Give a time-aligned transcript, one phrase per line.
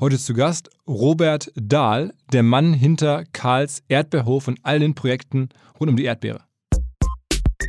[0.00, 5.90] Heute zu Gast Robert Dahl, der Mann hinter Karls Erdbeerhof und all den Projekten rund
[5.90, 6.40] um die Erdbeere.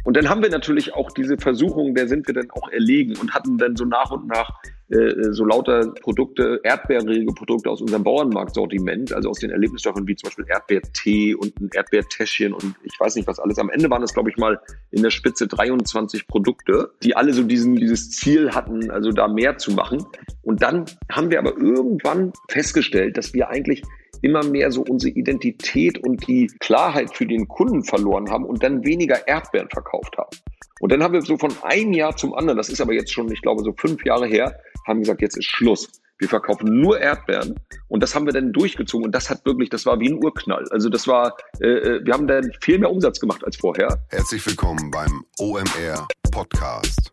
[0.03, 3.33] Und dann haben wir natürlich auch diese Versuchung, der sind wir dann auch erlegen und
[3.33, 4.61] hatten dann so nach und nach
[4.91, 10.27] äh, so lauter Produkte, erdbeerige Produkte aus unserem Bauernmarktsortiment, also aus den Erlebnisstoffen wie zum
[10.27, 13.57] Beispiel Erdbeertee und ein Erdbeertäschchen und ich weiß nicht was alles.
[13.57, 14.59] Am Ende waren es, glaube ich, mal
[14.91, 19.57] in der Spitze 23 Produkte, die alle so diesen, dieses Ziel hatten, also da mehr
[19.57, 20.05] zu machen.
[20.41, 23.83] Und dann haben wir aber irgendwann festgestellt, dass wir eigentlich
[24.21, 28.83] immer mehr so unsere Identität und die Klarheit für den Kunden verloren haben und dann
[28.83, 30.37] weniger Erdbeeren verkauft haben.
[30.79, 33.31] Und dann haben wir so von einem Jahr zum anderen, das ist aber jetzt schon,
[33.31, 35.87] ich glaube, so fünf Jahre her, haben gesagt, jetzt ist Schluss.
[36.17, 37.55] Wir verkaufen nur Erdbeeren
[37.87, 40.65] und das haben wir dann durchgezogen und das hat wirklich, das war wie ein Urknall.
[40.69, 44.03] Also das war, äh, äh wir haben dann viel mehr Umsatz gemacht als vorher.
[44.09, 47.09] Herzlich willkommen beim OMR Podcast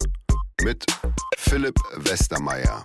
[0.62, 0.84] mit
[1.38, 2.84] Philipp Westermeier.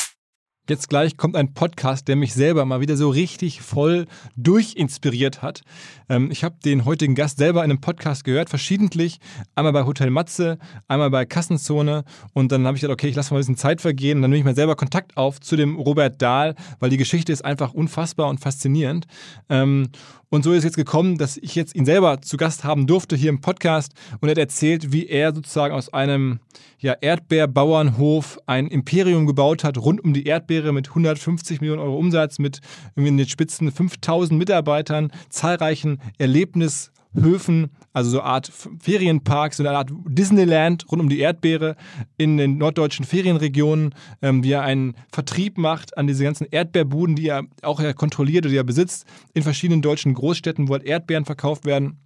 [0.71, 4.05] Jetzt gleich kommt ein Podcast, der mich selber mal wieder so richtig voll
[4.37, 5.63] durchinspiriert hat.
[6.07, 9.19] Ähm, ich habe den heutigen Gast selber in einem Podcast gehört, verschiedentlich.
[9.53, 12.05] Einmal bei Hotel Matze, einmal bei Kassenzone.
[12.31, 14.19] Und dann habe ich gedacht, okay, ich lasse mal ein bisschen Zeit vergehen.
[14.19, 17.33] Und dann nehme ich mal selber Kontakt auf zu dem Robert Dahl, weil die Geschichte
[17.33, 19.07] ist einfach unfassbar und faszinierend.
[19.49, 19.89] Ähm,
[20.33, 23.17] und so ist es jetzt gekommen, dass ich jetzt ihn selber zu Gast haben durfte
[23.17, 26.39] hier im Podcast und er hat erzählt, wie er sozusagen aus einem
[26.79, 32.39] ja, Erdbeerbauernhof ein Imperium gebaut hat, rund um die Erdbeere mit 150 Millionen Euro Umsatz,
[32.39, 32.61] mit
[32.95, 39.91] in den Spitzen 5000 Mitarbeitern, zahlreichen Erlebnishöfen, also so eine Art Ferienpark, so eine Art
[40.07, 41.75] Disneyland rund um die Erdbeere
[42.17, 47.27] in den norddeutschen Ferienregionen, ähm, wie er einen Vertrieb macht an diese ganzen Erdbeerbuden, die
[47.27, 51.65] er auch kontrolliert oder die er besitzt, in verschiedenen deutschen Großstädten, wo halt Erdbeeren verkauft
[51.65, 51.97] werden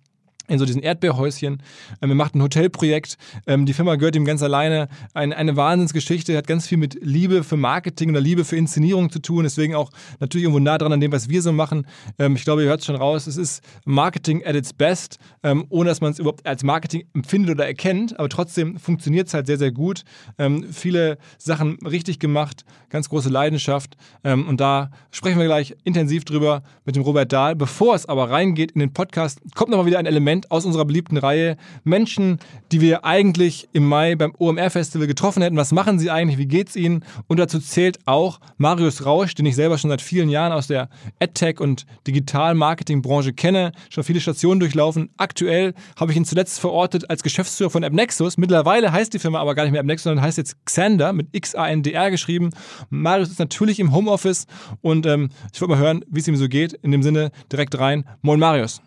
[0.47, 1.61] in so diesen Erdbeerhäuschen.
[2.01, 3.17] Ähm, er macht ein Hotelprojekt.
[3.47, 4.87] Ähm, die Firma gehört ihm ganz alleine.
[5.13, 9.19] Ein, eine Wahnsinnsgeschichte, hat ganz viel mit Liebe für Marketing oder Liebe für Inszenierung zu
[9.19, 9.43] tun.
[9.43, 11.87] Deswegen auch natürlich irgendwo nah dran an dem, was wir so machen.
[12.19, 13.27] Ähm, ich glaube, ihr hört es schon raus.
[13.27, 17.51] Es ist Marketing at its best, ähm, ohne dass man es überhaupt als Marketing empfindet
[17.51, 18.17] oder erkennt.
[18.19, 20.03] Aber trotzdem funktioniert es halt sehr, sehr gut.
[20.37, 23.95] Ähm, viele Sachen richtig gemacht, ganz große Leidenschaft.
[24.23, 27.55] Ähm, und da sprechen wir gleich intensiv drüber mit dem Robert Dahl.
[27.55, 30.85] Bevor es aber reingeht in den Podcast, kommt nochmal wieder ein Element Segment aus unserer
[30.85, 31.57] beliebten Reihe.
[31.83, 32.39] Menschen,
[32.71, 35.55] die wir eigentlich im Mai beim OMR-Festival getroffen hätten.
[35.55, 36.37] Was machen sie eigentlich?
[36.37, 37.03] Wie geht's ihnen?
[37.27, 40.89] Und dazu zählt auch Marius Rausch, den ich selber schon seit vielen Jahren aus der
[41.21, 45.09] AdTech- und Digital-Marketing-Branche kenne, schon viele Stationen durchlaufen.
[45.17, 48.37] Aktuell habe ich ihn zuletzt verortet als Geschäftsführer von AppNexus.
[48.37, 52.11] Mittlerweile heißt die Firma aber gar nicht mehr AppNexus, sondern heißt jetzt Xander mit X-A-N-D-R
[52.11, 52.49] geschrieben.
[52.89, 54.47] Marius ist natürlich im Homeoffice
[54.81, 56.73] und ähm, ich wollte mal hören, wie es ihm so geht.
[56.73, 58.05] In dem Sinne direkt rein.
[58.21, 58.81] Moin Marius.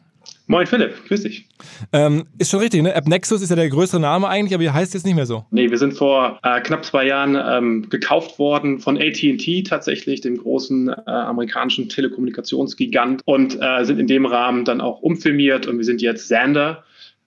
[0.51, 1.47] Moin Philipp, grüß dich.
[1.93, 2.97] Ähm, ist schon richtig, ne?
[2.97, 5.45] AppNexus ist ja der größere Name eigentlich, aber ihr heißt jetzt nicht mehr so.
[5.51, 10.39] Nee, wir sind vor äh, knapp zwei Jahren ähm, gekauft worden von AT&T tatsächlich, dem
[10.39, 15.85] großen äh, amerikanischen Telekommunikationsgigant und äh, sind in dem Rahmen dann auch umfirmiert und wir
[15.85, 16.83] sind jetzt Xander.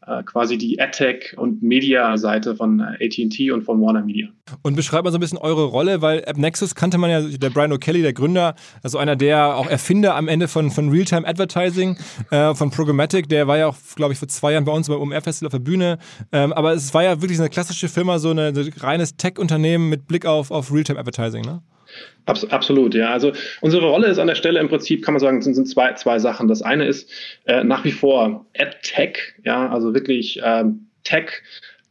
[0.08, 4.28] Äh, quasi die AdTech und Media-Seite von äh, AT&T und von Warner Media.
[4.64, 7.72] Und beschreibt mal so ein bisschen eure Rolle, weil AppNexus kannte man ja, der Brian
[7.72, 11.98] O'Kelly, der Gründer, also einer der auch Erfinder am Ende von, von Realtime Advertising,
[12.32, 15.00] äh, von Programmatic, der war ja auch, glaube ich, vor zwei Jahren bei uns beim
[15.00, 16.00] OMR-Festival auf der Bühne.
[16.32, 20.08] Ähm, aber es war ja wirklich eine klassische Firma, so, so ein reines Tech-Unternehmen mit
[20.08, 21.62] Blick auf, auf Realtime Advertising, ne?
[22.26, 23.12] Abs absolut, ja.
[23.12, 25.94] Also unsere Rolle ist an der Stelle im Prinzip, kann man sagen, sind, sind zwei,
[25.94, 26.48] zwei Sachen.
[26.48, 27.10] Das eine ist
[27.46, 31.42] äh, nach wie vor AdTech, ja, also wirklich ähm, Tech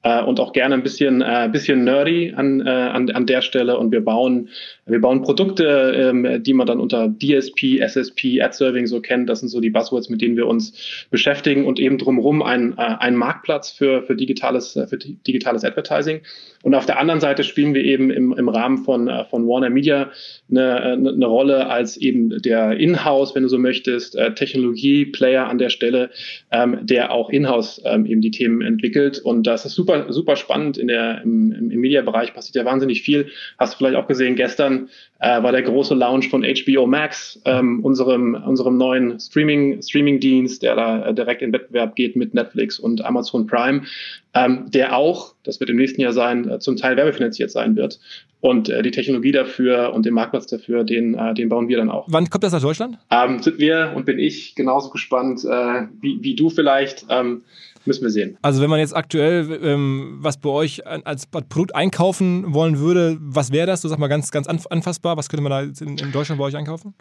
[0.02, 3.79] äh, und auch gerne ein bisschen, äh, bisschen nerdy an, äh, an, an der Stelle.
[3.79, 4.49] Und wir bauen,
[4.87, 9.29] wir bauen Produkte, ähm, die man dann unter DSP, SSP, Ad-Serving so kennt.
[9.29, 12.97] Das sind so die Buzzwords, mit denen wir uns beschäftigen und eben drumherum ein, äh,
[12.99, 16.20] ein Marktplatz für, für, digitales, äh, für digitales Advertising.
[16.62, 19.70] Und auf der anderen Seite spielen wir eben im, im Rahmen von, äh, von Warner
[19.70, 20.11] Media
[20.50, 25.58] eine, eine, eine Rolle als eben der Inhouse, wenn du so möchtest, äh, Technologie-Player an
[25.58, 26.11] der Stelle,
[26.50, 29.20] ähm, der auch Inhouse ähm, eben die Themen entwickelt.
[29.20, 33.28] Und das ist super, super spannend in der, im, im Media-Bereich passiert ja wahnsinnig viel.
[33.58, 34.88] Hast du vielleicht auch gesehen, gestern
[35.20, 40.76] äh, war der große Launch von HBO Max, ähm, unserem, unserem neuen Streaming, Streaming-Dienst, der
[40.76, 43.82] da äh, direkt in Wettbewerb geht mit Netflix und Amazon Prime
[44.34, 47.98] ähm, der auch, das wird im nächsten Jahr sein, äh, zum Teil werbefinanziert sein wird.
[48.40, 51.90] Und äh, die Technologie dafür und den Marktplatz dafür, den, äh, den bauen wir dann
[51.90, 52.06] auch.
[52.08, 52.98] Wann kommt das nach Deutschland?
[53.10, 57.06] Ähm, sind wir und bin ich genauso gespannt äh, wie, wie du vielleicht.
[57.10, 57.42] Ähm,
[57.84, 58.38] müssen wir sehen.
[58.42, 63.52] Also wenn man jetzt aktuell ähm, was bei euch als Produkt einkaufen wollen würde, was
[63.52, 63.82] wäre das?
[63.82, 65.16] Du sag mal ganz, ganz anfassbar.
[65.16, 66.94] Was könnte man da in, in Deutschland bei euch einkaufen?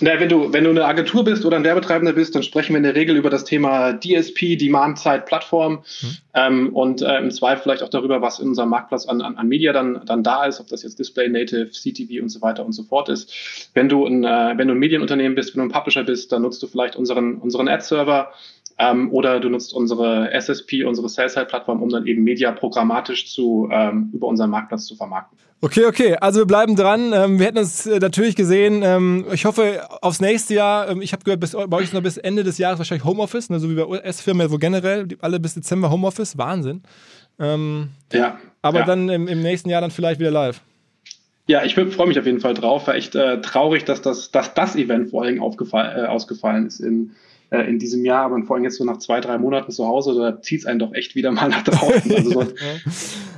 [0.00, 2.78] Na, wenn du, wenn du eine Agentur bist oder ein Werbetreibender bist, dann sprechen wir
[2.78, 6.16] in der Regel über das Thema DSP, Demand-Side Plattform mhm.
[6.34, 9.48] ähm, und äh, im Zweifel vielleicht auch darüber, was in unserem Marktplatz an, an, an
[9.48, 12.72] Media dann, dann da ist, ob das jetzt Display, Native, CTV und so weiter und
[12.72, 13.70] so fort ist.
[13.74, 16.42] Wenn du ein, äh, wenn du ein Medienunternehmen bist, wenn du ein Publisher bist, dann
[16.42, 18.32] nutzt du vielleicht unseren, unseren Ad-Server
[18.80, 24.10] ähm, oder du nutzt unsere SSP, unsere Sell-Side-Plattform, um dann eben Media programmatisch zu, ähm,
[24.14, 25.36] über unseren Marktplatz zu vermarkten.
[25.60, 26.16] Okay, okay.
[26.18, 27.12] Also wir bleiben dran.
[27.12, 28.80] Ähm, wir hätten uns äh, natürlich gesehen.
[28.82, 30.88] Ähm, ich hoffe aufs nächste Jahr.
[30.88, 33.50] Ähm, ich habe gehört, bis, bei euch ist noch bis Ende des Jahres wahrscheinlich Homeoffice,
[33.50, 36.38] ne, so wie bei US-Firmen, wo generell alle bis Dezember Homeoffice.
[36.38, 36.82] Wahnsinn.
[37.38, 38.38] Ähm, ja.
[38.62, 38.84] Aber ja.
[38.86, 40.62] dann im, im, nächsten Jahr dann vielleicht wieder live.
[41.46, 42.86] Ja, ich freue mich auf jeden Fall drauf.
[42.86, 47.10] War echt äh, traurig, dass das, dass das Event vor allem äh, ausgefallen ist in
[47.50, 50.14] äh, in diesem Jahr, aber vor allem jetzt so nach zwei, drei Monaten zu Hause,
[50.14, 52.10] da zieht es einen doch echt wieder mal nach draußen.
[52.16, 52.46] Also so.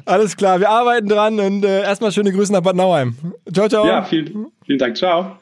[0.05, 3.15] Alles klar, wir arbeiten dran und äh, erstmal schöne Grüße nach Bad Nauheim.
[3.53, 3.87] Ciao, ciao.
[3.87, 4.97] Ja, vielen, vielen Dank.
[4.97, 5.39] Ciao.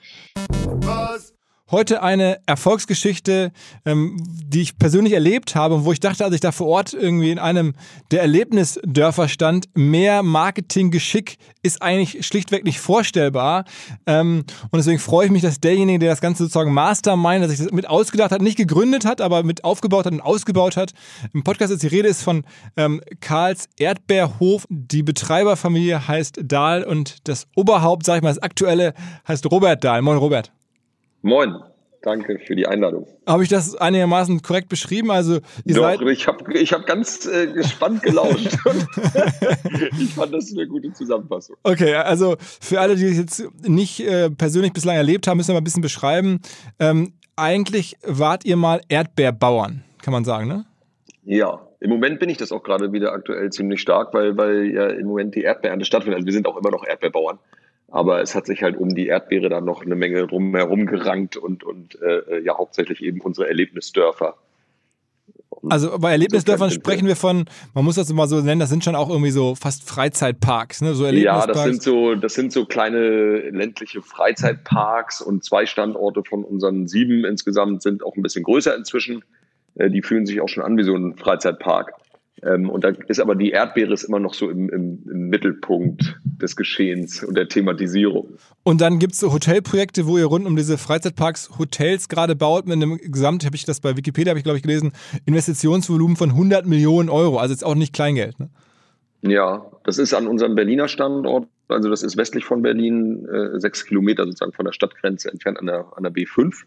[1.71, 3.53] Heute eine Erfolgsgeschichte,
[3.85, 6.95] ähm, die ich persönlich erlebt habe und wo ich dachte, als ich da vor Ort
[6.95, 7.75] irgendwie in einem
[8.11, 13.65] der Erlebnisdörfer stand, mehr Marketinggeschick ist eigentlich schlichtweg nicht vorstellbar.
[14.07, 17.59] Ähm, und deswegen freue ich mich, dass derjenige, der das Ganze sozusagen Mastermind, der sich
[17.59, 20.91] das mit ausgedacht hat, nicht gegründet hat, aber mit aufgebaut hat und ausgebaut hat.
[21.33, 22.43] Im Podcast ist die Rede ist von
[22.77, 24.67] ähm, Karls Erdbeerhof.
[24.69, 28.93] Die Betreiberfamilie heißt Dahl und das Oberhaupt, sag ich mal, das aktuelle
[29.29, 30.03] heißt Robert Dahl.
[30.03, 30.51] Moin Robert.
[31.23, 31.55] Moin,
[32.03, 33.07] danke für die Einladung.
[33.27, 35.11] Habe ich das einigermaßen korrekt beschrieben?
[35.11, 38.57] Also ihr Doch, seid ich habe ich hab ganz äh, gespannt gelauscht.
[40.01, 41.57] ich fand das eine gute Zusammenfassung.
[41.63, 45.55] Okay, also für alle, die es jetzt nicht äh, persönlich bislang erlebt haben, müssen wir
[45.55, 46.41] mal ein bisschen beschreiben.
[46.79, 50.65] Ähm, eigentlich wart ihr mal Erdbeerbauern, kann man sagen, ne?
[51.25, 54.87] Ja, im Moment bin ich das auch gerade wieder aktuell ziemlich stark, weil, weil ja
[54.87, 56.17] im Moment die Erdbeerernte stattfindet.
[56.17, 57.39] Also wir sind auch immer noch Erdbeerbauern.
[57.91, 61.65] Aber es hat sich halt um die Erdbeere dann noch eine Menge drumherum gerankt und,
[61.65, 64.37] und äh, ja hauptsächlich eben unsere Erlebnisdörfer.
[65.69, 67.45] Also bei Erlebnisdörfern sprechen wir von,
[67.75, 70.95] man muss das mal so nennen, das sind schon auch irgendwie so fast Freizeitparks, ne?
[70.95, 76.45] So ja, das sind so, das sind so kleine ländliche Freizeitparks und zwei Standorte von
[76.45, 79.23] unseren sieben insgesamt sind auch ein bisschen größer inzwischen.
[79.75, 81.93] Äh, die fühlen sich auch schon an wie so ein Freizeitpark.
[82.42, 86.18] Ähm, und da ist aber die Erdbeere ist immer noch so im, im, im Mittelpunkt
[86.25, 88.35] des Geschehens und der Thematisierung.
[88.62, 92.66] Und dann gibt es so Hotelprojekte, wo ihr rund um diese Freizeitparks Hotels gerade baut,
[92.66, 94.92] mit einem Gesamt, habe ich das bei Wikipedia, habe ich glaube ich gelesen,
[95.26, 97.38] Investitionsvolumen von 100 Millionen Euro.
[97.38, 98.40] Also jetzt auch nicht Kleingeld.
[98.40, 98.49] Ne?
[99.23, 103.85] Ja, das ist an unserem Berliner Standort, also das ist westlich von Berlin, äh, sechs
[103.85, 106.64] Kilometer sozusagen von der Stadtgrenze entfernt an der, an der B5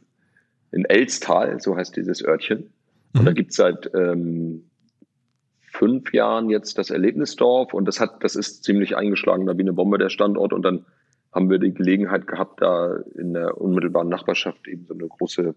[0.71, 2.69] in Elstal, so heißt dieses Örtchen.
[3.13, 3.25] Und mhm.
[3.25, 4.65] da gibt es seit ähm,
[5.73, 9.73] fünf Jahren jetzt das Erlebnisdorf und das hat, das ist ziemlich eingeschlagen, da wie eine
[9.73, 10.85] Bombe der Standort und dann
[11.31, 15.55] haben wir die Gelegenheit gehabt, da in der unmittelbaren Nachbarschaft eben so eine große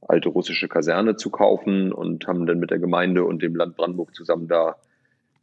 [0.00, 4.14] alte russische Kaserne zu kaufen und haben dann mit der Gemeinde und dem Land Brandenburg
[4.14, 4.76] zusammen da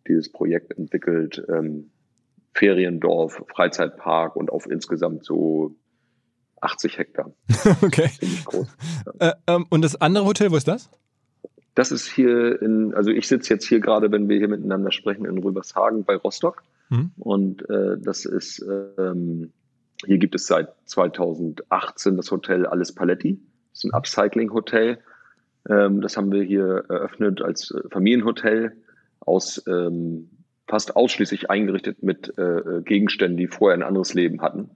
[0.08, 1.46] dieses Projekt entwickelt.
[1.48, 1.92] Ähm,
[2.54, 5.76] Feriendorf, Freizeitpark und auf insgesamt so
[6.62, 7.32] 80 Hektar.
[7.84, 8.10] okay.
[8.20, 8.68] Ziemlich groß.
[9.22, 9.30] Ja.
[9.30, 10.90] Äh, ähm, und das andere Hotel, wo ist das?
[11.80, 15.24] Das ist hier in, also ich sitze jetzt hier gerade, wenn wir hier miteinander sprechen,
[15.24, 16.62] in Rübershagen bei Rostock.
[16.90, 17.12] Mhm.
[17.18, 18.62] Und äh, das ist,
[18.98, 19.54] ähm,
[20.06, 23.40] hier gibt es seit 2018 das Hotel Alles Paletti.
[23.72, 24.98] Das ist ein Upcycling-Hotel.
[25.70, 28.76] Ähm, das haben wir hier eröffnet als äh, Familienhotel
[29.22, 30.30] aus ähm,
[30.68, 34.72] fast ausschließlich eingerichtet mit äh, äh, Gegenständen, die vorher ein anderes Leben hatten.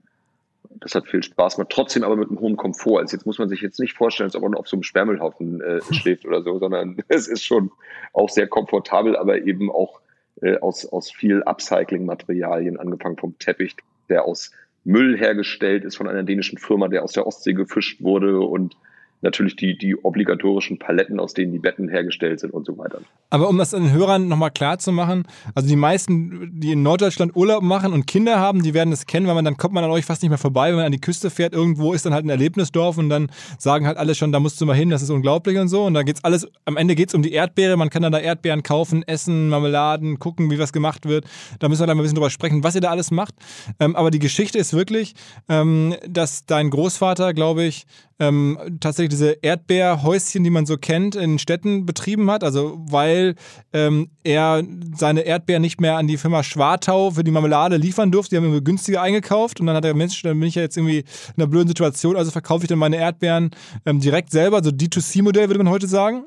[0.80, 3.00] Das hat viel Spaß gemacht, trotzdem aber mit einem hohen Komfort.
[3.00, 5.60] Also jetzt muss man sich jetzt nicht vorstellen, als ob man auf so einem Sperrmüllhaufen
[5.60, 7.70] äh, schläft oder so, sondern es ist schon
[8.12, 10.00] auch sehr komfortabel, aber eben auch
[10.42, 13.76] äh, aus, aus viel Upcycling-Materialien, angefangen vom Teppich,
[14.08, 14.52] der aus
[14.84, 18.76] Müll hergestellt ist von einer dänischen Firma, der aus der Ostsee gefischt wurde und
[19.24, 23.00] natürlich die, die obligatorischen Paletten, aus denen die Betten hergestellt sind und so weiter.
[23.30, 27.34] Aber um das den Hörern nochmal klar zu machen, also die meisten, die in Norddeutschland
[27.34, 29.90] Urlaub machen und Kinder haben, die werden das kennen, weil man dann kommt man an
[29.90, 32.24] euch fast nicht mehr vorbei, wenn man an die Küste fährt, irgendwo ist dann halt
[32.24, 33.28] ein Erlebnisdorf und dann
[33.58, 35.84] sagen halt alle schon, da musst du mal hin, das ist unglaublich und so.
[35.84, 38.18] Und da geht's alles, am Ende geht es um die Erdbeere, man kann dann da
[38.18, 41.24] Erdbeeren kaufen, essen, Marmeladen, gucken, wie was gemacht wird.
[41.58, 43.34] Da müssen wir dann mal ein bisschen drüber sprechen, was ihr da alles macht.
[43.80, 45.14] Ähm, aber die Geschichte ist wirklich,
[45.48, 47.86] ähm, dass dein Großvater, glaube ich,
[48.20, 52.42] ähm, tatsächlich diese Erdbeerhäuschen, die man so kennt, in Städten betrieben hat.
[52.42, 53.36] Also weil
[53.72, 54.62] ähm, er
[54.96, 58.30] seine Erdbeeren nicht mehr an die Firma Schwartau für die Marmelade liefern durfte.
[58.30, 60.76] Die haben irgendwie günstiger eingekauft und dann hat er Mensch, dann bin ich ja jetzt
[60.76, 61.06] irgendwie in
[61.36, 63.50] einer blöden Situation, also verkaufe ich dann meine Erdbeeren
[63.86, 66.24] ähm, direkt selber, so D2C-Modell würde man heute sagen.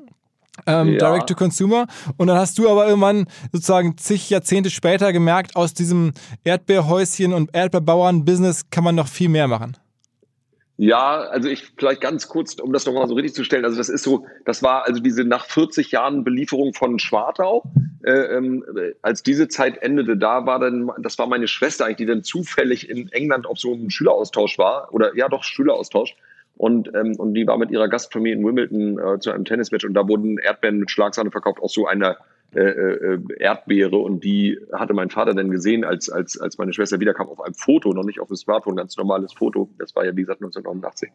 [0.66, 0.98] Ähm, ja.
[0.98, 1.86] Direct to Consumer.
[2.16, 7.54] Und dann hast du aber irgendwann sozusagen zig Jahrzehnte später gemerkt, aus diesem Erdbeerhäuschen und
[7.54, 9.76] Erdbeerbauern-Business kann man noch viel mehr machen.
[10.80, 13.64] Ja, also ich vielleicht ganz kurz, um das nochmal so richtig zu stellen.
[13.64, 17.64] Also das ist so, das war also diese nach 40 Jahren Belieferung von Schwartau.
[18.04, 18.64] Äh, ähm,
[19.02, 22.88] als diese Zeit endete, da war dann, das war meine Schwester eigentlich, die dann zufällig
[22.88, 26.14] in England auf so einem Schüleraustausch war oder ja doch Schüleraustausch
[26.56, 29.94] und ähm, und die war mit ihrer Gastfamilie in Wimbledon äh, zu einem Tennismatch und
[29.94, 32.18] da wurden Erdbeeren mit Schlagsahne verkauft aus so einer
[32.54, 36.98] äh, äh, Erdbeere und die hatte mein Vater dann gesehen, als, als, als meine Schwester
[36.98, 39.68] wiederkam, auf einem Foto, noch nicht auf dem Smartphone, ganz normales Foto.
[39.78, 41.10] Das war ja, wie gesagt, 1989,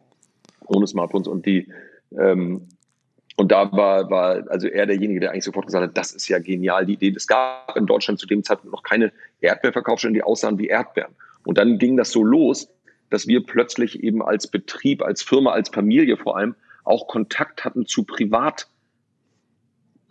[0.68, 1.72] ohne Smartphones und die,
[2.18, 2.68] ähm,
[3.36, 6.38] und da war, war also er derjenige, der eigentlich sofort gesagt hat, das ist ja
[6.38, 7.14] genial, die Idee.
[7.16, 9.12] Es gab in Deutschland zu dem Zeitpunkt noch keine
[9.42, 11.16] Erdbeerverkaufsstellen, die aussahen wie Erdbeeren.
[11.46, 12.70] Und dann ging das so los,
[13.10, 17.88] dass wir plötzlich eben als Betrieb, als Firma, als Familie vor allem auch Kontakt hatten
[17.88, 18.68] zu Privat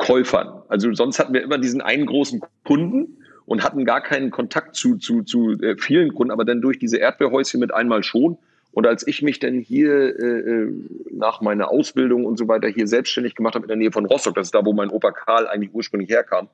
[0.03, 0.63] Käufern.
[0.69, 4.97] Also sonst hatten wir immer diesen einen großen Kunden und hatten gar keinen Kontakt zu,
[4.97, 8.37] zu, zu äh, vielen Kunden, aber dann durch diese Erdbeerhäuschen mit einmal schon.
[8.73, 10.73] Und als ich mich dann hier äh, äh,
[11.13, 14.35] nach meiner Ausbildung und so weiter hier selbstständig gemacht habe in der Nähe von Rostock,
[14.35, 16.49] das ist da, wo mein Opa Karl eigentlich ursprünglich herkam,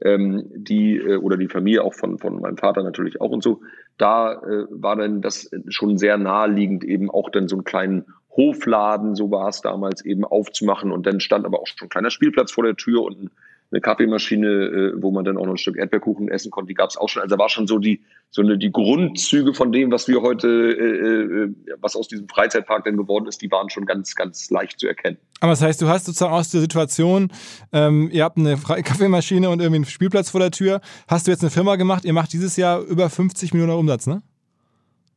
[0.00, 3.60] ähm, die äh, oder die Familie auch von, von meinem Vater natürlich auch und so,
[3.98, 8.04] da äh, war dann das schon sehr naheliegend, eben auch dann so einen kleinen
[8.36, 10.92] Hofladen, so war es damals, eben aufzumachen.
[10.92, 13.30] Und dann stand aber auch schon ein kleiner Spielplatz vor der Tür und
[13.70, 16.90] eine Kaffeemaschine, äh, wo man dann auch noch ein Stück Erdbeerkuchen essen konnte, die gab
[16.90, 17.22] es auch schon.
[17.22, 20.48] Also da war schon so die so eine die Grundzüge von dem, was wir heute,
[20.48, 24.78] äh, äh, was aus diesem Freizeitpark denn geworden ist, die waren schon ganz ganz leicht
[24.78, 25.18] zu erkennen.
[25.40, 27.30] Aber das heißt, du hast sozusagen aus der Situation,
[27.72, 31.42] ähm, ihr habt eine Kaffeemaschine und irgendwie einen Spielplatz vor der Tür, hast du jetzt
[31.42, 34.22] eine Firma gemacht, ihr macht dieses Jahr über 50 Millionen Umsatz, ne?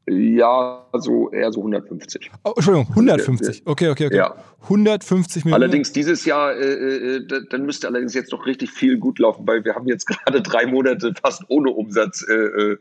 [0.10, 2.32] Ja, so eher so 150.
[2.46, 3.64] Oh, Entschuldigung, 150.
[3.66, 4.16] Okay, okay, okay.
[4.16, 4.36] Ja.
[4.64, 5.62] 150 Millionen.
[5.62, 9.66] Allerdings dieses Jahr, äh, äh, dann müsste allerdings jetzt noch richtig viel gut laufen, weil
[9.66, 12.78] wir haben jetzt gerade drei Monate fast ohne Umsatz äh, äh,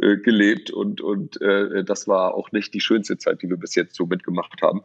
[0.00, 3.76] äh, gelebt und, und äh, das war auch nicht die schönste Zeit, die wir bis
[3.76, 4.82] jetzt so mitgemacht haben.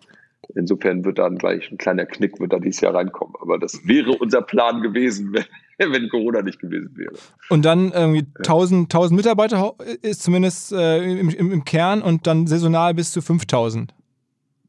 [0.55, 3.35] Insofern wird dann gleich ein kleiner Knick wird da dieses Jahr reinkommen.
[3.39, 5.45] Aber das wäre unser Plan gewesen, wenn,
[5.93, 7.13] wenn Corona nicht gewesen wäre.
[7.49, 12.93] Und dann irgendwie 1000, 1000 Mitarbeiter ist zumindest äh, im, im, Kern und dann saisonal
[12.93, 13.93] bis zu 5000.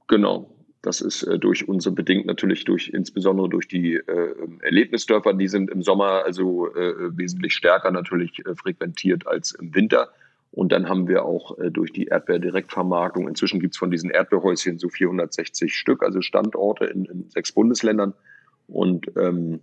[0.08, 0.50] Genau.
[0.82, 5.70] Das ist äh, durch unsere bedingt natürlich durch insbesondere durch die äh, Erlebnisdörfer, die sind
[5.70, 10.08] im Sommer also äh, wesentlich stärker natürlich äh, frequentiert als im Winter.
[10.52, 14.78] Und dann haben wir auch äh, durch die Erdbeerdirektvermarktung, inzwischen gibt es von diesen Erdbeerhäuschen
[14.78, 18.14] so 460 Stück, also Standorte in, in sechs Bundesländern.
[18.66, 19.60] Und, ähm,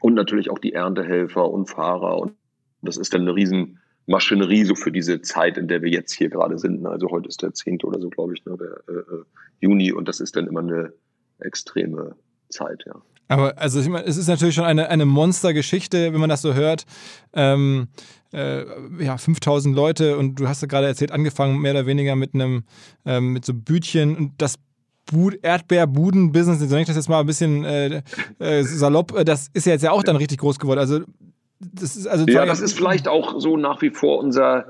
[0.00, 2.18] und natürlich auch die Erntehelfer und Fahrer.
[2.18, 2.34] Und
[2.80, 6.58] das ist dann eine Riesenmaschinerie so für diese Zeit, in der wir jetzt hier gerade
[6.58, 6.86] sind.
[6.86, 7.82] Also heute ist der 10.
[7.82, 9.24] oder so, glaube ich, ne, der äh, äh,
[9.60, 9.92] Juni.
[9.92, 10.92] Und das ist dann immer eine
[11.40, 12.16] extreme
[12.48, 13.02] Zeit, ja.
[13.28, 16.54] Aber also ich meine, es ist natürlich schon eine, eine Monstergeschichte, wenn man das so
[16.54, 16.86] hört.
[17.32, 17.88] Ähm,
[18.36, 18.64] äh,
[19.00, 22.64] ja, 5000 Leute und du hast ja gerade erzählt, angefangen mehr oder weniger mit einem,
[23.04, 24.56] ähm, mit so Bütchen und das
[25.42, 28.02] Erdbeerbuden-Business, so nenne ich das jetzt mal ein bisschen äh,
[28.38, 30.80] äh, salopp, äh, das ist ja jetzt ja auch dann richtig groß geworden.
[30.80, 31.00] Also
[31.60, 34.66] das ist also ja, das ist vielleicht auch so nach wie vor unser,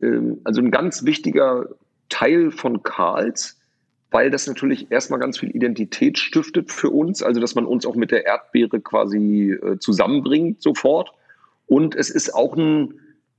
[0.00, 1.66] ähm, also ein ganz wichtiger
[2.08, 3.56] Teil von Karls
[4.14, 7.96] weil das natürlich erstmal ganz viel Identität stiftet für uns, also dass man uns auch
[7.96, 11.10] mit der Erdbeere quasi äh, zusammenbringt sofort.
[11.66, 12.94] Und es ist auch ein,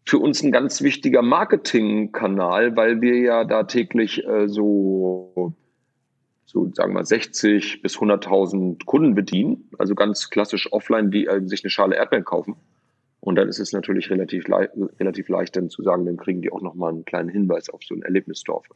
[0.06, 5.54] für uns ein ganz wichtiger Marketingkanal, weil wir ja da täglich äh, so,
[6.46, 11.64] so sagen wir 60 bis 100.000 Kunden bedienen, also ganz klassisch offline, die äh, sich
[11.64, 12.56] eine Schale Erdbeeren kaufen.
[13.26, 16.52] Und dann ist es natürlich relativ, le relativ leicht, dann zu sagen, dann kriegen die
[16.52, 18.68] auch nochmal einen kleinen Hinweis auf so ein Erlebnisdorf.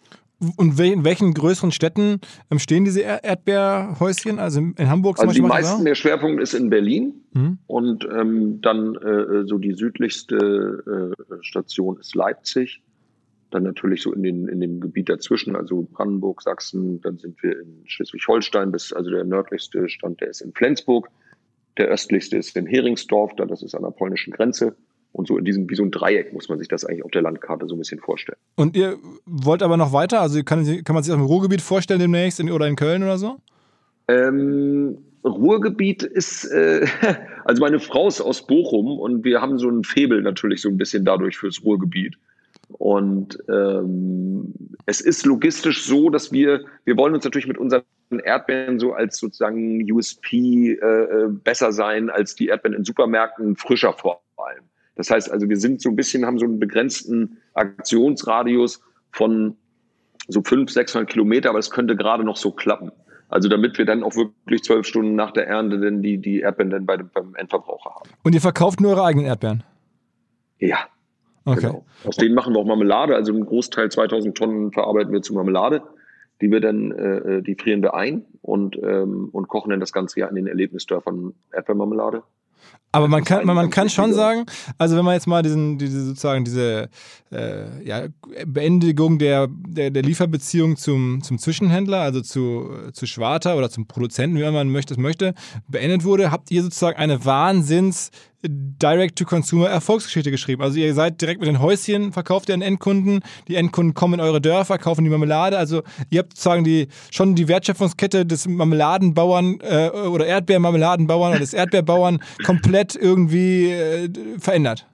[0.57, 4.39] Und in welchen größeren Städten ähm, stehen diese Erdbeerhäuschen?
[4.39, 5.43] Also in Hamburg zum also Beispiel?
[5.43, 7.59] Die meisten, der Schwerpunkt ist in Berlin mhm.
[7.67, 12.81] und ähm, dann äh, so die südlichste äh, Station ist Leipzig.
[13.51, 17.51] Dann natürlich so in, den, in dem Gebiet dazwischen, also Brandenburg, Sachsen, dann sind wir
[17.51, 21.07] in Schleswig-Holstein, also der nördlichste Stand, der ist in Flensburg.
[21.79, 24.75] Der östlichste ist in Heringsdorf, da das ist an der polnischen Grenze.
[25.11, 27.23] Und so in diesem, wie so ein Dreieck muss man sich das eigentlich auf der
[27.23, 28.37] Landkarte so ein bisschen vorstellen.
[28.55, 30.21] Und ihr wollt aber noch weiter?
[30.21, 33.17] Also kann, kann man sich das im Ruhrgebiet vorstellen demnächst in, oder in Köln oder
[33.17, 33.37] so?
[34.07, 36.85] Ähm, Ruhrgebiet ist, äh,
[37.45, 40.77] also meine Frau ist aus Bochum und wir haben so ein Febel natürlich so ein
[40.77, 42.17] bisschen dadurch fürs Ruhrgebiet.
[42.69, 44.53] Und ähm,
[44.85, 47.83] es ist logistisch so, dass wir, wir wollen uns natürlich mit unseren
[48.23, 53.93] Erdbeeren so als sozusagen USP äh, äh, besser sein als die Erdbeeren in Supermärkten, frischer
[53.93, 54.63] vor allem.
[54.95, 59.55] Das heißt also, wir sind so ein bisschen, haben so einen begrenzten Aktionsradius von
[60.27, 62.91] so 500, 600 Kilometer, aber es könnte gerade noch so klappen.
[63.29, 66.71] Also damit wir dann auch wirklich zwölf Stunden nach der Ernte dann die, die Erdbeeren
[66.71, 68.09] dann bei, beim Endverbraucher haben.
[68.23, 69.63] Und ihr verkauft nur eure eigenen Erdbeeren?
[70.57, 70.79] Ja.
[71.51, 71.67] Okay.
[71.67, 71.85] Genau.
[72.05, 73.15] Aus denen machen wir auch Marmelade.
[73.15, 75.81] Also einen Großteil 2000 Tonnen verarbeiten wir zu Marmelade
[76.41, 79.91] die wir dann, äh, äh, die frieren wir ein und, ähm, und kochen dann das
[79.91, 82.23] ganze Jahr in den Erlebnisdörfern Erdbeermarmelade.
[82.91, 84.45] Aber man kann, man, man kann schon sagen,
[84.79, 86.89] also wenn man jetzt mal diesen, diese sozusagen diese
[87.31, 88.07] äh, ja,
[88.45, 94.37] Beendigung der, der, der Lieferbeziehung zum, zum Zwischenhändler, also zu, zu Schwarter oder zum Produzenten,
[94.37, 95.35] wie man möchte, möchte,
[95.67, 98.09] beendet wurde, habt ihr sozusagen eine Wahnsinns
[98.41, 100.61] Direct-to-Consumer-Erfolgsgeschichte geschrieben.
[100.61, 103.19] Also ihr seid direkt mit den Häuschen, verkauft ihr an Endkunden,
[103.49, 105.57] die Endkunden kommen in eure Dörfer, kaufen die Marmelade.
[105.57, 111.53] Also ihr habt sozusagen die, schon die Wertschöpfungskette des Marmeladenbauern äh, oder Erdbeermarmeladenbauern oder des
[111.53, 114.09] Erdbeerbauern komplett irgendwie äh,
[114.39, 114.85] verändert.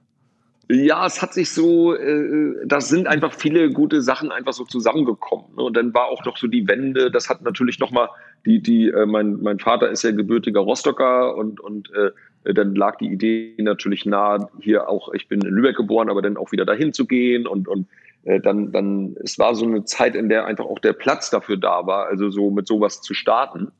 [0.68, 5.54] Ja, es hat sich so, äh, das sind einfach viele gute Sachen einfach so zusammengekommen.
[5.56, 5.62] Ne?
[5.62, 8.08] Und dann war auch noch so die Wende, das hat natürlich nochmal,
[8.44, 12.10] die, die, äh, mein, mein Vater ist ja gebürtiger Rostocker und, und äh,
[12.52, 16.36] dann lag die Idee natürlich nahe, hier auch, ich bin in Lübeck geboren, aber dann
[16.36, 17.86] auch wieder dahin zu gehen und, und
[18.24, 21.58] äh, dann, dann, es war so eine Zeit, in der einfach auch der Platz dafür
[21.58, 23.70] da war, also so mit sowas zu starten.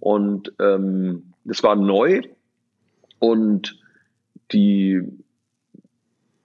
[0.00, 2.22] Und ähm, das war neu
[3.22, 3.78] und
[4.50, 5.00] die,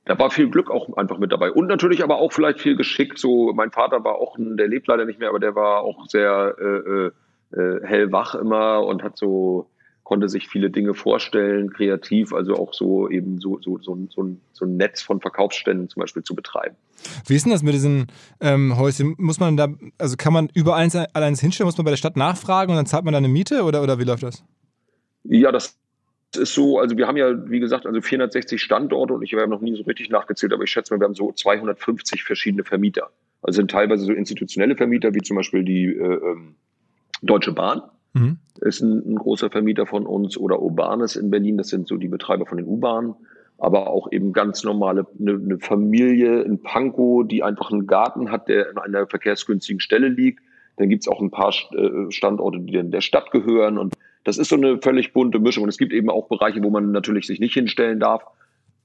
[0.06, 1.52] da war viel Glück auch einfach mit dabei.
[1.52, 3.18] Und natürlich aber auch vielleicht viel Geschick.
[3.18, 6.06] So, mein Vater war auch, ein, der lebt leider nicht mehr, aber der war auch
[6.08, 7.12] sehr äh, äh,
[7.60, 9.68] äh hellwach immer und hat so
[10.04, 14.66] konnte sich viele Dinge vorstellen, kreativ, also auch so eben so, so, so, so, so
[14.66, 16.78] ein Netz von Verkaufsständen zum Beispiel zu betreiben.
[17.26, 18.08] Wie ist denn das mit diesen
[18.40, 19.16] ähm, Häuschen?
[19.18, 22.16] Muss man da, also kann man überall eins, eins hinstellen, muss man bei der Stadt
[22.16, 24.46] nachfragen und dann zahlt man da eine Miete oder, oder wie läuft das?
[25.24, 25.78] Ja, das
[26.36, 29.62] ist so, also wir haben ja, wie gesagt, also 460 Standorte und ich habe noch
[29.62, 33.10] nie so richtig nachgezählt, aber ich schätze mal, wir haben so 250 verschiedene Vermieter.
[33.42, 36.56] Also sind teilweise so institutionelle Vermieter, wie zum Beispiel die äh, ähm,
[37.22, 37.82] Deutsche Bahn
[38.18, 38.38] Mhm.
[38.62, 42.08] Ist ein, ein, großer Vermieter von uns oder Urbanes in Berlin, das sind so die
[42.08, 43.16] Betreiber von den U-Bahnen.
[43.60, 48.48] Aber auch eben ganz normale, eine, eine Familie in Pankow, die einfach einen Garten hat,
[48.48, 50.44] der an einer verkehrsgünstigen Stelle liegt.
[50.78, 53.80] Dann gibt's auch ein paar äh, Standorte, die dann der Stadt gehören.
[53.80, 53.96] Und
[54.28, 55.64] das ist so eine völlig bunte Mischung.
[55.64, 58.24] Und es gibt eben auch Bereiche, wo man natürlich sich nicht hinstellen darf.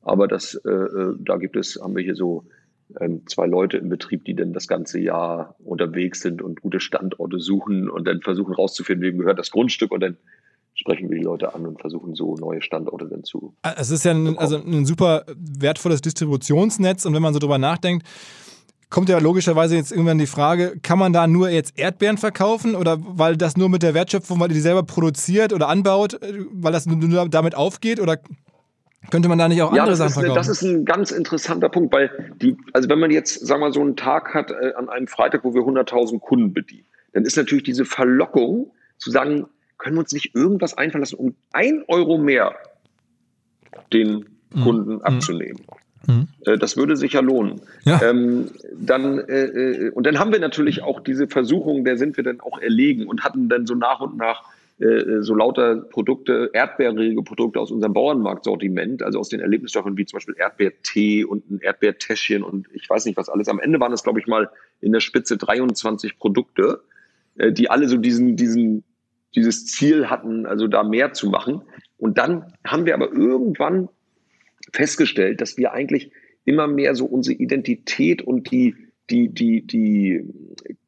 [0.00, 2.44] Aber das, äh, äh da gibt es, haben wir hier so
[3.00, 7.40] ähm, zwei Leute im Betrieb, die dann das ganze Jahr unterwegs sind und gute Standorte
[7.40, 10.16] suchen und dann versuchen rauszufinden, wem gehört das Grundstück und dann
[10.74, 13.56] sprechen wir die Leute an und versuchen so neue Standorte dann zu.
[13.76, 18.06] Es ist ja ein, also ein super wertvolles Distributionsnetz und wenn man so drüber nachdenkt,
[18.92, 22.98] kommt ja logischerweise jetzt irgendwann die Frage, kann man da nur jetzt Erdbeeren verkaufen oder
[23.00, 26.20] weil das nur mit der Wertschöpfung, weil ihr die selber produziert oder anbaut,
[26.52, 28.18] weil das nur damit aufgeht oder
[29.10, 30.36] könnte man da nicht auch andere ja, Sachen verkaufen?
[30.36, 33.72] Das ist ein ganz interessanter Punkt, weil die, also wenn man jetzt, sagen wir mal,
[33.72, 37.36] so einen Tag hat äh, an einem Freitag, wo wir 100.000 Kunden bedienen, dann ist
[37.36, 39.46] natürlich diese Verlockung zu sagen,
[39.78, 42.54] können wir uns nicht irgendwas einfallen lassen, um ein Euro mehr
[43.92, 44.62] den mhm.
[44.62, 45.02] Kunden mhm.
[45.02, 45.62] abzunehmen.
[45.66, 45.81] Mhm.
[46.46, 47.60] Äh, das würde sich ja lohnen.
[47.84, 48.00] Ja.
[48.02, 52.24] Ähm, dann, äh, äh, und dann haben wir natürlich auch diese Versuchung, der sind wir
[52.24, 54.44] dann auch erlegen und hatten dann so nach und nach
[54.82, 60.16] äh, so lauter Produkte, erdbeerige Produkte aus unserem Bauernmarktsortiment, also aus den Erlebnisstoffen wie zum
[60.16, 63.48] Beispiel Erdbeertee und ein Erdbeertäschchen und ich weiß nicht was alles.
[63.48, 66.80] Am Ende waren es, glaube ich, mal in der Spitze 23 Produkte,
[67.36, 68.82] äh, die alle so diesen, diesen,
[69.36, 71.62] dieses Ziel hatten, also da mehr zu machen.
[71.98, 73.88] Und dann haben wir aber irgendwann
[74.72, 76.10] festgestellt, dass wir eigentlich
[76.44, 78.74] immer mehr so unsere Identität und die,
[79.10, 80.24] die, die, die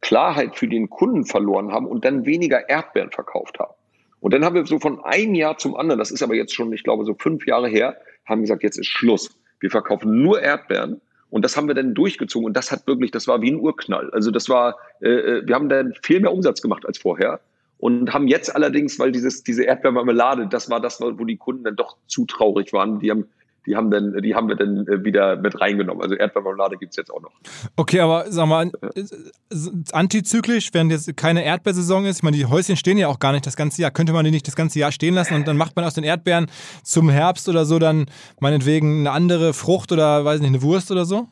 [0.00, 3.74] Klarheit für den Kunden verloren haben und dann weniger Erdbeeren verkauft haben.
[4.20, 6.72] Und dann haben wir so von einem Jahr zum anderen, das ist aber jetzt schon,
[6.72, 9.36] ich glaube, so fünf Jahre her, haben gesagt, jetzt ist Schluss.
[9.60, 11.00] Wir verkaufen nur Erdbeeren.
[11.28, 12.46] Und das haben wir dann durchgezogen.
[12.46, 14.10] Und das hat wirklich, das war wie ein Urknall.
[14.12, 17.40] Also das war, äh, äh wir haben dann viel mehr Umsatz gemacht als vorher.
[17.78, 21.76] Und haben jetzt allerdings, weil dieses, diese Erdbeermarmelade, das war das, wo die Kunden dann
[21.76, 23.00] doch zu traurig waren.
[23.00, 23.26] Die haben
[23.66, 26.02] die haben, dann, die haben wir dann äh, wieder mit reingenommen.
[26.02, 27.32] Also Erdbeermarmelade gibt es jetzt auch noch.
[27.76, 28.70] Okay, aber sag mal,
[29.92, 33.46] antizyklisch, wenn jetzt keine Erdbeersaison ist, ich meine, die Häuschen stehen ja auch gar nicht
[33.46, 35.76] das ganze Jahr, könnte man die nicht das ganze Jahr stehen lassen und dann macht
[35.76, 36.46] man aus den Erdbeeren
[36.82, 38.06] zum Herbst oder so dann
[38.40, 41.26] meinetwegen eine andere Frucht oder weiß nicht, eine Wurst oder so?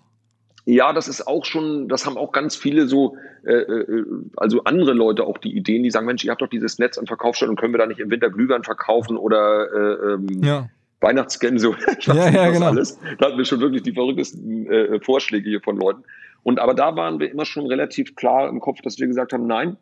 [0.64, 4.04] Ja, das ist auch schon, das haben auch ganz viele so, äh, äh
[4.36, 7.06] also andere Leute auch die Ideen, die sagen, Mensch, ihr habt doch dieses Netz an
[7.06, 10.68] Verkaufsstellen und können wir da nicht im Winter Glühwein verkaufen oder äh, ähm, ja.
[11.02, 12.66] Weihnachtsgänse ich weiß ja, nicht, ja, genau.
[12.66, 12.98] alles.
[13.18, 16.04] Da hatten wir schon wirklich die verrücktesten äh, Vorschläge hier von Leuten.
[16.42, 19.46] Und aber da waren wir immer schon relativ klar im Kopf, dass wir gesagt haben,
[19.46, 19.76] nein,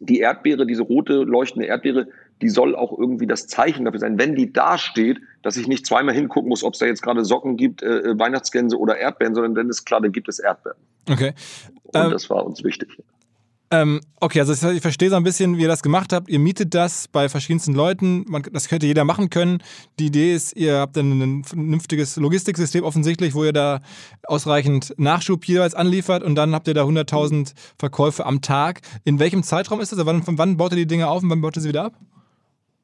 [0.00, 2.08] die Erdbeere, diese rote leuchtende Erdbeere,
[2.40, 5.86] die soll auch irgendwie das Zeichen dafür sein, wenn die da steht, dass ich nicht
[5.86, 9.34] zweimal hingucken muss, ob es da jetzt gerade Socken gibt, äh, äh, Weihnachtsgänse oder Erdbeeren,
[9.34, 10.78] sondern dann ist klar, da gibt es Erdbeeren.
[11.08, 11.34] Okay.
[11.82, 12.88] Und ähm, das war uns wichtig.
[13.72, 16.28] Ähm, okay, also ich verstehe so ein bisschen, wie ihr das gemacht habt.
[16.28, 18.24] Ihr mietet das bei verschiedensten Leuten.
[18.28, 19.62] Man, das könnte jeder machen können.
[20.00, 23.80] Die Idee ist, ihr habt dann ein vernünftiges Logistiksystem offensichtlich, wo ihr da
[24.24, 28.80] ausreichend Nachschub jeweils anliefert und dann habt ihr da 100.000 Verkäufe am Tag.
[29.04, 30.04] In welchem Zeitraum ist das?
[30.04, 31.94] Wann, wann baut ihr die Dinge auf und wann baut ihr sie wieder ab?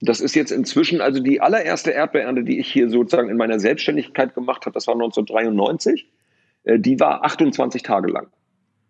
[0.01, 4.35] Das ist jetzt inzwischen, also die allererste Erdbeerernte, die ich hier sozusagen in meiner Selbstständigkeit
[4.35, 6.07] gemacht habe, das war 1993.
[6.63, 8.29] Äh, die war 28 Tage lang.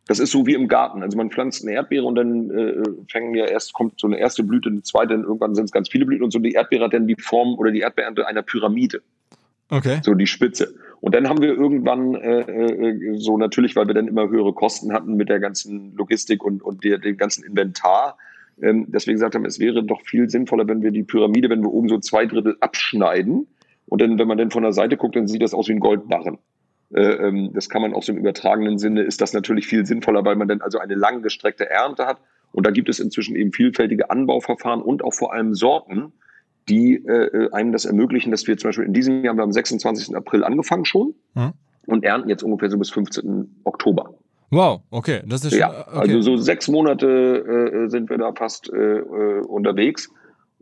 [0.07, 1.03] Das ist so wie im Garten.
[1.03, 4.45] Also man pflanzt eine Erdbeere und dann äh, fängen ja erst, kommt so eine erste
[4.45, 6.93] Blüte, eine zweite, und irgendwann sind es ganz viele Blüten und so die Erdbeere hat
[6.93, 9.03] dann die Form oder die Erdbeerernte einer Pyramide.
[9.69, 9.99] Okay.
[10.03, 10.75] So die Spitze.
[11.01, 14.93] Und dann haben wir irgendwann äh, äh, so natürlich, weil wir dann immer höhere Kosten
[14.93, 18.17] hatten mit der ganzen Logistik und, und der, dem ganzen Inventar,
[18.63, 21.63] ähm, dass wir gesagt haben, es wäre doch viel sinnvoller, wenn wir die Pyramide, wenn
[21.63, 23.49] wir oben so zwei Drittel abschneiden
[23.87, 25.81] und dann, wenn man dann von der Seite guckt, dann sieht das aus wie ein
[25.81, 26.39] Goldbarren.
[26.95, 30.25] Äh, ähm, das kann man auch so im übertragenen Sinne, ist das natürlich viel sinnvoller,
[30.25, 32.19] weil man dann also eine langgestreckte Ernte hat.
[32.53, 36.13] Und da gibt es inzwischen eben vielfältige Anbauverfahren und auch vor allem Sorten,
[36.69, 39.53] die äh, einem das ermöglichen, dass wir zum Beispiel in diesem Jahr, wir haben am
[39.53, 40.17] 26.
[40.17, 41.53] April angefangen schon hm.
[41.87, 43.61] und ernten jetzt ungefähr so bis 15.
[43.65, 44.15] Oktober.
[44.51, 45.99] Wow, okay, das ist schon, ja, okay.
[45.99, 50.09] also so sechs Monate äh, sind wir da fast äh, äh unterwegs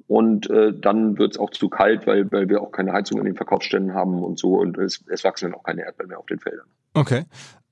[0.06, 3.24] und äh, dann wird es auch zu kalt, weil, weil wir auch keine Heizung in
[3.24, 4.54] den Verkaufsständen haben und so.
[4.54, 6.66] Und es, es wachsen dann auch keine Erdbeeren mehr auf den Feldern.
[6.92, 7.24] Okay.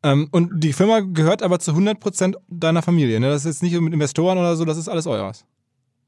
[0.02, 3.20] Ähm, und die Firma gehört aber zu 100 Prozent deiner Familie.
[3.20, 3.28] Ne?
[3.28, 5.44] Das ist jetzt nicht mit Investoren oder so, das ist alles eures.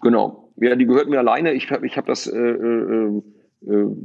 [0.00, 0.50] Genau.
[0.56, 1.52] Ja, die gehört mir alleine.
[1.52, 3.22] Ich habe ich hab das äh, äh,
[3.66, 3.96] äh,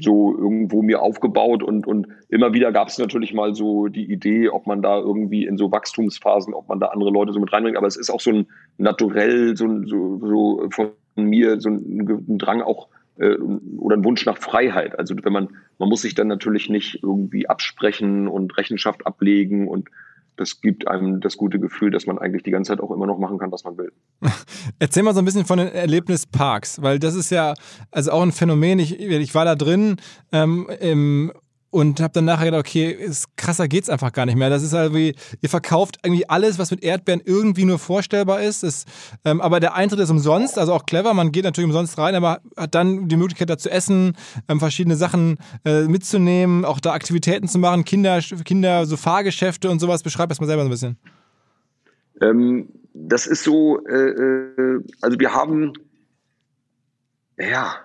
[0.00, 4.48] so irgendwo mir aufgebaut und, und immer wieder gab es natürlich mal so die Idee,
[4.48, 7.76] ob man da irgendwie in so Wachstumsphasen, ob man da andere Leute so mit reinbringt.
[7.76, 8.46] Aber es ist auch so ein
[8.78, 13.36] naturell, so, so, so von mir so ein, ein Drang auch äh,
[13.78, 14.98] oder ein Wunsch nach Freiheit.
[14.98, 19.88] Also wenn man, man muss sich dann natürlich nicht irgendwie absprechen und Rechenschaft ablegen und
[20.36, 23.18] das gibt einem das gute Gefühl, dass man eigentlich die ganze Zeit auch immer noch
[23.18, 23.92] machen kann, was man will.
[24.78, 27.54] Erzähl mal so ein bisschen von den Erlebnisparks, weil das ist ja
[27.90, 28.78] also auch ein Phänomen.
[28.78, 29.96] Ich, ich war da drin
[30.32, 31.32] ähm, im
[31.74, 34.48] und habe dann nachher gedacht, okay, ist, krasser geht's einfach gar nicht mehr.
[34.48, 38.62] Das ist halt wie, ihr verkauft irgendwie alles, was mit Erdbeeren irgendwie nur vorstellbar ist.
[38.62, 38.86] ist
[39.24, 41.12] ähm, aber der Eintritt ist umsonst, also auch clever.
[41.14, 44.16] Man geht natürlich umsonst rein, aber hat dann die Möglichkeit, da zu essen,
[44.48, 49.80] ähm, verschiedene Sachen äh, mitzunehmen, auch da Aktivitäten zu machen, Kinder, Kinder, so Fahrgeschäfte und
[49.80, 50.04] sowas.
[50.04, 50.96] Beschreib das mal selber so ein bisschen.
[52.22, 55.72] Ähm, das ist so, äh, äh also wir haben,
[57.36, 57.78] ja,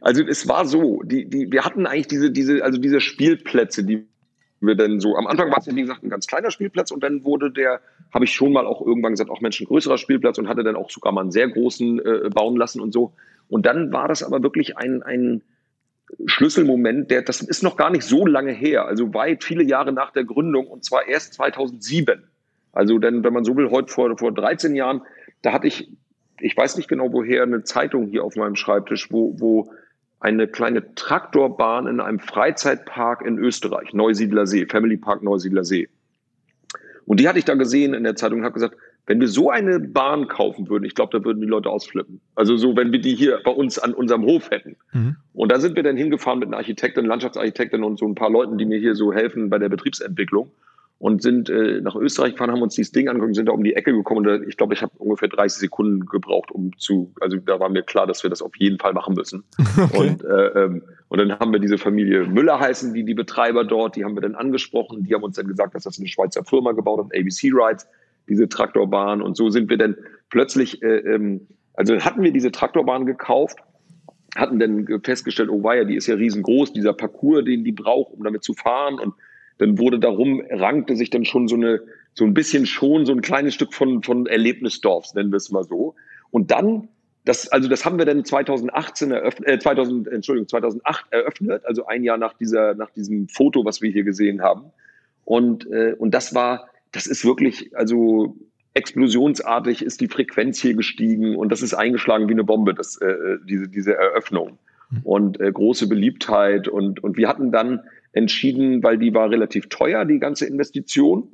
[0.00, 4.06] also es war so, die, die, wir hatten eigentlich diese, diese, also diese Spielplätze, die
[4.60, 7.02] wir dann so, am Anfang war es ja wie gesagt ein ganz kleiner Spielplatz und
[7.02, 7.80] dann wurde der,
[8.12, 10.76] habe ich schon mal auch irgendwann gesagt, auch Mensch, ein größerer Spielplatz und hatte dann
[10.76, 13.14] auch sogar mal einen sehr großen äh, bauen lassen und so.
[13.48, 15.42] Und dann war das aber wirklich ein, ein
[16.26, 20.10] Schlüsselmoment, der, das ist noch gar nicht so lange her, also weit viele Jahre nach
[20.12, 22.24] der Gründung und zwar erst 2007.
[22.72, 25.02] Also denn, wenn man so will, heute vor, vor 13 Jahren,
[25.42, 25.90] da hatte ich
[26.42, 29.72] ich weiß nicht genau woher, eine Zeitung hier auf meinem Schreibtisch, wo, wo
[30.20, 35.88] eine kleine Traktorbahn in einem Freizeitpark in Österreich, Neusiedler See, Family Park Neusiedler See.
[37.06, 38.76] Und die hatte ich da gesehen in der Zeitung und habe gesagt,
[39.06, 42.20] wenn wir so eine Bahn kaufen würden, ich glaube, da würden die Leute ausflippen.
[42.36, 44.76] Also so, wenn wir die hier bei uns an unserem Hof hätten.
[44.92, 45.16] Mhm.
[45.32, 48.58] Und da sind wir dann hingefahren mit einer Architektin, Landschaftsarchitektin und so ein paar Leuten,
[48.58, 50.52] die mir hier so helfen bei der Betriebsentwicklung.
[51.00, 53.74] Und sind äh, nach Österreich gefahren, haben uns dieses Ding angeguckt, sind da um die
[53.74, 54.28] Ecke gekommen.
[54.28, 57.82] Und ich glaube, ich habe ungefähr 30 Sekunden gebraucht, um zu, also da war mir
[57.82, 59.44] klar, dass wir das auf jeden Fall machen müssen.
[59.80, 60.10] Okay.
[60.10, 63.96] Und, äh, ähm, und dann haben wir diese Familie Müller heißen, die die Betreiber dort,
[63.96, 65.04] die haben wir dann angesprochen.
[65.04, 67.88] Die haben uns dann gesagt, dass das eine Schweizer Firma gebaut hat, ABC Rides,
[68.28, 69.22] diese Traktorbahn.
[69.22, 69.96] Und so sind wir dann
[70.28, 73.58] plötzlich, äh, ähm, also hatten wir diese Traktorbahn gekauft
[74.36, 78.22] hatten dann festgestellt, oh weia, die ist ja riesengroß, dieser Parcours, den die braucht, um
[78.22, 79.14] damit zu fahren und
[79.60, 81.82] dann wurde darum, rankte sich dann schon so eine,
[82.14, 85.64] so ein bisschen schon so ein kleines Stück von, von Erlebnisdorfs, nennen wir es mal
[85.64, 85.94] so.
[86.30, 86.88] Und dann,
[87.26, 92.04] das, also das haben wir dann 2018 eröffnet, äh, 2000, Entschuldigung, 2008 eröffnet, also ein
[92.04, 94.72] Jahr nach dieser, nach diesem Foto, was wir hier gesehen haben.
[95.26, 98.36] Und, äh, und das war, das ist wirklich, also
[98.72, 103.36] explosionsartig ist die Frequenz hier gestiegen und das ist eingeschlagen wie eine Bombe, das, äh,
[103.46, 104.58] diese, diese Eröffnung.
[104.88, 105.00] Hm.
[105.04, 107.80] Und äh, große Beliebtheit und, und wir hatten dann
[108.12, 111.28] entschieden, weil die war relativ teuer, die ganze Investition.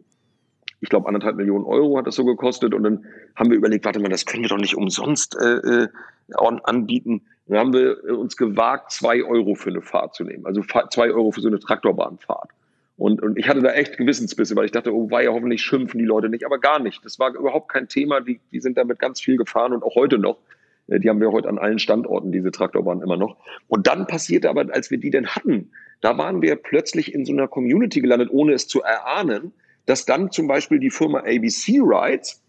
[0.80, 2.74] Ich glaube, anderthalb Millionen Euro hat das so gekostet.
[2.74, 5.88] Und dann haben wir überlegt, warte mal, das können wir doch nicht umsonst äh, äh
[6.34, 7.22] anbieten.
[7.46, 10.44] Dann haben wir uns gewagt, zwei Euro für eine Fahrt zu nehmen.
[10.44, 12.50] Also zwei Euro für so eine Traktorbahnfahrt.
[12.96, 15.98] Und, und ich hatte da echt Gewissensbisse, weil ich dachte, oh, war ja hoffentlich schimpfen
[15.98, 17.04] die Leute nicht, aber gar nicht.
[17.04, 18.20] Das war überhaupt kein Thema.
[18.20, 20.38] Die, die sind damit ganz viel gefahren und auch heute noch.
[20.88, 23.36] Äh, die haben wir heute an allen Standorten, diese Traktorbahn immer noch.
[23.68, 25.70] Und dann passierte aber, als wir die denn hatten,
[26.00, 29.52] da waren wir plötzlich in so einer Community gelandet, ohne es zu erahnen,
[29.86, 32.42] dass dann zum Beispiel die Firma ABC Rides,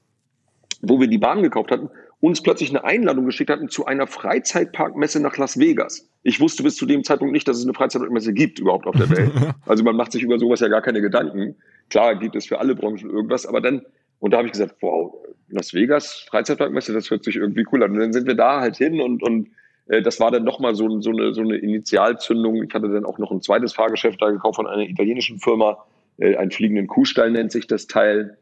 [0.81, 5.19] wo wir die Bahn gekauft hatten, uns plötzlich eine Einladung geschickt hatten zu einer Freizeitparkmesse
[5.19, 6.09] nach Las Vegas.
[6.23, 9.09] Ich wusste bis zu dem Zeitpunkt nicht, dass es eine Freizeitparkmesse gibt überhaupt auf der
[9.09, 9.31] Welt.
[9.67, 11.55] Also man macht sich über sowas ja gar keine Gedanken.
[11.89, 13.85] Klar gibt es für alle Branchen irgendwas, aber dann,
[14.19, 15.13] und da habe ich gesagt, wow,
[15.49, 17.91] Las Vegas Freizeitparkmesse, das hört sich irgendwie cool an.
[17.91, 19.49] Und dann sind wir da halt hin und, und
[19.87, 22.63] äh, das war dann nochmal so, so, eine, so eine Initialzündung.
[22.63, 25.85] Ich hatte dann auch noch ein zweites Fahrgeschäft da gekauft von einer italienischen Firma.
[26.17, 28.37] Äh, einen fliegenden Kuhstall nennt sich das Teil.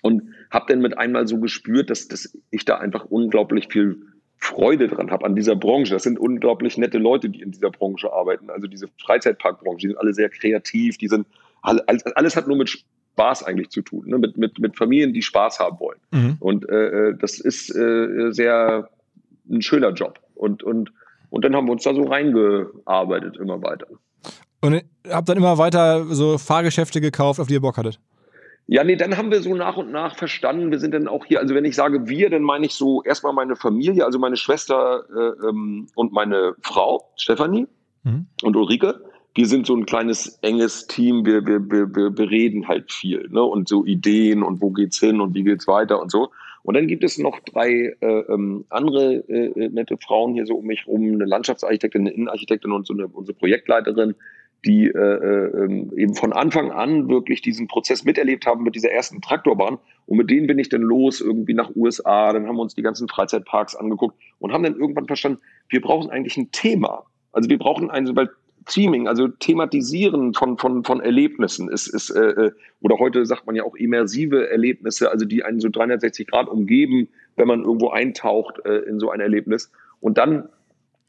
[0.00, 4.00] Und habe dann mit einmal so gespürt, dass, dass ich da einfach unglaublich viel
[4.36, 5.92] Freude dran habe an dieser Branche.
[5.92, 8.48] Das sind unglaublich nette Leute, die in dieser Branche arbeiten.
[8.48, 11.26] Also diese Freizeitparkbranche, die sind alle sehr kreativ, die sind
[11.62, 12.84] alles, alles hat nur mit
[13.18, 14.18] Spaß eigentlich zu tun, ne?
[14.18, 15.98] mit, mit, mit Familien, die Spaß haben wollen.
[16.12, 16.36] Mhm.
[16.38, 18.90] Und äh, äh das ist äh, sehr
[19.50, 20.20] ein schöner Job.
[20.36, 20.92] Und, und,
[21.30, 23.88] und dann haben wir uns da so reingearbeitet, immer weiter.
[24.60, 27.98] Und habt dann immer weiter so Fahrgeschäfte gekauft, auf die ihr Bock hattet?
[28.68, 31.40] Ja, nee, dann haben wir so nach und nach verstanden, wir sind dann auch hier,
[31.40, 35.04] also wenn ich sage wir, dann meine ich so erstmal meine Familie, also meine Schwester
[35.10, 37.66] äh, ähm, und meine Frau, Stefanie
[38.04, 38.26] mhm.
[38.42, 39.00] und Ulrike.
[39.34, 43.28] Wir sind so ein kleines, enges Team, wir, wir, wir, wir, wir reden halt viel,
[43.30, 43.42] ne?
[43.42, 46.30] Und so Ideen und wo geht's hin und wie geht's weiter und so.
[46.62, 50.66] Und dann gibt es noch drei äh, ähm, andere äh, nette Frauen hier so um
[50.66, 54.14] mich rum, eine Landschaftsarchitektin, eine Innenarchitektin und so eine unsere Projektleiterin,
[54.64, 58.90] die äh, äh, ähm, eben von Anfang an wirklich diesen Prozess miterlebt haben mit dieser
[58.90, 59.78] ersten Traktorbahn.
[60.06, 62.82] Und mit denen bin ich dann los, irgendwie nach USA, dann haben wir uns die
[62.82, 67.04] ganzen Freizeitparks angeguckt und haben dann irgendwann verstanden, wir brauchen eigentlich ein Thema.
[67.32, 68.30] Also wir brauchen ein, weil
[68.68, 73.56] Theming, also Thematisieren von, von, von Erlebnissen ist, ist äh, äh, oder heute sagt man
[73.56, 78.64] ja auch immersive Erlebnisse, also die einen so 360 Grad umgeben, wenn man irgendwo eintaucht
[78.64, 79.72] äh, in so ein Erlebnis.
[80.00, 80.48] Und dann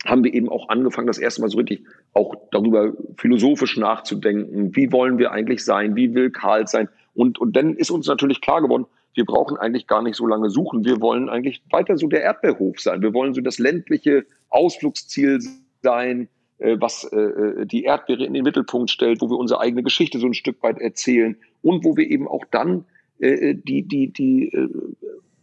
[0.06, 4.76] haben wir eben auch angefangen, das erste Mal so richtig auch darüber philosophisch nachzudenken.
[4.76, 5.95] Wie wollen wir eigentlich sein?
[5.95, 6.88] Wie will Karl sein?
[7.13, 10.50] Und, und dann ist uns natürlich klar geworden, wir brauchen eigentlich gar nicht so lange
[10.50, 10.86] suchen.
[10.86, 13.02] Wir wollen eigentlich weiter so der Erdbeerhof sein.
[13.02, 15.41] Wir wollen so das ländliche Ausflugsziel
[15.82, 20.19] sein, was äh, äh, die Erdbeere in den Mittelpunkt stellt, wo wir unsere eigene Geschichte
[20.19, 22.86] so ein Stück weit erzählen und wo wir eben auch dann
[23.22, 24.50] die, die, die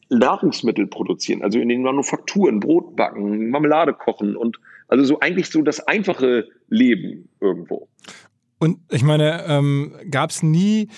[0.09, 5.61] Nahrungsmittel produzieren, also in den Manufakturen, Brot backen, Marmelade kochen und also so eigentlich so
[5.61, 7.87] das einfache Leben irgendwo.
[8.59, 10.89] Und ich meine, ähm, gab es nie äh,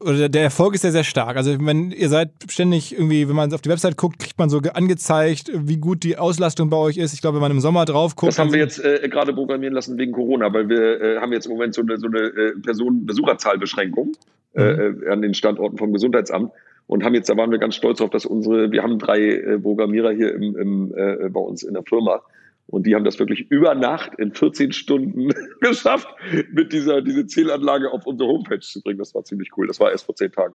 [0.00, 1.36] oder der Erfolg ist ja sehr stark.
[1.36, 4.58] Also wenn ihr seid ständig irgendwie, wenn man auf die Website guckt, kriegt man so
[4.58, 7.12] angezeigt, wie gut die Auslastung bei euch ist.
[7.12, 8.32] Ich glaube, wenn man im Sommer drauf guckt.
[8.32, 11.46] Das haben wir jetzt äh, gerade programmieren lassen wegen Corona, weil wir äh, haben jetzt
[11.46, 14.12] im Moment so eine, so eine äh, Personenbesucherzahlbeschränkung
[14.54, 15.02] äh, mhm.
[15.04, 16.50] äh, an den Standorten vom Gesundheitsamt
[16.88, 19.58] und haben jetzt, da waren wir ganz stolz drauf, dass unsere, wir haben drei äh,
[19.60, 22.22] Programmierer hier im, im, äh, bei uns in der Firma
[22.68, 26.08] und die haben das wirklich über Nacht in 14 Stunden geschafft,
[26.52, 28.98] mit dieser diese Zählanlage auf unsere Homepage zu bringen.
[28.98, 29.66] Das war ziemlich cool.
[29.66, 30.54] Das war erst vor zehn Tagen.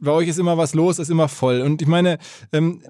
[0.00, 1.60] bei euch ist immer was los, ist immer voll.
[1.60, 2.18] Und ich meine,
[2.52, 2.80] ähm,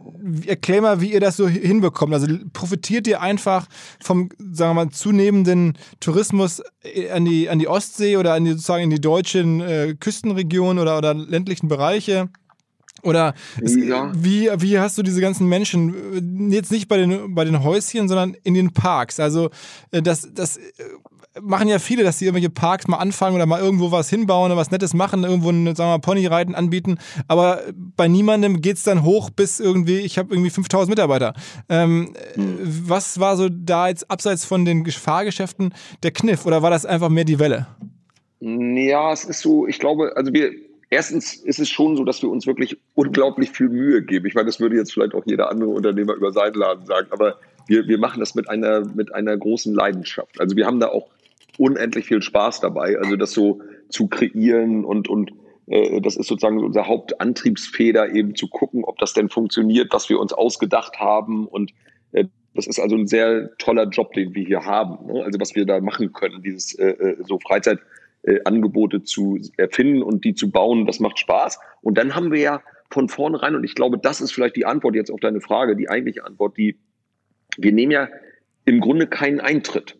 [0.46, 2.14] erklär mal, wie ihr das so hinbekommt.
[2.14, 3.66] Also profitiert ihr einfach
[4.00, 8.52] vom, sagen wir mal, zunehmenden Tourismus äh, an die, an die Ostsee oder an die,
[8.52, 12.28] sozusagen in die deutschen äh, Küstenregionen oder, oder ländlichen Bereiche?
[13.02, 14.12] Oder es, ja.
[14.14, 18.08] wie, wie hast du diese ganzen Menschen, äh, jetzt nicht bei den, bei den Häuschen,
[18.08, 19.20] sondern in den Parks?
[19.20, 19.50] Also
[19.90, 20.58] äh, das, das
[21.42, 24.56] machen ja viele, dass sie irgendwelche Parks mal anfangen oder mal irgendwo was hinbauen oder
[24.58, 26.98] was Nettes machen, irgendwo ein, sagen wir mal, Ponyreiten anbieten.
[27.28, 27.60] Aber
[27.96, 31.34] bei niemandem geht es dann hoch bis irgendwie, ich habe irgendwie 5000 Mitarbeiter.
[31.68, 32.58] Ähm, mhm.
[32.86, 37.08] Was war so da jetzt abseits von den Fahrgeschäften der Kniff oder war das einfach
[37.08, 37.66] mehr die Welle?
[38.40, 40.50] Ja, es ist so, ich glaube, also wir,
[40.88, 44.26] erstens ist es schon so, dass wir uns wirklich unglaublich viel Mühe geben.
[44.26, 47.36] Ich meine, das würde jetzt vielleicht auch jeder andere Unternehmer über seinen Laden sagen, aber
[47.66, 50.40] wir, wir machen das mit einer, mit einer großen Leidenschaft.
[50.40, 51.08] Also wir haben da auch
[51.60, 52.98] unendlich viel Spaß dabei.
[52.98, 55.32] Also das so zu kreieren und, und
[55.66, 60.18] äh, das ist sozusagen unser Hauptantriebsfeder, eben zu gucken, ob das denn funktioniert, was wir
[60.18, 61.46] uns ausgedacht haben.
[61.46, 61.72] Und
[62.12, 65.12] äh, das ist also ein sehr toller Job, den wir hier haben.
[65.12, 65.22] Ne?
[65.22, 70.24] Also was wir da machen können, dieses äh, äh so Freizeitangebote äh, zu erfinden und
[70.24, 71.60] die zu bauen, das macht Spaß.
[71.82, 74.94] Und dann haben wir ja von vornherein, und ich glaube, das ist vielleicht die Antwort
[74.94, 76.78] jetzt auf deine Frage, die eigentliche Antwort, die
[77.58, 78.08] wir nehmen ja
[78.64, 79.99] im Grunde keinen Eintritt.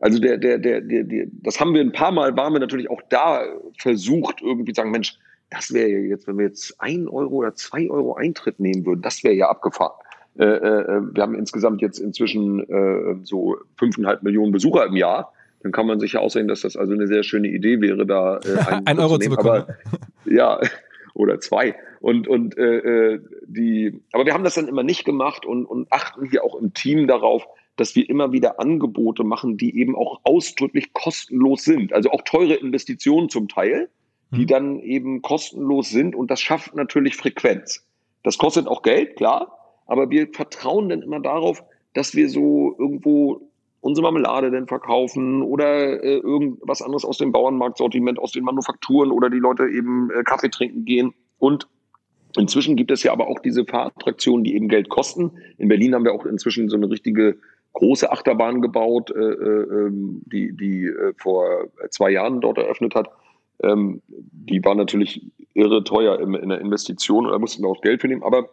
[0.00, 2.90] Also der, der, der, der, der, das haben wir ein paar Mal, waren wir natürlich
[2.90, 3.44] auch da
[3.78, 5.18] versucht, irgendwie zu sagen, Mensch,
[5.50, 9.02] das wäre ja jetzt, wenn wir jetzt ein Euro oder zwei Euro Eintritt nehmen würden,
[9.02, 9.92] das wäre ja abgefahren.
[10.38, 15.32] Äh, äh, wir haben insgesamt jetzt inzwischen äh, so fünfeinhalb Millionen Besucher im Jahr.
[15.62, 18.38] Dann kann man sich ja aussehen, dass das also eine sehr schöne Idee wäre, da
[18.38, 19.64] äh, ein Euro zu, bekommen.
[19.64, 19.76] Aber,
[20.24, 20.60] ja,
[21.12, 21.74] oder zwei.
[22.00, 25.92] Und, und äh, äh, die, aber wir haben das dann immer nicht gemacht und, und
[25.92, 27.46] achten hier auch im Team darauf,
[27.80, 31.94] dass wir immer wieder Angebote machen, die eben auch ausdrücklich kostenlos sind.
[31.94, 33.88] Also auch teure Investitionen zum Teil,
[34.32, 34.46] die mhm.
[34.46, 37.86] dann eben kostenlos sind und das schafft natürlich Frequenz.
[38.22, 41.64] Das kostet auch Geld, klar, aber wir vertrauen dann immer darauf,
[41.94, 43.48] dass wir so irgendwo
[43.80, 49.30] unsere Marmelade denn verkaufen oder äh, irgendwas anderes aus dem Bauernmarktsortiment, aus den Manufakturen oder
[49.30, 51.14] die Leute eben äh, Kaffee trinken gehen.
[51.38, 51.66] Und
[52.36, 55.30] inzwischen gibt es ja aber auch diese Fahrattraktionen, die eben Geld kosten.
[55.56, 57.38] In Berlin haben wir auch inzwischen so eine richtige
[57.72, 63.10] große Achterbahn gebaut, äh, äh, ähm, die, die äh, vor zwei Jahren dort eröffnet hat.
[63.62, 68.00] Ähm, die war natürlich irre teuer in, in der Investition, da mussten wir auch Geld
[68.00, 68.22] für nehmen.
[68.22, 68.48] Aber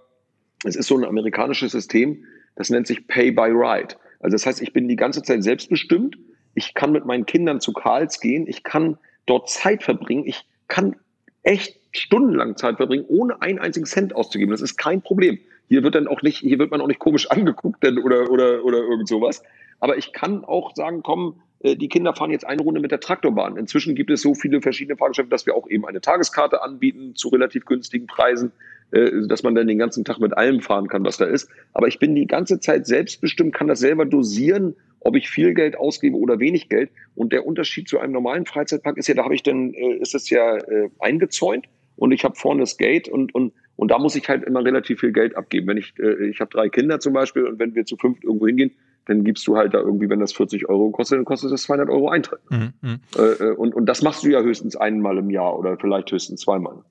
[0.63, 2.23] es ist so ein amerikanisches System,
[2.55, 3.95] das nennt sich Pay by Ride.
[4.19, 6.17] Also das heißt, ich bin die ganze Zeit selbstbestimmt.
[6.55, 8.47] Ich kann mit meinen Kindern zu Karls gehen.
[8.47, 10.23] Ich kann dort Zeit verbringen.
[10.25, 10.95] Ich kann
[11.43, 14.51] echt stundenlang Zeit verbringen, ohne einen einzigen Cent auszugeben.
[14.51, 15.39] Das ist kein Problem.
[15.67, 18.63] Hier wird dann auch nicht, hier wird man auch nicht komisch angeguckt denn, oder, oder,
[18.63, 19.43] oder irgend sowas.
[19.79, 22.99] Aber ich kann auch sagen, komm, äh, die Kinder fahren jetzt eine Runde mit der
[22.99, 23.57] Traktorbahn.
[23.57, 27.29] Inzwischen gibt es so viele verschiedene Fahrgeschäfte, dass wir auch eben eine Tageskarte anbieten zu
[27.29, 28.51] relativ günstigen Preisen,
[28.91, 31.49] äh, dass man dann den ganzen Tag mit allem fahren kann, was da ist.
[31.73, 35.77] Aber ich bin die ganze Zeit selbstbestimmt, kann das selber dosieren, ob ich viel Geld
[35.77, 36.89] ausgebe oder wenig Geld.
[37.15, 40.15] Und der Unterschied zu einem normalen Freizeitpark ist ja, da habe ich dann, äh, ist
[40.15, 40.57] es ja
[40.99, 44.65] eingezäunt und ich habe vorne das Gate und, und und da muss ich halt immer
[44.65, 45.67] relativ viel Geld abgeben.
[45.67, 48.47] Wenn ich, äh, ich habe drei Kinder zum Beispiel und wenn wir zu fünft irgendwo
[48.47, 48.71] hingehen,
[49.07, 51.89] dann gibst du halt da irgendwie, wenn das 40 Euro kostet, dann kostet das 200
[51.89, 52.39] Euro Eintritt.
[52.49, 52.99] Mhm, mhm.
[53.17, 56.41] Äh, äh, und, und das machst du ja höchstens einmal im Jahr oder vielleicht höchstens
[56.41, 56.83] zweimal.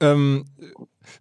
[0.00, 0.44] Ähm,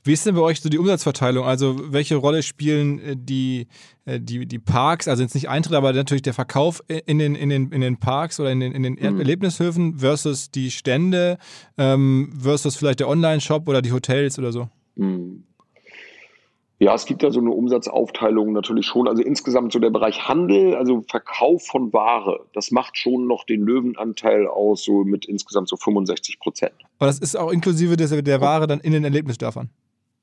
[0.03, 1.45] wie ist denn bei euch so die Umsatzverteilung?
[1.45, 3.67] Also welche Rolle spielen äh, die,
[4.05, 7.49] äh, die, die Parks, also jetzt nicht Eintritt, aber natürlich der Verkauf in den, in
[7.49, 9.19] den, in den Parks oder in den, in den mhm.
[9.19, 11.37] Erlebnishöfen versus die Stände
[11.77, 14.67] ähm, versus vielleicht der Online-Shop oder die Hotels oder so?
[14.99, 15.43] Mhm.
[16.81, 19.09] Ja, es gibt da so eine Umsatzaufteilung natürlich schon.
[19.09, 23.63] Also insgesamt so der Bereich Handel, also Verkauf von Ware, das macht schon noch den
[23.63, 26.71] Löwenanteil aus, so mit insgesamt so 65 Prozent.
[26.97, 29.69] Aber das ist auch inklusive des, der Ware dann in den Erlebnisdörfern?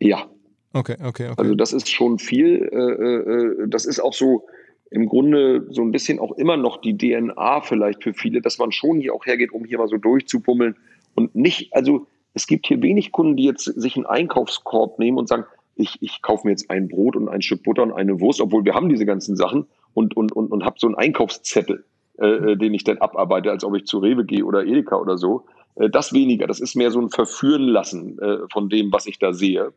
[0.00, 0.30] Ja.
[0.72, 1.34] Okay, okay, okay.
[1.36, 2.70] Also das ist schon viel.
[2.72, 4.46] Äh, äh, das ist auch so
[4.90, 8.72] im Grunde so ein bisschen auch immer noch die DNA vielleicht für viele, dass man
[8.72, 10.76] schon hier auch hergeht, um hier mal so durchzupummeln
[11.14, 12.06] und nicht, also
[12.36, 16.20] es gibt hier wenig Kunden, die jetzt sich einen Einkaufskorb nehmen und sagen, ich, ich
[16.20, 18.90] kaufe mir jetzt ein Brot und ein Stück Butter und eine Wurst, obwohl wir haben
[18.90, 21.84] diese ganzen Sachen und, und, und, und habe so einen Einkaufszettel,
[22.18, 25.16] äh, äh, den ich dann abarbeite, als ob ich zu Rewe gehe oder Edeka oder
[25.16, 25.46] so.
[25.76, 26.46] Äh, das weniger.
[26.46, 29.72] Das ist mehr so ein Verführen lassen äh, von dem, was ich da sehe.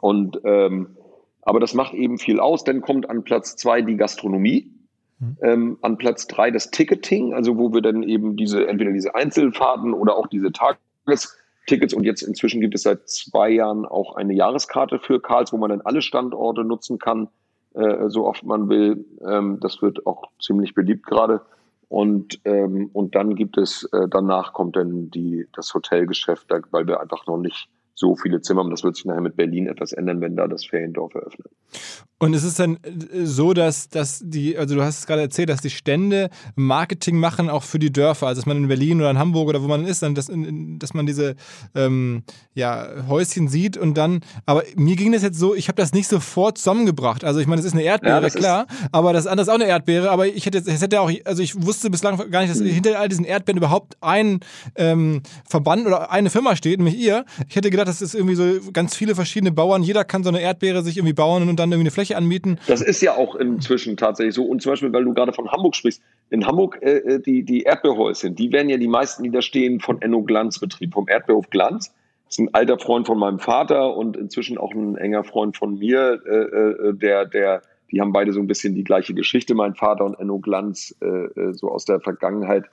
[0.00, 0.96] Und ähm,
[1.42, 2.62] aber das macht eben viel aus.
[2.62, 4.70] Dann kommt an Platz zwei die Gastronomie.
[5.18, 5.36] Mhm.
[5.42, 9.92] Ähm, an Platz drei das Ticketing, also wo wir dann eben diese, entweder diese Einzelfahrten
[9.92, 10.52] oder auch diese
[11.64, 15.56] Tagestickets und jetzt inzwischen gibt es seit zwei Jahren auch eine Jahreskarte für Karls, wo
[15.56, 17.28] man dann alle Standorte nutzen kann,
[17.74, 19.04] äh, so oft man will.
[19.26, 21.40] Ähm, das wird auch ziemlich beliebt gerade.
[21.88, 27.00] Und, ähm, und dann gibt es, äh, danach kommt dann die, das Hotelgeschäft, weil wir
[27.00, 30.20] einfach noch nicht so viele Zimmer und das wird sich nachher mit Berlin etwas ändern,
[30.20, 31.46] wenn da das Feriendorf eröffnet.
[32.18, 35.48] Und ist es dann äh, so, dass, dass die, also du hast es gerade erzählt,
[35.48, 39.10] dass die Stände Marketing machen auch für die Dörfer, also dass man in Berlin oder
[39.10, 41.36] in Hamburg oder wo man ist, dann dass, dass man diese
[41.74, 42.24] ähm,
[42.54, 46.08] ja, Häuschen sieht und dann, aber mir ging das jetzt so, ich habe das nicht
[46.08, 47.24] sofort zusammengebracht.
[47.24, 49.66] Also ich meine, das ist eine Erdbeere, ja, klar, aber das andere ist auch eine
[49.66, 52.66] Erdbeere, aber ich hätte, es hätte auch, also ich wusste bislang gar nicht, dass mhm.
[52.66, 54.40] hinter all diesen Erdbeeren überhaupt ein
[54.76, 57.24] ähm, Verband oder eine Firma steht, nämlich ihr.
[57.48, 60.40] Ich hätte gedacht, das ist irgendwie so ganz viele verschiedene Bauern, jeder kann so eine
[60.40, 62.58] Erdbeere sich irgendwie bauen und dann irgendwie eine Fläche anmieten.
[62.66, 64.44] Das ist ja auch inzwischen tatsächlich so.
[64.44, 67.62] Und zum Beispiel, weil du gerade von Hamburg sprichst, in Hamburg äh, äh die, die
[67.62, 71.50] Erdbeerhäuschen, die werden ja die meisten, die da stehen, von Enno Glanz betrieben, vom Erdbeerhof
[71.50, 71.94] Glanz.
[72.26, 75.78] Das ist ein alter Freund von meinem Vater und inzwischen auch ein enger Freund von
[75.78, 79.74] mir, äh, äh, der, der, die haben beide so ein bisschen die gleiche Geschichte, mein
[79.74, 82.64] Vater und Enno Glanz, äh so aus der Vergangenheit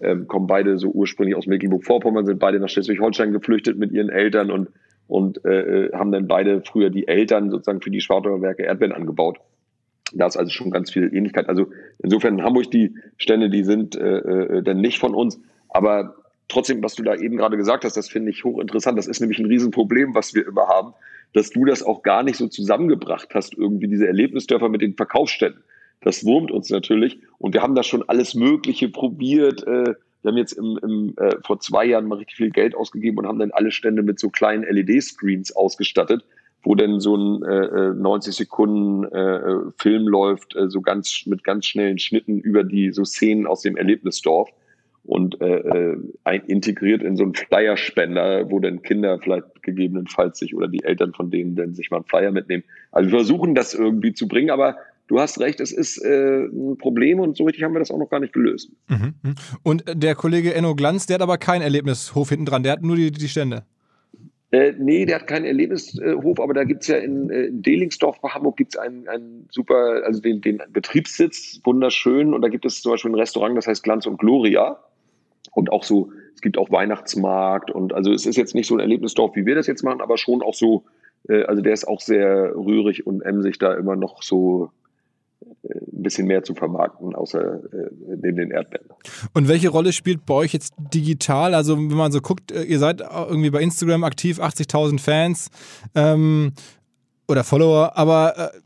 [0.00, 4.50] ähm, kommen beide so ursprünglich aus Mecklenburg-Vorpommern, sind beide nach Schleswig-Holstein geflüchtet mit ihren Eltern
[4.50, 4.68] und
[5.10, 8.94] und äh, äh, haben dann beide früher die Eltern sozusagen für die Schwartauer Werke Erdbeeren
[8.94, 9.38] angebaut.
[10.12, 11.48] Da ist also schon ganz viel Ähnlichkeit.
[11.48, 11.66] Also
[11.98, 15.40] insofern in Hamburg die Stände, die sind äh, äh, dann nicht von uns.
[15.68, 16.14] Aber
[16.46, 18.96] trotzdem, was du da eben gerade gesagt hast, das finde ich hochinteressant.
[18.96, 20.94] Das ist nämlich ein Riesenproblem, was wir immer haben,
[21.32, 25.62] dass du das auch gar nicht so zusammengebracht hast, irgendwie diese Erlebnisdörfer mit den Verkaufsständen.
[26.00, 27.20] Das wurmt uns natürlich.
[27.38, 29.66] Und wir haben da schon alles Mögliche probiert.
[29.66, 33.18] Äh, wir haben jetzt im, im, äh, vor zwei Jahren mal richtig viel Geld ausgegeben
[33.18, 36.24] und haben dann alle Stände mit so kleinen LED-Screens ausgestattet,
[36.62, 41.44] wo dann so ein äh, 90 äh, Sekunden äh, Film läuft, äh, so ganz mit
[41.44, 44.50] ganz schnellen Schnitten über die so Szenen aus dem Erlebnisdorf
[45.04, 50.54] und äh, äh ein, integriert in so einen Flyerspender, wo dann Kinder vielleicht gegebenenfalls sich
[50.54, 52.64] oder die Eltern von denen dann sich mal einen Flyer mitnehmen.
[52.92, 54.76] Also wir versuchen das irgendwie zu bringen, aber
[55.10, 57.98] du hast recht, es ist äh, ein Problem und so richtig haben wir das auch
[57.98, 58.70] noch gar nicht gelöst.
[58.88, 59.14] Mhm.
[59.22, 59.34] mhm.
[59.64, 62.96] Und der Kollege Enno Glanz, der hat aber keinen Erlebnishof hinten dran, der hat nur
[62.96, 63.64] die, die Stände.
[64.52, 68.20] Äh, nee, der hat keinen Erlebnishof, aber da gibt es ja in, äh, in Delingsdorf
[68.20, 72.32] bei Hamburg gibt's einen, einen super, also den, den Betriebssitz, wunderschön.
[72.32, 74.78] Und da gibt es zum Beispiel ein Restaurant, das heißt Glanz und Gloria.
[75.52, 78.80] Und auch so, es gibt auch Weihnachtsmarkt und also es ist jetzt nicht so ein
[78.80, 80.84] Erlebnisdorf, wie wir das jetzt machen, aber schon auch so,
[81.28, 84.70] äh, also der ist auch sehr rührig und emsig da immer noch so
[86.00, 88.88] ein bisschen mehr zu vermarkten, außer äh, neben den Erdbeeren.
[89.34, 91.54] Und welche Rolle spielt bei euch jetzt digital?
[91.54, 95.50] Also wenn man so guckt, äh, ihr seid irgendwie bei Instagram aktiv, 80.000 Fans
[95.94, 96.52] ähm,
[97.28, 98.58] oder Follower, aber äh,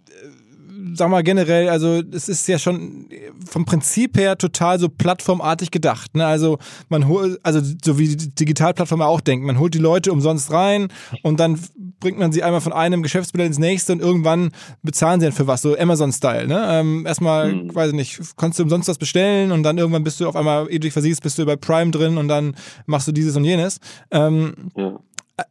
[0.93, 3.09] sag mal generell, also es ist ja schon
[3.49, 6.15] vom Prinzip her total so plattformartig gedacht.
[6.15, 6.27] Ne?
[6.27, 6.59] Also
[6.89, 10.89] man holt, also so wie die Digitalplattform auch denkt, man holt die Leute umsonst rein
[11.23, 11.59] und dann
[12.01, 14.51] bringt man sie einmal von einem Geschäftsmodell ins nächste und irgendwann
[14.83, 16.47] bezahlen sie dann für was, so Amazon-Style.
[16.47, 16.67] Ne?
[16.69, 17.75] Ähm, erstmal, hm.
[17.75, 20.67] weiß ich nicht, konntest du umsonst was bestellen und dann irgendwann bist du auf einmal,
[20.67, 22.55] ehe du dich versiehst, bist du bei Prime drin und dann
[22.87, 23.81] machst du dieses und jenes.
[24.11, 24.99] Ähm, ja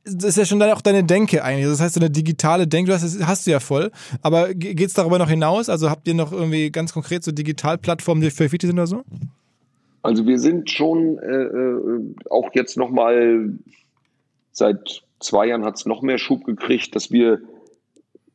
[0.05, 1.65] das ist ja schon auch deine Denke eigentlich.
[1.65, 3.91] Das heißt, so eine digitale Denke, du hast, hast du ja voll.
[4.21, 5.69] Aber geht es darüber noch hinaus?
[5.69, 9.03] Also habt ihr noch irgendwie ganz konkret so Digitalplattformen, die für wichtig sind oder so?
[10.01, 13.57] Also wir sind schon äh, äh auch jetzt nochmal,
[14.51, 17.41] seit zwei Jahren hat es noch mehr Schub gekriegt, dass wir,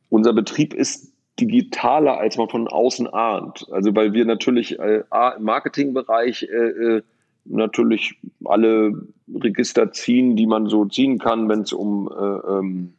[0.09, 3.67] unser Betrieb ist digitaler, als man von außen ahnt.
[3.71, 5.03] Also weil wir natürlich äh,
[5.37, 7.01] im Marketingbereich äh, äh
[7.45, 8.93] natürlich alle
[9.33, 12.93] Register ziehen, die man so ziehen kann, wenn es um äh, ähm,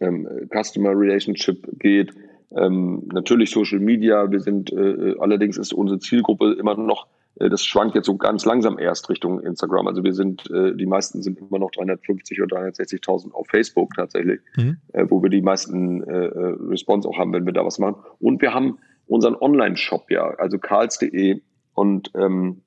[0.00, 2.12] ähm, Customer Relationship geht.
[2.56, 4.30] Ähm, natürlich Social Media.
[4.30, 8.44] Wir sind äh, allerdings ist unsere Zielgruppe immer noch, äh, das schwankt jetzt so ganz
[8.44, 9.86] langsam erst Richtung Instagram.
[9.86, 14.40] Also wir sind, äh, die meisten sind immer noch 350 oder 360.000 auf Facebook tatsächlich,
[14.56, 14.78] mhm.
[14.92, 17.96] äh, wo wir die meisten äh, äh, Response auch haben, wenn wir da was machen.
[18.18, 21.40] Und wir haben unseren Online-Shop ja, also karls.de
[21.74, 22.62] und ähm,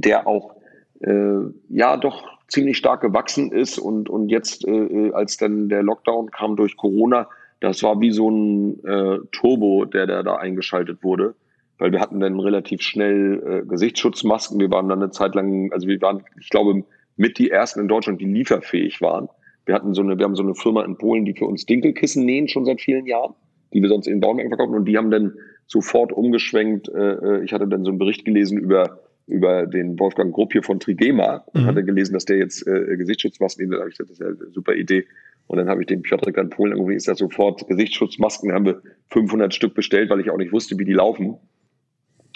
[0.00, 0.54] der auch
[1.00, 6.30] äh, ja doch ziemlich stark gewachsen ist und, und jetzt, äh, als dann der Lockdown
[6.30, 7.28] kam durch Corona,
[7.60, 11.34] das war wie so ein äh, Turbo, der, der da eingeschaltet wurde,
[11.78, 14.60] weil wir hatten dann relativ schnell äh, Gesichtsschutzmasken.
[14.60, 16.84] Wir waren dann eine Zeit lang, also wir waren, ich glaube,
[17.16, 19.28] mit die ersten in Deutschland, die lieferfähig waren.
[19.64, 22.24] Wir hatten so eine, wir haben so eine Firma in Polen, die für uns Dinkelkissen
[22.24, 23.34] nähen schon seit vielen Jahren,
[23.72, 25.34] die wir sonst in Baumärkten verkaufen und die haben dann
[25.66, 26.88] sofort umgeschwenkt.
[26.88, 30.62] Äh, äh, ich hatte dann so einen Bericht gelesen über über den Wolfgang Grupp hier
[30.62, 31.66] von Trigema und mhm.
[31.66, 34.52] hatte gelesen, dass der jetzt äh, Gesichtsschutzmasken, da habe ich gesagt, das ist ja eine
[34.52, 35.06] super Idee.
[35.48, 38.82] Und dann habe ich den Piotrek an Polen irgendwie ist ja sofort Gesichtsschutzmasken, haben wir
[39.10, 41.36] 500 Stück bestellt, weil ich auch nicht wusste, wie die laufen.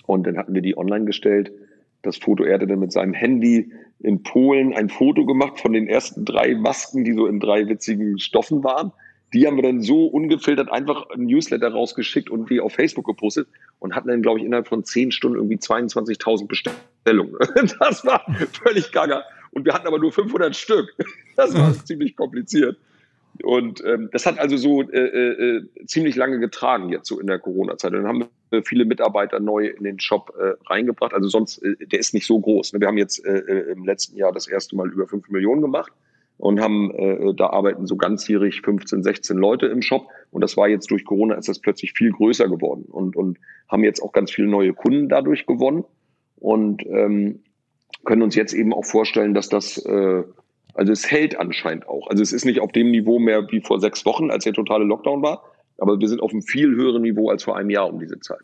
[0.07, 1.53] Und dann hatten wir die online gestellt.
[2.03, 5.87] Das Foto, er hatte dann mit seinem Handy in Polen ein Foto gemacht von den
[5.87, 8.93] ersten drei Masken, die so in drei witzigen Stoffen waren.
[9.33, 13.49] Die haben wir dann so ungefiltert einfach ein Newsletter rausgeschickt und die auf Facebook gepostet
[13.79, 17.37] und hatten dann, glaube ich, innerhalb von zehn Stunden irgendwie 22.000 Bestellungen.
[17.79, 19.23] Das war völlig gaga.
[19.53, 20.95] Und wir hatten aber nur 500 Stück.
[21.37, 22.77] Das war ziemlich kompliziert.
[23.43, 27.39] Und ähm, das hat also so äh, äh, ziemlich lange getragen jetzt so in der
[27.39, 27.93] Corona-Zeit.
[27.93, 31.15] Dann haben wir viele Mitarbeiter neu in den Shop äh, reingebracht.
[31.15, 32.75] Also sonst, äh, der ist nicht so groß.
[32.75, 35.93] Wir haben jetzt äh, äh, im letzten Jahr das erste Mal über fünf Millionen gemacht
[36.41, 40.09] und haben, äh, da arbeiten so ganzjährig 15, 16 Leute im Shop.
[40.31, 43.39] Und das war jetzt durch Corona ist das plötzlich viel größer geworden und, und
[43.69, 45.85] haben jetzt auch ganz viele neue Kunden dadurch gewonnen
[46.37, 47.41] und ähm,
[48.05, 50.25] können uns jetzt eben auch vorstellen, dass das äh,
[50.75, 52.07] also es hält anscheinend auch.
[52.09, 54.85] Also es ist nicht auf dem Niveau mehr wie vor sechs Wochen, als der totale
[54.85, 55.43] Lockdown war,
[55.81, 58.41] aber wir sind auf einem viel höheren Niveau als vor einem Jahr um diese Zeit.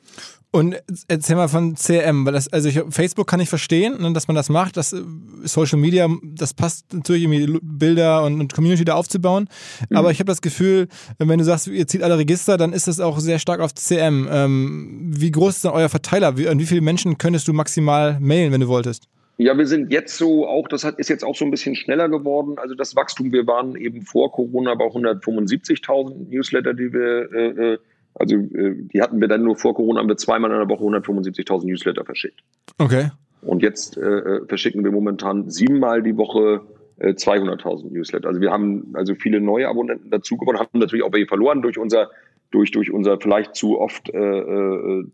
[0.50, 0.76] Und
[1.08, 4.34] erzähl mal von CRM, weil das, also ich, Facebook kann ich verstehen, ne, dass man
[4.34, 5.02] das macht, das äh,
[5.44, 9.48] Social Media, das passt natürlich irgendwie Bilder und, und Community da aufzubauen.
[9.90, 9.96] Mhm.
[9.96, 13.00] Aber ich habe das Gefühl, wenn du sagst, ihr zieht alle Register, dann ist das
[13.00, 14.28] auch sehr stark auf CRM.
[14.30, 16.38] Ähm, wie groß ist denn euer Verteiler?
[16.38, 19.08] Wie, an wie viele Menschen könntest du maximal mailen, wenn du wolltest?
[19.38, 22.08] Ja, wir sind jetzt so auch, das hat, ist jetzt auch so ein bisschen schneller
[22.08, 22.56] geworden.
[22.58, 27.78] Also das Wachstum, wir waren eben vor Corona bei 175.000 Newsletter, die wir, äh, äh,
[28.14, 30.84] also äh, die hatten wir dann nur vor Corona, haben wir zweimal in der Woche
[30.84, 32.40] 175.000 Newsletter verschickt.
[32.78, 33.10] Okay.
[33.42, 36.62] Und jetzt äh, äh, verschicken wir momentan siebenmal die Woche
[36.98, 38.28] äh, 200.000 Newsletter.
[38.28, 41.76] Also wir haben also viele neue Abonnenten dazu gewonnen, haben natürlich auch welche verloren durch
[41.76, 42.10] unser
[42.56, 45.04] durch, durch unser vielleicht zu oft, äh, äh,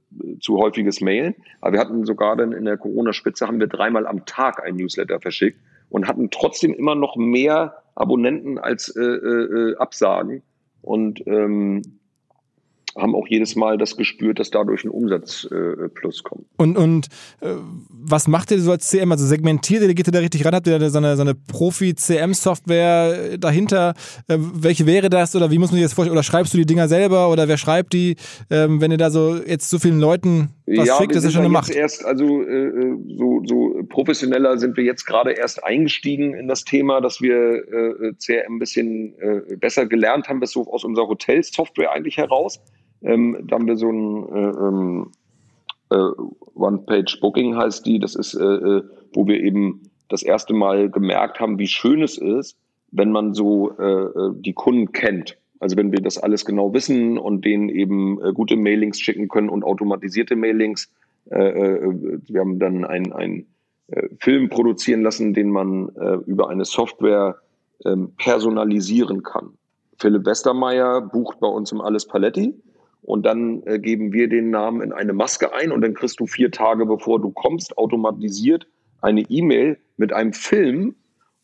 [0.41, 1.35] zu häufiges Mailen.
[1.61, 5.21] Aber wir hatten sogar dann in der Corona-Spitze haben wir dreimal am Tag ein Newsletter
[5.21, 5.59] verschickt
[5.91, 10.43] und hatten trotzdem immer noch mehr Abonnenten als äh, äh, Absagen.
[10.83, 11.83] Und ähm,
[12.97, 16.47] haben auch jedes Mal das gespürt, dass dadurch ein Umsatzplus äh, kommt.
[16.57, 17.07] Und, und
[17.41, 17.55] äh,
[17.89, 19.13] was macht ihr so als CM?
[19.13, 20.55] Also segmentiert ihr, geht ihr da richtig ran?
[20.55, 23.95] Habt ihr da so eine, so eine Profi-CM-Software dahinter?
[24.29, 25.35] Äh, welche wäre das?
[25.37, 26.17] Oder wie muss man sich das vorstellen?
[26.17, 27.31] Oder schreibst du die Dinger selber?
[27.31, 28.17] Oder wer schreibt die?
[28.51, 31.43] Ähm, wenn ihr da so jetzt so vielen Leuten was ja, schickt, das ist schon
[31.43, 31.71] eine Macht.
[31.71, 36.65] Erst, also äh, äh, so, so professioneller sind wir jetzt gerade erst eingestiegen in das
[36.65, 41.09] Thema, dass wir äh, CRM ein bisschen äh, besser gelernt haben, bis so aus unserer
[41.09, 42.61] Hotelsoftware eigentlich heraus.
[43.03, 45.11] Ähm, da haben wir so ein äh, ähm,
[45.91, 46.11] äh,
[46.55, 47.99] One-Page-Booking heißt die.
[47.99, 48.83] Das ist, äh, äh,
[49.13, 52.57] wo wir eben das erste Mal gemerkt haben, wie schön es ist,
[52.91, 55.39] wenn man so äh, äh, die Kunden kennt.
[55.61, 59.63] Also wenn wir das alles genau wissen und denen eben gute Mailings schicken können und
[59.63, 60.93] automatisierte Mailings.
[61.25, 63.47] Wir haben dann einen,
[64.19, 65.89] Film produzieren lassen, den man
[66.27, 67.37] über eine Software
[67.85, 69.51] äh, personalisieren kann.
[69.99, 72.55] Philipp Westermeier bucht bei uns im Alles Paletti
[73.03, 76.27] und dann äh, geben wir den Namen in eine Maske ein und dann kriegst du
[76.27, 78.67] vier Tage bevor du kommst automatisiert
[79.01, 80.95] eine E-Mail mit einem Film,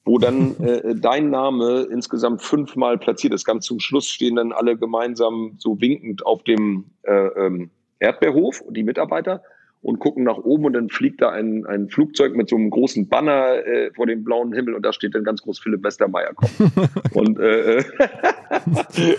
[0.04, 3.44] wo dann äh, dein Name insgesamt fünfmal platziert ist.
[3.44, 8.84] Ganz zum Schluss stehen dann alle gemeinsam so winkend auf dem äh, ähm, Erdbeerhof, die
[8.84, 9.42] Mitarbeiter,
[9.81, 13.09] und gucken nach oben und dann fliegt da ein, ein Flugzeug mit so einem großen
[13.09, 16.53] Banner äh, vor dem blauen Himmel und da steht dann ganz groß Philipp Westermeier kommt.
[17.14, 17.85] und, äh,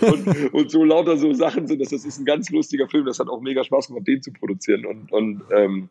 [0.02, 1.88] und, und so lauter so Sachen sind das.
[1.90, 3.06] Das ist ein ganz lustiger Film.
[3.06, 4.84] Das hat auch mega Spaß gemacht, den zu produzieren.
[4.84, 5.88] Und, und ähm,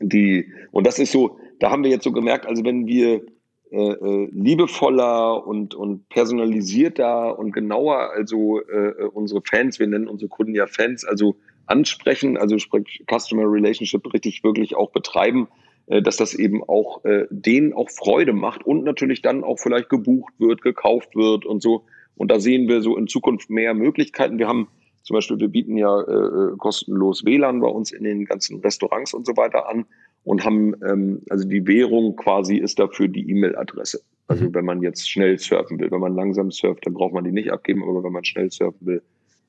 [0.00, 3.22] die, und das ist so, da haben wir jetzt so gemerkt, also wenn wir
[3.70, 10.28] äh, äh, liebevoller und, und personalisierter und genauer, also äh, unsere Fans, wir nennen unsere
[10.28, 11.36] Kunden ja Fans, also
[11.66, 15.48] ansprechen, also sprich Customer Relationship richtig wirklich auch betreiben,
[15.86, 19.88] äh, dass das eben auch äh, denen auch Freude macht und natürlich dann auch vielleicht
[19.88, 21.84] gebucht wird, gekauft wird und so.
[22.16, 24.38] Und da sehen wir so in Zukunft mehr Möglichkeiten.
[24.38, 24.68] Wir haben
[25.02, 29.12] zum Beispiel, wir bieten ja äh, äh kostenlos WLAN bei uns in den ganzen Restaurants
[29.12, 29.84] und so weiter an
[30.22, 34.00] und haben, ähm, also die Währung quasi ist dafür die E-Mail-Adresse.
[34.26, 34.54] Also mhm.
[34.54, 37.52] wenn man jetzt schnell surfen will, wenn man langsam surft, dann braucht man die nicht
[37.52, 39.02] abgeben, aber wenn man schnell surfen will,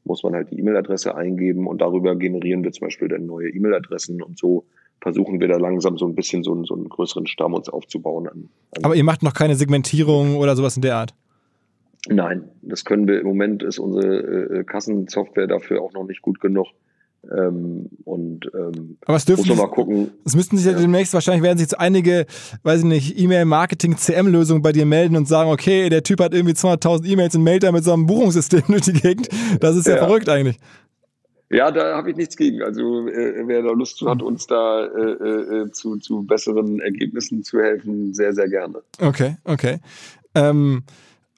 [0.05, 4.21] muss man halt die E-Mail-Adresse eingeben und darüber generieren wir zum Beispiel dann neue E-Mail-Adressen
[4.21, 4.65] und so
[5.01, 8.27] versuchen wir da langsam so ein bisschen so, einen, so einen größeren Stamm uns aufzubauen.
[8.27, 11.13] An, an Aber ihr macht noch keine Segmentierung oder sowas in der Art?
[12.07, 16.39] Nein, das können wir im Moment, ist unsere äh, Kassensoftware dafür auch noch nicht gut
[16.39, 16.67] genug.
[17.37, 20.11] Ähm, und ähm, aber es dürfen muss mal gucken.
[20.25, 22.25] Es müssten sich ja demnächst wahrscheinlich werden sich so einige,
[22.63, 27.05] weiß ich nicht, E-Mail-Marketing-CM-Lösungen bei dir melden und sagen, okay, der Typ hat irgendwie 200.000
[27.05, 29.29] E-Mails und mailt da mit so einem Buchungssystem durch die Gegend.
[29.59, 30.57] Das ist ja, ja, verrückt eigentlich.
[31.49, 32.61] Ja, da habe ich nichts gegen.
[32.63, 37.59] Also äh, wer da Lust hat, uns da äh, äh, zu, zu besseren Ergebnissen zu
[37.59, 38.81] helfen, sehr, sehr gerne.
[38.99, 39.79] Okay, okay.
[40.33, 40.83] Ähm,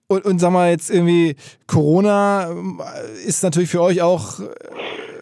[0.07, 1.35] und, und sag mal jetzt irgendwie,
[1.67, 4.45] Corona äh, ist natürlich für euch auch äh,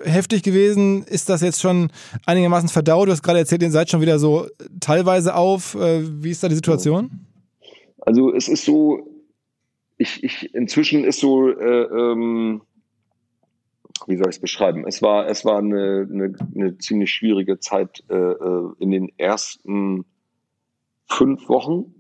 [0.06, 1.04] heftig gewesen.
[1.04, 1.90] Ist das jetzt schon
[2.26, 3.08] einigermaßen verdaut?
[3.08, 4.48] Du hast gerade erzählt, ihr seid schon wieder so
[4.80, 5.76] teilweise auf.
[5.76, 7.26] Äh, wie ist da die Situation?
[8.00, 9.08] Also es ist so,
[9.98, 12.62] ich, ich inzwischen ist so, äh, ähm,
[14.08, 14.86] wie soll ich es beschreiben?
[14.88, 20.06] Es war, es war eine, eine, eine ziemlich schwierige Zeit äh, äh, in den ersten
[21.08, 21.95] fünf Wochen,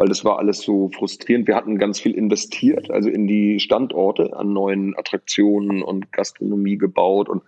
[0.00, 1.46] weil das war alles so frustrierend.
[1.46, 7.28] Wir hatten ganz viel investiert, also in die Standorte, an neuen Attraktionen und Gastronomie gebaut
[7.28, 7.42] und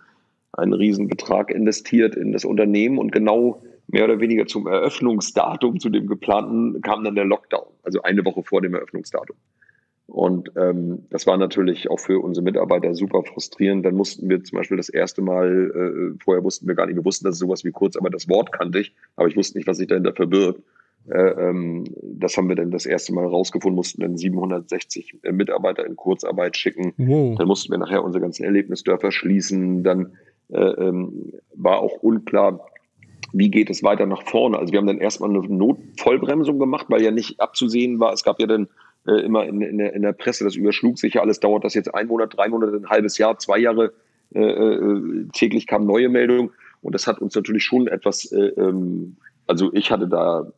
[0.51, 6.05] einen Riesenbetrag investiert in das Unternehmen und genau mehr oder weniger zum Eröffnungsdatum, zu dem
[6.05, 9.35] geplanten, kam dann der Lockdown, also eine Woche vor dem Eröffnungsdatum.
[10.05, 13.83] Und ähm, das war natürlich auch für unsere Mitarbeiter super frustrierend.
[13.83, 17.05] Dann mussten wir zum Beispiel das erste Mal, äh, vorher wussten wir gar nicht, wir
[17.05, 19.77] wussten, dass es sowas wie Kurzarbeit, das Wort kannte ich, aber ich wusste nicht, was
[19.77, 20.61] sich dahinter verbirgt.
[21.09, 25.85] Äh, ähm, das haben wir dann das erste Mal rausgefunden, mussten dann 760 äh, Mitarbeiter
[25.85, 26.93] in Kurzarbeit schicken.
[26.97, 27.37] Wow.
[27.37, 29.83] Dann mussten wir nachher unsere ganzen Erlebnisdörfer schließen.
[29.83, 30.13] Dann
[30.49, 32.67] äh, ähm, war auch unklar,
[33.33, 34.57] wie geht es weiter nach vorne.
[34.57, 38.13] Also wir haben dann erstmal eine Notvollbremsung gemacht, weil ja nicht abzusehen war.
[38.13, 38.67] Es gab ja dann
[39.05, 41.93] immer in, in, der, in der Presse, das überschlug sich ja alles, dauert das jetzt
[41.93, 43.91] ein Monat, drei Monate, ein halbes Jahr, zwei Jahre,
[44.33, 46.51] äh, täglich kamen neue Meldungen
[46.83, 49.15] und das hat uns natürlich schon etwas, äh, ähm,
[49.47, 50.51] also ich hatte da,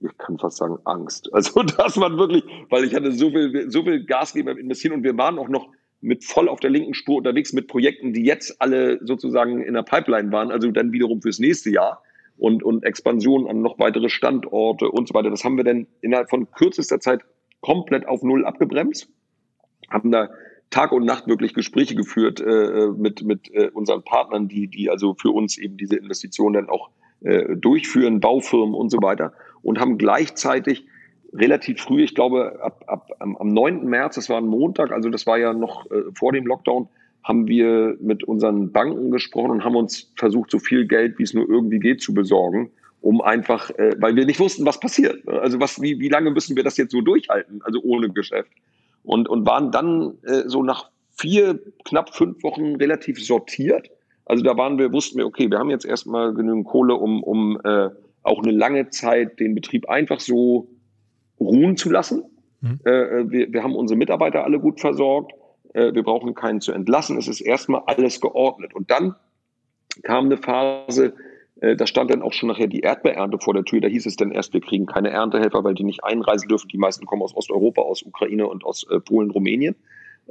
[0.00, 1.28] ich kann fast sagen, Angst.
[1.32, 4.94] Also dass man wirklich, weil ich hatte so viel, so viel Gas gegeben beim Investieren
[4.94, 5.68] und wir waren auch noch
[6.00, 9.82] mit voll auf der linken Spur unterwegs mit Projekten, die jetzt alle sozusagen in der
[9.82, 12.02] Pipeline waren, also dann wiederum fürs nächste Jahr
[12.38, 15.28] und, und Expansion an noch weitere Standorte und so weiter.
[15.28, 17.20] Das haben wir dann innerhalb von kürzester Zeit
[17.60, 19.10] komplett auf Null abgebremst,
[19.90, 20.30] haben da
[20.70, 25.14] Tag und Nacht wirklich Gespräche geführt äh, mit, mit äh, unseren Partnern, die, die also
[25.14, 26.90] für uns eben diese Investitionen dann auch
[27.22, 30.86] äh, durchführen, Baufirmen und so weiter und haben gleichzeitig
[31.32, 33.84] relativ früh, ich glaube ab, ab am, am 9.
[33.84, 36.88] März, das war ein Montag, also das war ja noch äh, vor dem Lockdown,
[37.22, 41.34] haben wir mit unseren Banken gesprochen und haben uns versucht, so viel Geld, wie es
[41.34, 45.26] nur irgendwie geht, zu besorgen, um einfach, äh, weil wir nicht wussten, was passiert.
[45.28, 48.50] Also was, wie, wie lange müssen wir das jetzt so durchhalten, also ohne Geschäft.
[49.02, 53.90] Und, und waren dann äh, so nach vier, knapp fünf Wochen relativ sortiert.
[54.24, 57.60] Also da waren wir, wussten wir, okay, wir haben jetzt erstmal genügend Kohle, um, um
[57.64, 57.90] äh,
[58.22, 60.68] auch eine lange Zeit den Betrieb einfach so
[61.38, 62.24] ruhen zu lassen.
[62.60, 62.80] Mhm.
[62.84, 65.32] Äh, äh wir, wir haben unsere Mitarbeiter alle gut versorgt.
[65.72, 67.16] Äh, wir brauchen keinen zu entlassen.
[67.16, 68.74] Es ist erstmal alles geordnet.
[68.74, 69.14] Und dann
[70.02, 71.14] kam eine Phase,
[71.60, 73.80] äh, da stand dann auch schon nachher die Erdbeerernte vor der Tür.
[73.80, 76.68] Da hieß es dann erst, wir kriegen keine Erntehelfer, weil die nicht einreisen dürfen.
[76.68, 79.76] Die meisten kommen aus Osteuropa, aus Ukraine und aus äh, Polen, Rumänien.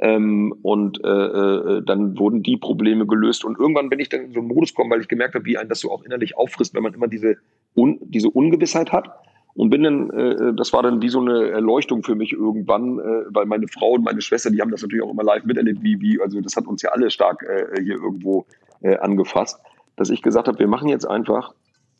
[0.02, 3.44] Ähm, und äh, äh, dann wurden die Probleme gelöst.
[3.44, 5.58] Und irgendwann bin ich dann in so einen Modus gekommen, weil ich gemerkt habe, wie
[5.58, 7.36] einen das so auch innerlich auffrisst, wenn man immer diese,
[7.76, 9.10] un diese Ungewissheit hat.
[9.56, 13.26] Und bin dann, äh, das war dann wie so eine Erleuchtung für mich irgendwann, äh,
[13.30, 16.00] weil meine Frau und meine Schwester, die haben das natürlich auch immer live miterlebt, wie,
[16.00, 18.46] wie, also das hat uns ja alle stark äh, hier irgendwo
[18.82, 19.60] äh, angefasst
[20.00, 21.54] dass ich gesagt habe, wir machen jetzt einfach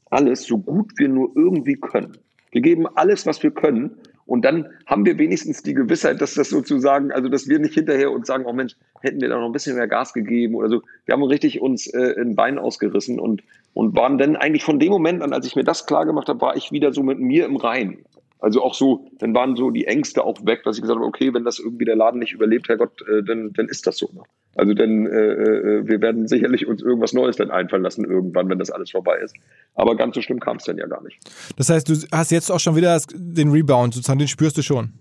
[0.10, 2.18] alles so gut wir nur irgendwie können.
[2.52, 3.92] Wir geben alles, was wir können.
[4.30, 8.12] Und dann haben wir wenigstens die Gewissheit, dass das sozusagen, also dass wir nicht hinterher
[8.12, 10.84] uns sagen, oh Mensch, hätten wir da noch ein bisschen mehr Gas gegeben oder so.
[11.06, 13.42] Wir haben richtig uns äh, ein Bein ausgerissen und,
[13.74, 16.42] und waren dann eigentlich von dem Moment an, als ich mir das klar gemacht habe,
[16.42, 18.06] war ich wieder so mit mir im Reinen.
[18.40, 21.34] Also auch so, dann waren so die Ängste auch weg, dass ich gesagt habe, okay,
[21.34, 24.10] wenn das irgendwie der Laden nicht überlebt, Herrgott, äh, dann, dann ist das so.
[24.14, 24.22] Ne?
[24.56, 28.58] Also dann, äh, äh, wir werden sicherlich uns irgendwas Neues dann einfallen lassen irgendwann, wenn
[28.58, 29.36] das alles vorbei ist.
[29.76, 31.20] Aber ganz so schlimm kam es dann ja gar nicht.
[31.58, 34.94] Das heißt, du hast jetzt auch schon wieder den Rebound, sozusagen, den spürst du schon.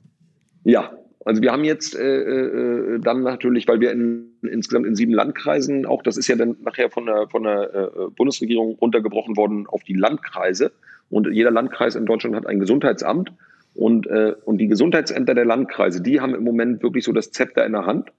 [0.65, 0.91] Ja,
[1.25, 5.87] also wir haben jetzt äh, äh, dann natürlich, weil wir in, insgesamt in sieben Landkreisen,
[5.87, 9.83] auch das ist ja dann nachher von der, von der äh, Bundesregierung runtergebrochen worden auf
[9.85, 10.73] die Landkreise.
[11.11, 13.33] Und jeder Landkreis in Deutschland hat ein Gesundheitsamt.
[13.75, 17.65] Und, äh, und die Gesundheitsämter der Landkreise, die haben im Moment wirklich so das Zepter
[17.65, 18.11] in der Hand,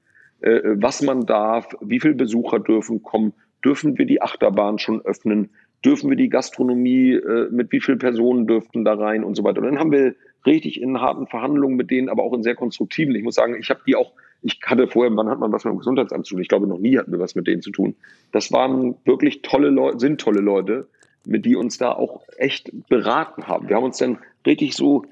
[0.42, 3.34] äh, was man darf, wie viele Besucher dürfen kommen,
[3.64, 5.50] dürfen wir die Achterbahn schon öffnen,
[5.84, 9.60] dürfen wir die Gastronomie, äh, mit wie vielen Personen dürften da rein und so weiter.
[9.60, 10.16] Und dann haben wir
[10.46, 13.16] richtig in harten Verhandlungen mit denen, aber auch in sehr konstruktiven.
[13.16, 15.74] Ich muss sagen, ich habe die auch, ich hatte vorher, wann hat man was mit
[15.74, 16.42] dem Gesundheitsamt zu tun?
[16.42, 17.96] Ich glaube, noch nie hatten wir was mit denen zu tun.
[18.32, 20.88] Das waren wirklich tolle Leute, sind tolle Leute,
[21.26, 23.70] die uns da auch echt beraten haben.
[23.70, 25.05] Wir haben uns dann richtig so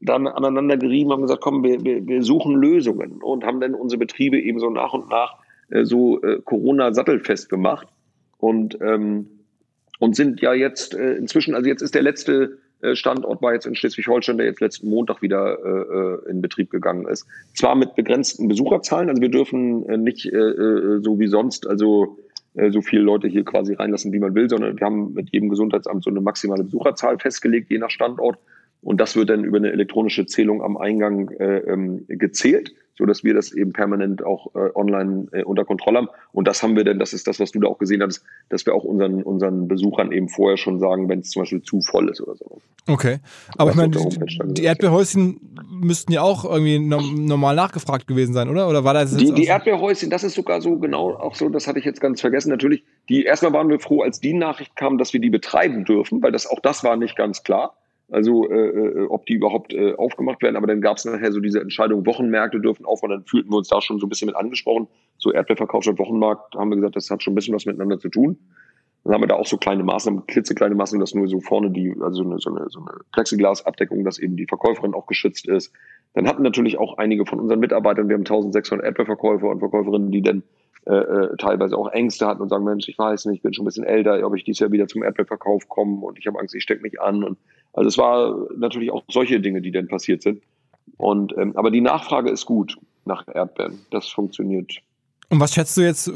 [0.00, 3.98] dann aneinander gerieben, haben gesagt, komm, wir, wir, wir suchen Lösungen und haben dann unsere
[3.98, 5.36] Betriebe eben so nach und nach
[5.68, 7.86] äh, so äh, Corona-sattelfest gemacht
[8.38, 9.28] und, ähm,
[9.98, 13.66] und sind ja jetzt äh, inzwischen, also jetzt ist der letzte äh, Standort war jetzt
[13.66, 17.26] in Schleswig-Holstein, der jetzt letzten Montag wieder äh, äh, in Betrieb gegangen ist.
[17.54, 22.18] Zwar mit begrenzten Besucherzahlen, also wir dürfen äh, nicht äh, so wie sonst, also
[22.70, 26.02] so viele Leute hier quasi reinlassen, wie man will, sondern wir haben mit jedem Gesundheitsamt
[26.02, 28.38] so eine maximale Besucherzahl festgelegt, je nach Standort.
[28.82, 33.24] Und das wird dann über eine elektronische Zählung am Eingang äh, ähm, gezählt so dass
[33.24, 36.08] wir das eben permanent auch äh, online äh, unter Kontrolle haben.
[36.32, 38.66] Und das haben wir denn, das ist das, was du da auch gesehen hast, dass
[38.66, 42.10] wir auch unseren, unseren Besuchern eben vorher schon sagen, wenn es zum Beispiel zu voll
[42.10, 42.60] ist oder so.
[42.86, 43.20] Okay.
[43.56, 48.68] Aber ich meine, die, die Erdbeerhäuschen müssten ja auch irgendwie normal nachgefragt gewesen sein, oder?
[48.68, 51.78] Oder war das Die, die Erdbeerhäuschen, das ist sogar so genau auch so, das hatte
[51.78, 52.50] ich jetzt ganz vergessen.
[52.50, 56.22] Natürlich, die erstmal waren wir froh, als die Nachricht kam, dass wir die betreiben dürfen,
[56.22, 57.76] weil das auch das war nicht ganz klar.
[58.10, 60.56] Also äh, äh, ob die überhaupt äh, aufgemacht werden.
[60.56, 63.16] Aber dann gab es nachher so diese Entscheidung, Wochenmärkte dürfen aufmachen.
[63.16, 64.88] Dann fühlten wir uns da schon so ein bisschen mit angesprochen.
[65.16, 68.08] So Erdbeerverkauf statt Wochenmarkt, haben wir gesagt, das hat schon ein bisschen was miteinander zu
[68.08, 68.38] tun.
[69.04, 71.94] Dann haben wir da auch so kleine Maßnahmen, klitzekleine Maßnahmen, dass nur so vorne die,
[72.00, 75.72] also eine, so eine, so eine Plexiglasabdeckung, dass eben die Verkäuferin auch geschützt ist.
[76.14, 80.22] Dann hatten natürlich auch einige von unseren Mitarbeitern, wir haben 1600 Erdbeerverkäufer und Verkäuferinnen, die
[80.22, 80.42] dann
[80.86, 83.64] äh, äh, teilweise auch Ängste hatten und sagen, Mensch, ich weiß nicht, ich bin schon
[83.64, 86.54] ein bisschen älter, ob ich dieses Jahr wieder zum Erdbeerverkauf komme und ich habe Angst,
[86.54, 87.22] ich stecke mich an.
[87.22, 87.38] Und
[87.72, 90.42] also es war natürlich auch solche Dinge, die dann passiert sind.
[90.96, 93.80] Und ähm, aber die Nachfrage ist gut nach Erdbeeren.
[93.90, 94.82] Das funktioniert
[95.30, 96.12] und was schätzt du jetzt, äh,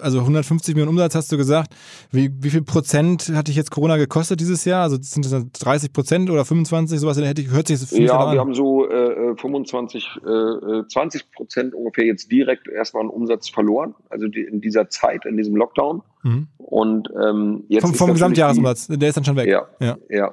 [0.00, 1.74] also 150 Millionen Umsatz hast du gesagt,
[2.10, 4.82] wie, wie viel Prozent hat dich jetzt Corona gekostet dieses Jahr?
[4.82, 7.16] Also sind das 30 Prozent oder 25, sowas?
[7.16, 11.24] Dann hätte ich, hört sich das Ja, wir haben so äh, 25, äh, 20 äh,
[11.34, 15.54] Prozent ungefähr jetzt direkt erstmal einen Umsatz verloren, also die, in dieser Zeit, in diesem
[15.54, 16.02] Lockdown.
[16.24, 16.48] Mhm.
[16.58, 19.48] Und ähm, jetzt vom, vom Gesamtjahresumsatz, der ist dann schon weg.
[19.48, 19.96] Ja, ja.
[20.08, 20.32] ja.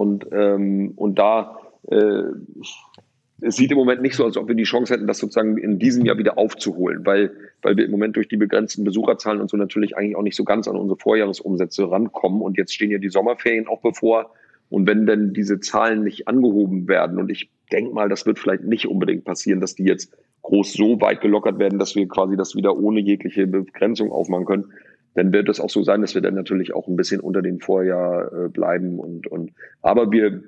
[0.00, 1.58] Und, ähm, und da
[1.90, 2.22] äh,
[3.42, 5.78] es sieht im Moment nicht so, als ob wir die Chance hätten, das sozusagen in
[5.78, 9.58] diesem Jahr wieder aufzuholen, weil, weil wir im Moment durch die begrenzten Besucherzahlen und so
[9.58, 12.40] natürlich eigentlich auch nicht so ganz an unsere Vorjahresumsätze rankommen.
[12.40, 14.30] Und jetzt stehen ja die Sommerferien auch bevor.
[14.70, 18.64] Und wenn denn diese Zahlen nicht angehoben werden, und ich denke mal, das wird vielleicht
[18.64, 22.56] nicht unbedingt passieren, dass die jetzt groß so weit gelockert werden, dass wir quasi das
[22.56, 24.72] wieder ohne jegliche Begrenzung aufmachen können,
[25.14, 27.60] dann wird es auch so sein, dass wir dann natürlich auch ein bisschen unter dem
[27.60, 29.52] Vorjahr äh, bleiben und, und
[29.82, 30.42] aber wir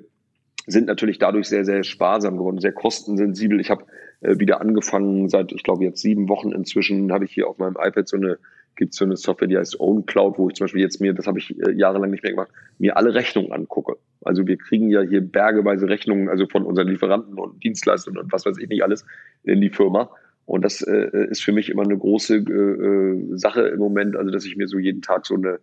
[0.65, 3.59] sind natürlich dadurch sehr, sehr sparsam geworden, sehr kostensensibel.
[3.59, 3.85] Ich habe
[4.21, 7.75] äh, wieder angefangen, seit, ich glaube, jetzt sieben Wochen inzwischen, habe ich hier auf meinem
[7.79, 8.37] iPad so eine,
[8.75, 11.27] gibt so eine Software, die heißt Own Cloud, wo ich zum Beispiel jetzt mir, das
[11.27, 13.97] habe ich äh, jahrelang nicht mehr gemacht, mir alle Rechnungen angucke.
[14.23, 18.45] Also wir kriegen ja hier bergeweise Rechnungen, also von unseren Lieferanten und Dienstleistern und was
[18.45, 19.05] weiß ich nicht alles
[19.43, 20.09] in die Firma.
[20.45, 24.45] Und das äh, ist für mich immer eine große äh, Sache im Moment, also dass
[24.45, 25.59] ich mir so jeden Tag so eine,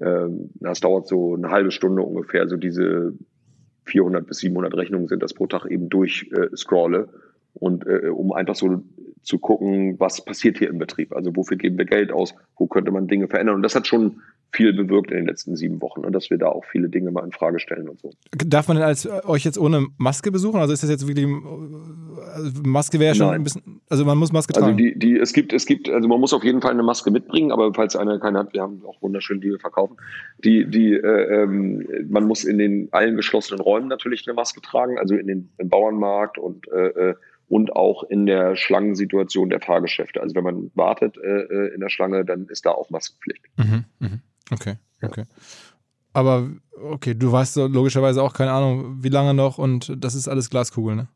[0.00, 3.12] äh, das dauert so eine halbe Stunde ungefähr, so diese
[3.84, 6.98] 400 bis 700 Rechnungen sind das pro Tag eben durchscrolle.
[7.02, 8.82] äh, und äh, um einfach so
[9.22, 11.14] zu gucken, was passiert hier im Betrieb.
[11.14, 13.56] Also wofür geben wir Geld aus, wo könnte man Dinge verändern.
[13.56, 14.20] Und das hat schon
[14.52, 17.24] viel bewirkt in den letzten sieben Wochen und dass wir da auch viele Dinge mal
[17.24, 18.12] in Frage stellen und so.
[18.30, 20.60] Darf man denn als äh, euch jetzt ohne Maske besuchen?
[20.60, 21.26] Also ist das jetzt wirklich
[22.36, 23.40] also Maske wäre schon Nein.
[23.40, 24.78] ein bisschen, also man muss Maske also tragen.
[24.78, 27.10] Also die, die, es gibt, es gibt, also man muss auf jeden Fall eine Maske
[27.10, 29.96] mitbringen, aber falls einer keine hat, wir haben auch wunderschön die wir verkaufen.
[30.44, 34.98] Die, die, äh, ähm, man muss in den allen geschlossenen Räumen natürlich eine Maske tragen,
[34.98, 37.14] also in den im Bauernmarkt und äh, äh
[37.48, 40.20] und auch in der Schlangensituation der Fahrgeschäfte.
[40.20, 43.44] Also wenn man wartet äh, äh in der Schlange, dann ist da auch Maskenpflicht.
[43.56, 44.18] Mhm, mh.
[44.52, 45.24] Okay, okay.
[46.12, 46.48] Aber
[46.90, 50.96] okay, du weißt logischerweise auch keine Ahnung, wie lange noch und das ist alles Glaskugel,
[50.96, 51.08] ne?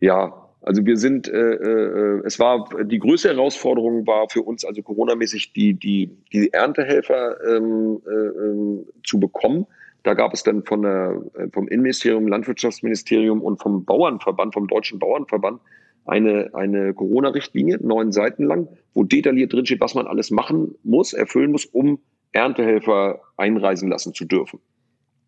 [0.00, 4.82] Ja, also wir sind, äh, äh, es war die größte Herausforderung war für uns also
[4.82, 9.66] Corona-mäßig die die die Erntehelfer ähm, äh, ähm, zu bekommen.
[10.02, 14.98] Da gab es dann von der, äh, vom Innenministerium, Landwirtschaftsministerium und vom Bauernverband, vom Deutschen
[14.98, 15.60] Bauernverband
[16.06, 21.52] eine, eine Corona-Richtlinie, neun Seiten lang, wo detailliert drinsteht, was man alles machen muss, erfüllen
[21.52, 22.00] muss, um
[22.32, 24.60] Erntehelfer einreisen lassen zu dürfen.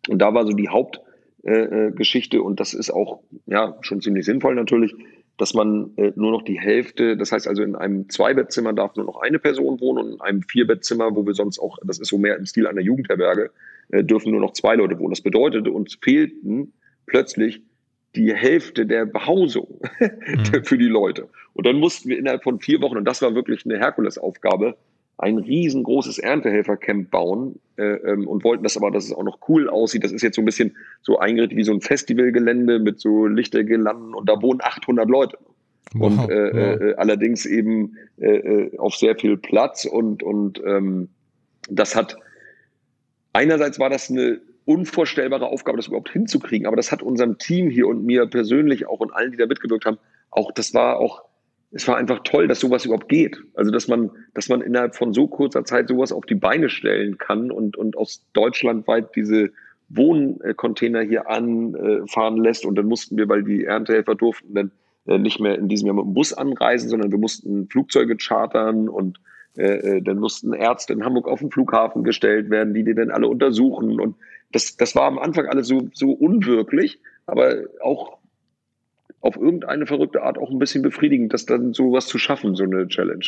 [0.09, 4.55] Und da war so die Hauptgeschichte, äh, und das ist auch ja schon ziemlich sinnvoll
[4.55, 4.95] natürlich,
[5.37, 9.05] dass man äh, nur noch die Hälfte, das heißt also in einem Zweibettzimmer darf nur
[9.05, 12.17] noch eine Person wohnen und in einem Vierbettzimmer, wo wir sonst auch, das ist so
[12.17, 13.51] mehr im Stil einer Jugendherberge,
[13.93, 15.11] äh, dürfen nur noch zwei Leute wohnen.
[15.11, 16.73] Das bedeutete, uns fehlten
[17.05, 17.61] plötzlich
[18.15, 20.63] die Hälfte der Behausung mhm.
[20.63, 21.29] für die Leute.
[21.53, 24.75] Und dann mussten wir innerhalb von vier Wochen, und das war wirklich eine Herkulesaufgabe,
[25.17, 29.69] ein riesengroßes Erntehelfercamp bauen äh, ähm, und wollten das aber, dass es auch noch cool
[29.69, 30.03] aussieht.
[30.03, 34.15] Das ist jetzt so ein bisschen so eingerichtet wie so ein Festivalgelände mit so Lichtergelanden
[34.15, 35.37] und da wohnen 800 Leute.
[35.93, 36.81] Wow, und äh, wow.
[36.81, 41.09] äh, allerdings eben äh, äh, auf sehr viel Platz und, und ähm,
[41.69, 42.17] das hat,
[43.33, 47.87] einerseits war das eine unvorstellbare Aufgabe, das überhaupt hinzukriegen, aber das hat unserem Team hier
[47.87, 49.97] und mir persönlich auch und allen, die da mitgewirkt haben,
[50.31, 51.23] auch, das war auch
[51.73, 53.37] es war einfach toll, dass sowas überhaupt geht.
[53.55, 57.17] Also dass man, dass man innerhalb von so kurzer Zeit sowas auf die Beine stellen
[57.17, 59.51] kann und, und aus Deutschland weit diese
[59.89, 62.65] Wohncontainer hier anfahren lässt.
[62.65, 64.71] Und dann mussten wir, weil die Erntehelfer durften dann
[65.07, 68.87] äh, nicht mehr in diesem Jahr mit dem Bus anreisen, sondern wir mussten Flugzeuge chartern
[68.87, 69.19] und
[69.57, 73.11] äh, äh, dann mussten Ärzte in Hamburg auf den Flughafen gestellt werden, die die dann
[73.11, 73.99] alle untersuchen.
[73.99, 74.15] Und
[74.51, 78.17] das, das war am Anfang alles so, so unwirklich, aber auch
[79.23, 82.87] auf irgendeine verrückte Art auch ein bisschen befriedigend, das dann sowas zu schaffen, so eine
[82.89, 83.23] Challenge.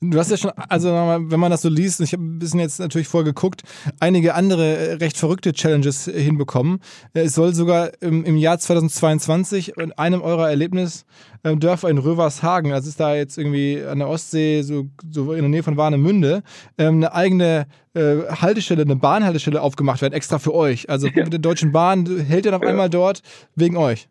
[0.00, 2.80] Du hast ja schon, also wenn man das so liest, ich habe ein bisschen jetzt
[2.80, 3.62] natürlich vorher geguckt,
[4.00, 6.80] einige andere äh, recht verrückte Challenges hinbekommen.
[7.14, 12.88] Äh, es soll sogar im, im Jahr 2022 in einem eurer Erlebnisdörfer in Rövershagen, das
[12.88, 16.42] ist da jetzt irgendwie an der Ostsee, so, so in der Nähe von Warnemünde,
[16.76, 20.90] ähm, eine eigene äh, Haltestelle, eine Bahnhaltestelle aufgemacht werden, extra für euch.
[20.90, 23.22] Also mit der Deutschen Bahn hält ihr auf einmal dort
[23.54, 24.08] wegen euch.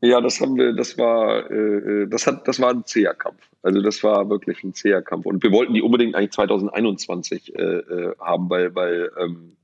[0.00, 1.54] Ja, das haben wir, das war, äh,
[2.02, 3.48] äh das hat, das war ein zäher Kampf.
[3.62, 5.26] Also das war wirklich ein zäher Kampf.
[5.26, 9.56] Und wir wollten die unbedingt eigentlich 2021 äh, äh, haben, weil, weil ähm,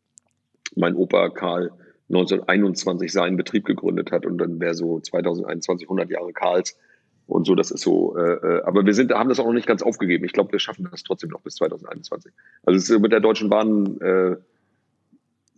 [0.74, 1.70] mein Opa Karl
[2.08, 6.78] 1921 seinen Betrieb gegründet hat und dann wäre so 2021 100 Jahre Karls
[7.26, 7.54] und so.
[7.54, 8.16] Das ist so.
[8.16, 10.24] Äh, äh, aber wir sind, haben das auch noch nicht ganz aufgegeben.
[10.24, 12.32] Ich glaube, wir schaffen das trotzdem noch bis 2021.
[12.64, 14.36] Also es ist mit der Deutschen Bahn äh,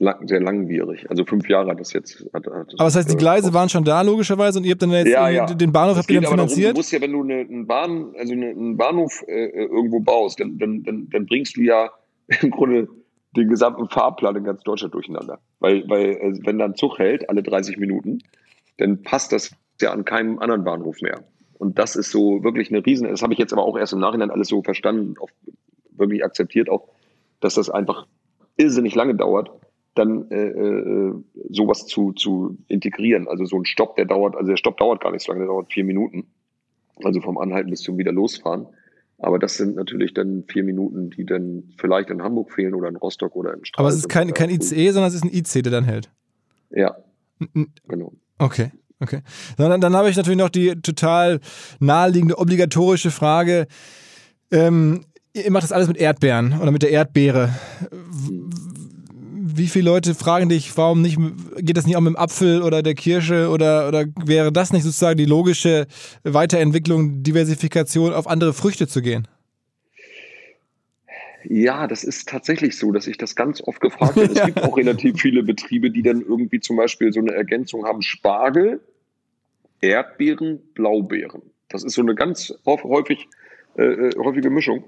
[0.05, 1.09] lang, sehr langwierig.
[1.11, 2.25] Also fünf Jahre hat das jetzt.
[2.33, 4.91] Hat, hat aber das heißt, die Gleise waren schon da logischerweise und ihr habt dann
[4.91, 5.47] jetzt ja, ja.
[5.47, 6.65] den Bahnhof habt ihr dann finanziert?
[6.65, 9.65] Darum, du musst ja, wenn du eine, einen, Bahn, also eine, einen Bahnhof äh, äh,
[9.65, 11.91] irgendwo baust, dann, dann, dann, dann bringst du ja
[12.43, 12.89] im Grunde
[13.37, 15.41] den gesamten Fahrplan in ganz Deutschland durcheinander.
[15.59, 18.21] Weil, weil äh, wenn dann Zug hält, alle 30 Minuten,
[18.77, 21.25] dann passt das ja an keinem anderen Bahnhof mehr.
[21.59, 23.09] Und das ist so wirklich eine Riesen.
[23.09, 25.31] Das habe ich jetzt aber auch erst im Nachhinein alles so verstanden, auch
[25.97, 26.89] wirklich akzeptiert auch,
[27.41, 28.07] dass das einfach
[28.57, 29.51] irrsinnig lange dauert
[29.95, 31.15] dann äh, äh,
[31.51, 33.29] sowas zu, zu integrieren.
[33.29, 35.53] Also so ein Stopp, der dauert, also der Stopp dauert gar nicht so lange, der
[35.53, 36.27] dauert vier Minuten.
[37.03, 38.67] Also vom Anhalten bis zum wieder losfahren.
[39.19, 42.97] Aber das sind natürlich dann vier Minuten, die dann vielleicht in Hamburg fehlen oder in
[42.97, 43.81] Rostock oder in Straße.
[43.81, 46.11] Aber es ist kein, kein ICE, sondern es ist ein IC, der dann hält.
[46.71, 46.97] Ja.
[47.89, 48.13] Genau.
[48.39, 48.71] Okay.
[49.01, 49.21] Okay.
[49.57, 51.41] Dann, dann habe ich natürlich noch die total
[51.81, 53.67] naheliegende, obligatorische Frage.
[54.51, 57.51] Ähm, ihr macht das alles mit Erdbeeren oder mit der Erdbeere
[59.57, 61.19] wie viele Leute fragen dich, warum nicht,
[61.59, 64.83] geht das nicht auch mit dem Apfel oder der Kirsche oder, oder wäre das nicht
[64.83, 65.87] sozusagen die logische
[66.23, 69.29] Weiterentwicklung, Diversifikation auf andere Früchte zu gehen?
[71.47, 74.27] Ja, das ist tatsächlich so, dass ich das ganz oft gefragt habe.
[74.27, 74.47] Es ja.
[74.47, 78.81] gibt auch relativ viele Betriebe, die dann irgendwie zum Beispiel so eine Ergänzung haben: Spargel,
[79.81, 81.43] Erdbeeren, Blaubeeren.
[81.69, 83.29] Das ist so eine ganz häufig,
[83.77, 84.85] äh, äh, häufige Mischung.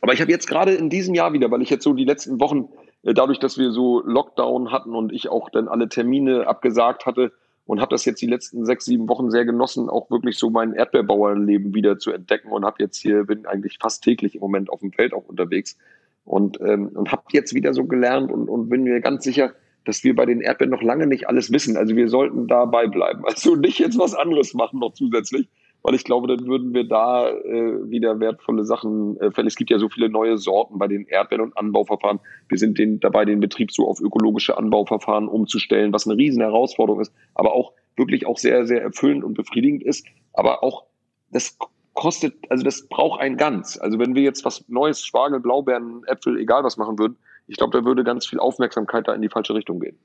[0.00, 2.40] Aber ich habe jetzt gerade in diesem Jahr wieder, weil ich jetzt so die letzten
[2.40, 2.68] Wochen
[3.12, 7.32] dadurch, dass wir so Lockdown hatten und ich auch dann alle Termine abgesagt hatte
[7.66, 10.72] und habe das jetzt die letzten sechs, sieben Wochen sehr genossen, auch wirklich so mein
[10.72, 14.80] Erdbeerbauernleben wieder zu entdecken und habe jetzt hier, bin eigentlich fast täglich im Moment auf
[14.80, 15.76] dem Feld auch unterwegs
[16.24, 19.52] und, ähm, und habe jetzt wieder so gelernt und, und bin mir ganz sicher,
[19.84, 21.76] dass wir bei den Erdbeeren noch lange nicht alles wissen.
[21.76, 23.24] Also wir sollten dabei bleiben.
[23.26, 25.48] Also nicht jetzt was anderes machen noch zusätzlich,
[25.84, 29.46] weil ich glaube, dann würden wir da äh, wieder wertvolle Sachen äh, fällen.
[29.46, 32.20] Es gibt ja so viele neue Sorten bei den Erdbeeren und Anbauverfahren.
[32.48, 37.02] Wir sind den, dabei, den Betrieb so auf ökologische Anbauverfahren umzustellen, was eine riesen Herausforderung
[37.02, 40.06] ist, aber auch wirklich auch sehr, sehr erfüllend und befriedigend ist.
[40.32, 40.84] Aber auch
[41.30, 41.58] das
[41.92, 43.78] kostet, also das braucht ein Ganz.
[43.78, 47.78] Also wenn wir jetzt was Neues, Spargel, Blaubeeren, Äpfel, egal was machen würden, ich glaube,
[47.78, 49.98] da würde ganz viel Aufmerksamkeit da in die falsche Richtung gehen.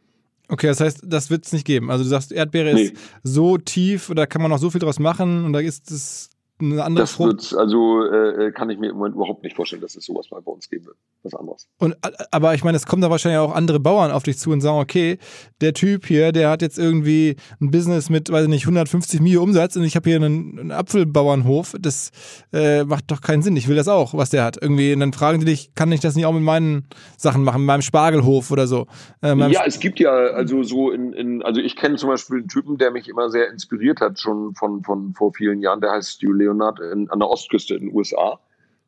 [0.50, 1.92] Okay, das heißt, das wird es nicht geben.
[1.92, 2.82] Also du sagst, Erdbeere nee.
[2.82, 6.32] ist so tief, da kann man noch so viel draus machen und da ist es
[6.60, 7.56] eine andere das Frucht.
[7.56, 10.42] also äh, äh, kann ich mir im Moment überhaupt nicht vorstellen, dass es sowas mal
[10.42, 10.98] bei uns geben wird.
[11.22, 11.68] Was anderes.
[11.80, 11.98] Und,
[12.32, 14.78] aber ich meine, es kommen da wahrscheinlich auch andere Bauern auf dich zu und sagen,
[14.78, 15.18] okay,
[15.60, 19.44] der Typ hier, der hat jetzt irgendwie ein Business mit, weiß ich nicht, 150 Mio
[19.44, 21.76] Umsatz und ich habe hier einen, einen, Apfelbauernhof.
[21.78, 22.12] Das
[22.54, 23.58] äh, macht doch keinen Sinn.
[23.58, 24.58] Ich will das auch, was der hat.
[24.62, 27.62] Irgendwie, und dann fragen die dich, kann ich das nicht auch mit meinen Sachen machen,
[27.62, 28.88] mit meinem Spargelhof oder so?
[29.22, 32.48] Äh, ja, es gibt ja also so in, in also ich kenne zum Beispiel einen
[32.48, 36.12] Typen, der mich immer sehr inspiriert hat, schon von, von vor vielen Jahren, der heißt
[36.12, 38.40] Stu Leonard in, an der Ostküste in den USA.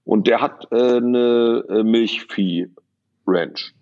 [0.03, 3.73] Und der hat äh, eine äh, Milchvieh-Ranch.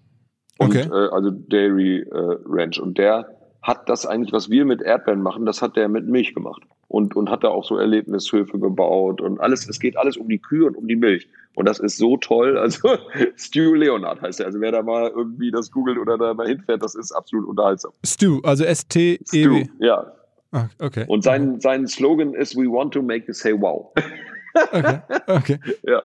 [0.58, 0.82] Okay.
[0.82, 2.80] äh, also Dairy äh, Ranch.
[2.80, 6.34] Und der hat das eigentlich, was wir mit Erdbeeren machen, das hat der mit Milch
[6.34, 6.62] gemacht.
[6.88, 9.70] Und, und hat da auch so Erlebnishöfe gebaut und alles.
[9.70, 11.28] Es geht alles um die Kühe und um die Milch.
[11.54, 12.58] Und das ist so toll.
[12.58, 12.98] Also
[13.38, 14.48] Stu Leonard heißt er.
[14.48, 17.92] Also wer da mal irgendwie das googelt oder da mal hinfährt, das ist absolut unterhaltsam.
[18.04, 19.68] Stu, also S-T-E-W.
[19.80, 20.14] Ja,
[20.52, 21.06] Ah, okay.
[21.08, 23.92] Und sein, sein Slogan ist, we want to make you say wow.
[24.54, 25.60] Okay, okay.
[25.84, 26.02] ja.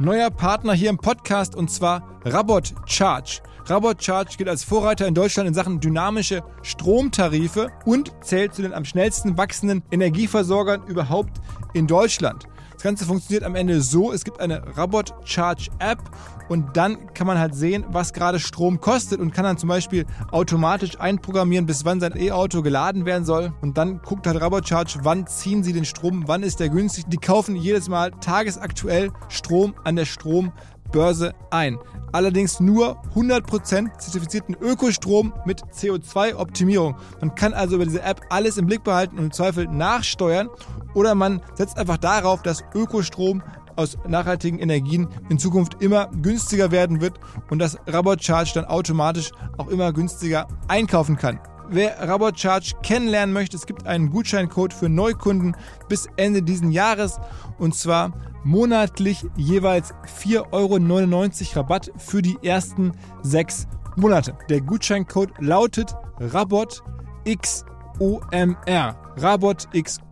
[0.00, 3.40] Neuer Partner hier im Podcast und zwar Rabot Charge.
[3.66, 8.74] Rabot Charge gilt als Vorreiter in Deutschland in Sachen dynamische Stromtarife und zählt zu den
[8.74, 11.40] am schnellsten wachsenden Energieversorgern überhaupt
[11.74, 12.44] in Deutschland
[12.84, 16.02] Ganze funktioniert am Ende so, es gibt eine Robot Charge App
[16.50, 20.04] und dann kann man halt sehen, was gerade Strom kostet und kann dann zum Beispiel
[20.30, 23.54] automatisch einprogrammieren, bis wann sein E-Auto geladen werden soll.
[23.62, 27.06] Und dann guckt halt Robot Charge, wann ziehen sie den Strom, wann ist der günstig.
[27.08, 31.78] Die kaufen jedes Mal tagesaktuell Strom an der Strombörse ein.
[32.12, 36.96] Allerdings nur 100% zertifizierten Ökostrom mit CO2-Optimierung.
[37.22, 40.50] Man kann also über diese App alles im Blick behalten und im Zweifel nachsteuern
[40.94, 43.42] oder man setzt einfach darauf, dass Ökostrom
[43.76, 47.18] aus nachhaltigen Energien in Zukunft immer günstiger werden wird
[47.50, 51.40] und dass Rabot Charge dann automatisch auch immer günstiger einkaufen kann.
[51.68, 55.56] Wer Rabot Charge kennenlernen möchte, es gibt einen Gutscheincode für Neukunden
[55.88, 57.18] bis Ende diesen Jahres
[57.58, 58.12] und zwar
[58.44, 62.92] monatlich jeweils 4,99 Euro Rabatt für die ersten
[63.22, 63.66] sechs
[63.96, 64.36] Monate.
[64.48, 66.84] Der Gutscheincode lautet RabotXOMR.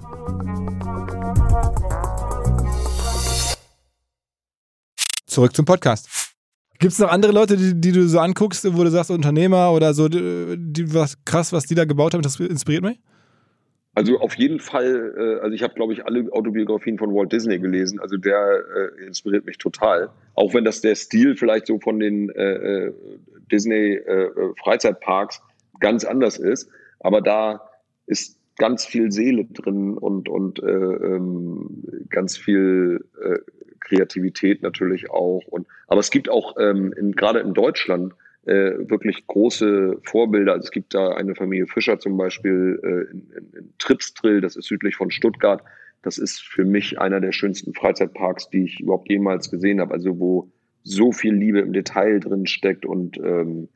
[5.27, 6.09] Zurück zum Podcast.
[6.79, 9.95] Gibt es noch andere Leute, die, die, du so anguckst, wo du sagst, Unternehmer oder
[9.95, 13.01] so, die, was krass, was die da gebaut haben, das inspiriert mich?
[13.97, 17.59] Also auf jeden Fall, äh, also ich habe, glaube ich, alle Autobiografien von Walt Disney
[17.59, 17.99] gelesen.
[17.99, 18.63] Also der
[19.01, 20.11] äh, inspiriert mich total.
[20.35, 22.93] Auch wenn das der Stil vielleicht so von den äh, äh
[23.51, 24.31] Disney äh,
[24.63, 25.41] Freizeitparks
[25.81, 26.69] ganz anders ist.
[27.01, 27.71] Aber da
[28.07, 33.39] ist ganz viel Seele drin und, und äh, ähm, ganz viel äh,
[33.81, 35.43] Kreativität natürlich auch.
[35.47, 38.13] Und, aber es gibt auch ähm, gerade in Deutschland
[38.47, 40.53] äh, wirklich große Vorbilder.
[40.53, 44.57] Also es gibt da eine Familie Fischer zum Beispiel äh, in, in, in Tripsdrill, das
[44.57, 45.63] ist südlich von Stuttgart.
[46.03, 49.93] Das ist für mich einer der schönsten Freizeitparks, die ich überhaupt jemals gesehen habe.
[49.93, 50.53] Also wo
[50.85, 53.69] so viel Liebe im Detail drin steckt und ähm,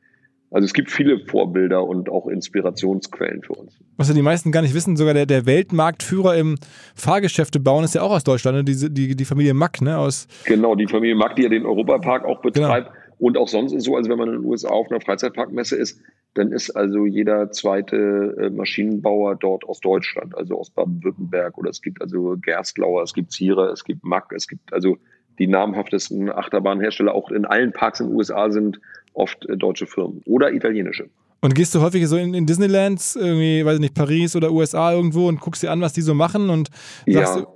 [0.53, 3.79] also es gibt viele Vorbilder und auch Inspirationsquellen für uns.
[3.95, 6.57] Was ja die meisten gar nicht wissen, sogar der, der Weltmarktführer im
[6.93, 8.63] Fahrgeschäftebauen ist ja auch aus Deutschland, ne?
[8.65, 9.97] die, die, die Familie Mack, ne?
[9.97, 12.89] Aus genau, die Familie Mack, die ja den Europapark auch betreibt.
[12.89, 13.00] Genau.
[13.21, 15.75] Und auch sonst ist es so, also wenn man in den USA auf einer Freizeitparkmesse
[15.75, 16.01] ist,
[16.33, 21.55] dann ist also jeder zweite äh, Maschinenbauer dort aus Deutschland, also aus Baden-Württemberg.
[21.59, 24.97] Oder es gibt also Gerstlauer, es gibt Zierer, es gibt Mack, es gibt also
[25.37, 27.13] die namhaftesten Achterbahnhersteller.
[27.13, 28.81] Auch in allen Parks in den USA sind
[29.13, 31.07] oft äh, deutsche Firmen oder italienische.
[31.41, 34.93] Und gehst du häufig so in, in Disneylands, irgendwie, weiß ich nicht, Paris oder USA
[34.93, 36.71] irgendwo und guckst dir an, was die so machen und
[37.05, 37.47] sagst, ja.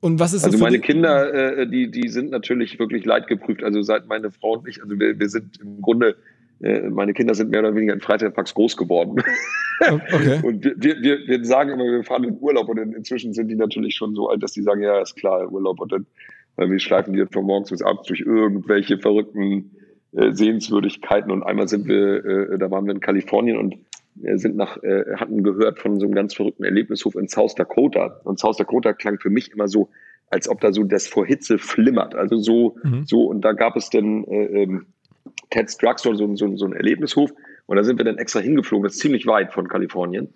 [0.00, 3.62] Und was ist also so meine Kinder, äh, die, die sind natürlich wirklich leidgeprüft.
[3.62, 6.16] Also seit meine Frau und ich, also wir, wir sind im Grunde,
[6.60, 9.22] äh, meine Kinder sind mehr oder weniger in Freizeitparks groß geworden.
[9.80, 10.40] Okay.
[10.42, 13.94] und wir, wir, wir sagen immer, wir fahren in Urlaub und inzwischen sind die natürlich
[13.96, 15.80] schon so alt, dass die sagen, ja, ist klar, Urlaub.
[15.80, 16.06] Und dann,
[16.56, 19.70] weil wir schleifen die von morgens bis abends durch irgendwelche verrückten
[20.12, 21.30] äh, Sehenswürdigkeiten.
[21.30, 23.76] Und einmal sind wir, äh, da waren wir in Kalifornien und
[24.16, 28.20] sind nach, äh, hatten gehört von so einem ganz verrückten Erlebnishof in South Dakota.
[28.24, 29.88] Und South Dakota klang für mich immer so,
[30.28, 32.14] als ob da so das vor Hitze flimmert.
[32.14, 33.04] Also so, mhm.
[33.06, 34.86] so, und da gab es dann äh, ähm,
[35.50, 37.32] Ted's Drugstore, so, so, so ein Erlebnishof.
[37.66, 40.28] Und da sind wir dann extra hingeflogen, das ist ziemlich weit von Kalifornien.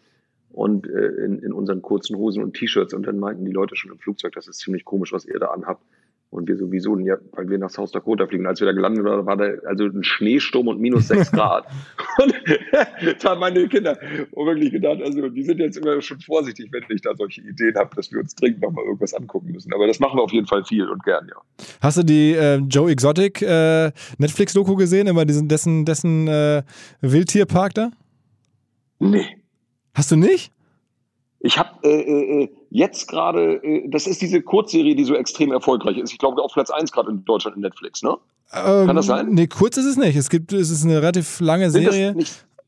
[0.53, 2.95] Und äh, in, in unseren kurzen Hosen und T-Shirts.
[2.95, 5.47] Und dann meinten die Leute schon im Flugzeug, das ist ziemlich komisch, was ihr da
[5.49, 5.83] anhabt.
[6.35, 8.45] Und wir sowieso, ja, weil wir nach South Dakota fliegen.
[8.45, 11.65] Als wir da gelandet waren, war da also ein Schneesturm und minus sechs Grad.
[12.21, 12.35] und
[13.23, 13.97] da haben meine Kinder
[14.35, 17.95] wirklich gedacht, also die sind jetzt immer schon vorsichtig, wenn ich da solche Ideen habe,
[17.95, 19.73] dass wir uns dringend nochmal irgendwas angucken müssen.
[19.73, 21.37] Aber das machen wir auf jeden Fall viel und gern, ja.
[21.81, 26.65] Hast du die äh, Joe Exotic äh, Netflix-Doku gesehen, über diesen, dessen, dessen äh,
[27.01, 27.91] Wildtierpark da?
[28.99, 29.37] Nee.
[29.95, 30.54] Hast du nicht?
[31.45, 35.53] Ich habe äh, äh, äh, jetzt gerade, äh, das ist diese Kurzserie, die so extrem
[35.53, 36.11] erfolgreich ist.
[36.11, 38.17] Ich glaube auf Platz 1 gerade in Deutschland in Netflix, ne?
[38.55, 39.29] Ähm, Kann das sein?
[39.29, 40.17] Nee, kurz ist es nicht.
[40.17, 42.17] Es gibt, es ist eine relativ lange Serie.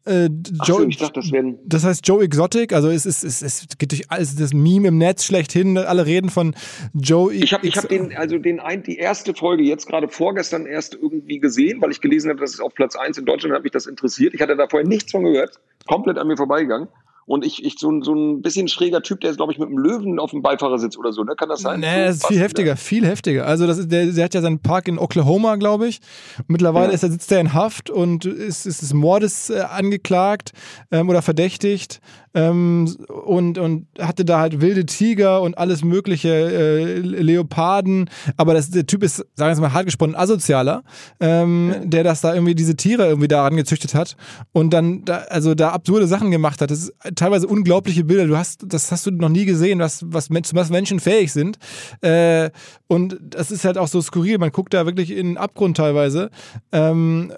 [0.05, 0.29] Äh,
[0.62, 1.31] Joe, so, ich dachte, das.
[1.64, 4.99] Das heißt Joe Exotic, also es, ist, es, es geht durch alles das Meme im
[4.99, 6.55] Netz schlechthin, alle reden von
[6.93, 10.66] Joe Ich habe ich hab den, also den ein, die erste Folge jetzt gerade vorgestern
[10.66, 13.62] erst irgendwie gesehen, weil ich gelesen habe, dass es auf Platz 1 in Deutschland hat
[13.62, 14.35] mich das interessiert.
[14.35, 16.89] Ich hatte da vorher nichts von gehört, komplett an mir vorbeigegangen
[17.27, 19.79] und ich, ich so, so ein bisschen schräger Typ, der ist, glaube ich, mit einem
[19.79, 21.35] Löwen auf dem Beifahrersitz oder so, ne?
[21.35, 21.81] Kann das sein?
[21.81, 22.77] Nee, das ist viel heftiger, wieder?
[22.77, 23.47] viel heftiger.
[23.47, 26.01] Also das ist, der, der hat ja seinen Park in Oklahoma, glaube ich.
[26.47, 26.93] Mittlerweile ja.
[26.93, 30.53] ist er, sitzt er in Haft und ist, ist des Mordes äh, angeklagt
[30.93, 32.01] ähm, oder verdächtigt
[32.37, 38.70] ähm, und, und hatte da halt wilde Tiger und alles mögliche, äh, Leoparden, aber das,
[38.70, 40.85] der Typ ist, sagen wir mal hart gesprochen, asozialer,
[41.18, 41.79] ähm, ja.
[41.87, 44.16] der das da irgendwie diese Tiere irgendwie da angezüchtet hat
[44.53, 46.70] und dann da, also da absurde Sachen gemacht hat.
[46.70, 48.27] Das ist teilweise unglaubliche Bilder.
[48.27, 51.59] Du hast, das hast du noch nie gesehen, was, was, was Menschen fähig sind.
[52.03, 52.51] Äh,
[52.87, 54.39] und das ist halt auch so skurril.
[54.39, 56.31] Man guckt da wirklich in den Abgrund teilweise.
[56.73, 57.33] Ähm,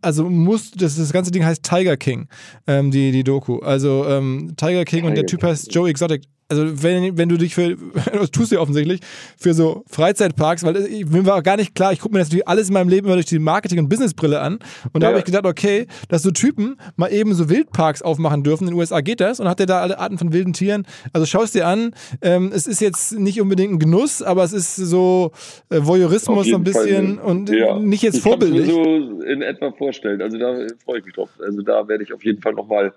[0.00, 2.28] also muss, das, das ganze Ding heißt Tiger King,
[2.66, 3.58] ähm, die, die Doku.
[3.58, 7.54] Also ähm, Tiger King und der Typ heißt Joe Exotic also wenn, wenn du dich
[7.54, 7.76] für,
[8.12, 9.00] das tust du ja offensichtlich,
[9.38, 12.68] für so Freizeitparks, weil ich, mir war gar nicht klar, ich gucke mir natürlich alles
[12.68, 14.58] in meinem Leben immer durch die Marketing- und Businessbrille an
[14.92, 15.08] und da ja.
[15.08, 18.78] habe ich gedacht, okay, dass so Typen mal eben so Wildparks aufmachen dürfen, in den
[18.78, 21.52] USA geht das und hat der da alle Arten von wilden Tieren, also schau es
[21.52, 25.32] dir an, ähm, es ist jetzt nicht unbedingt ein Genuss, aber es ist so
[25.70, 27.24] äh, Voyeurismus so ein bisschen Fall.
[27.24, 27.78] und ja.
[27.78, 28.68] nicht jetzt ich vorbildlich.
[28.68, 31.88] Ich kann mir so in etwa vorstellen, also da freue ich mich drauf, also da
[31.88, 32.92] werde ich auf jeden Fall nochmal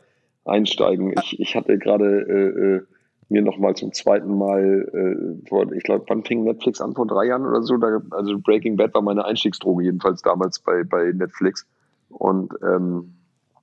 [0.46, 1.14] einsteigen.
[1.24, 2.82] Ich, ich hatte gerade äh, äh
[3.30, 6.96] mir nochmal zum zweiten Mal, äh, vor, ich glaube, wann fing Netflix an?
[6.96, 7.78] Vor drei Jahren oder so?
[7.78, 11.66] Da, also Breaking Bad war meine Einstiegsdroge jedenfalls damals bei, bei Netflix.
[12.10, 13.14] Und, ähm,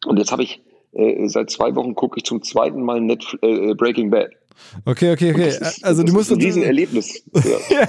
[0.07, 0.63] und jetzt habe ich,
[0.93, 4.31] äh, seit zwei Wochen gucke ich zum zweiten Mal Netf äh, Breaking Bad.
[4.85, 5.49] Okay, okay, okay.
[5.49, 7.25] Ist, also du musst ein Riesenerlebnis.
[7.35, 7.89] Ja.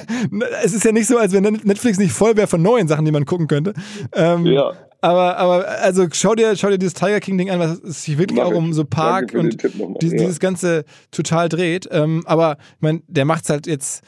[0.63, 3.11] es ist ja nicht so, als wenn Netflix nicht voll wäre von neuen Sachen, die
[3.11, 3.73] man gucken könnte.
[4.13, 4.73] Ähm, ja.
[5.01, 8.39] Aber, aber also schau dir, schau dir dieses Tiger King Ding an, was sich wirklich
[8.39, 9.61] Mach auch um so Park und
[10.01, 10.17] die, ja.
[10.17, 11.87] dieses Ganze total dreht.
[11.91, 14.03] Ähm, aber ich meine, der macht's halt jetzt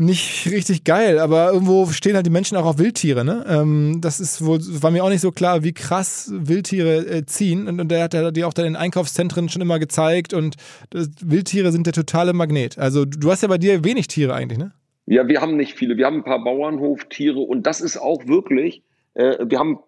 [0.00, 3.44] nicht richtig geil, aber irgendwo stehen halt die Menschen auch auf Wildtiere, ne?
[3.46, 7.68] Ähm, das ist wohl, war mir auch nicht so klar, wie krass Wildtiere äh, ziehen.
[7.68, 10.56] Und, und der hat ja die auch da in den Einkaufszentren schon immer gezeigt und
[10.88, 12.78] das, Wildtiere sind der totale Magnet.
[12.78, 14.72] Also du hast ja bei dir wenig Tiere eigentlich, ne?
[15.04, 15.98] Ja, wir haben nicht viele.
[15.98, 18.82] Wir haben ein paar Bauernhoftiere und das ist auch wirklich,
[19.20, 19.78] äh, wir haben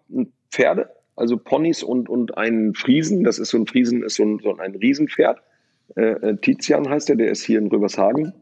[0.51, 3.23] Pferde, also Ponys und, und einen Friesen.
[3.23, 5.39] Das ist so ein Friesen, ist so ein, so ein Riesenpferd.
[5.95, 8.33] Äh, äh Tizian heißt der, der ist hier in Röbershagen.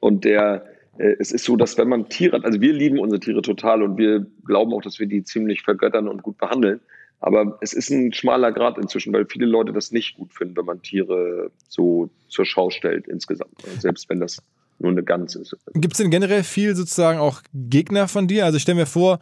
[0.00, 0.64] Und der
[0.98, 3.82] äh, es ist so, dass wenn man Tiere hat, also wir lieben unsere Tiere total
[3.82, 6.80] und wir glauben auch, dass wir die ziemlich vergöttern und gut behandeln.
[7.20, 10.64] Aber es ist ein schmaler Grad inzwischen, weil viele Leute das nicht gut finden, wenn
[10.64, 13.52] man Tiere so zur Schau stellt insgesamt.
[13.78, 14.42] Selbst wenn das
[14.80, 15.56] nur eine Gans ist.
[15.74, 18.44] Gibt es denn generell viel sozusagen auch Gegner von dir?
[18.44, 19.20] Also ich stelle mir vor,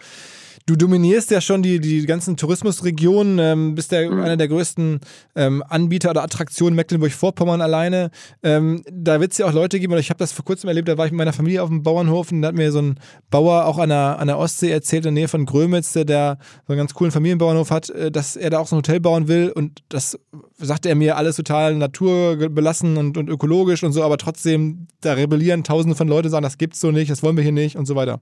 [0.67, 4.21] du dominierst ja schon die, die ganzen Tourismusregionen, ähm, bist der, mhm.
[4.21, 5.01] einer der größten
[5.37, 8.11] ähm, Anbieter oder Attraktionen Mecklenburg-Vorpommern alleine.
[8.43, 10.89] Ähm, da wird es ja auch Leute geben, oder ich habe das vor kurzem erlebt,
[10.89, 13.01] da war ich mit meiner Familie auf dem Bauernhof und da hat mir so ein
[13.31, 16.39] Bauer auch an der, an der Ostsee erzählt, in der Nähe von Grömitz, der, der
[16.67, 19.29] so einen ganz coolen Familienbauernhof hat, äh, dass er da auch so ein Hotel bauen
[19.29, 20.19] will und das
[20.59, 25.65] sagte er mir alles total naturbelassen und, und ökologisch und so, aber trotzdem, da rebellieren
[25.65, 27.97] tausende von Leuten, sagen, das gibt's so nicht, das wollen wir hier nicht und so
[27.97, 28.21] weiter.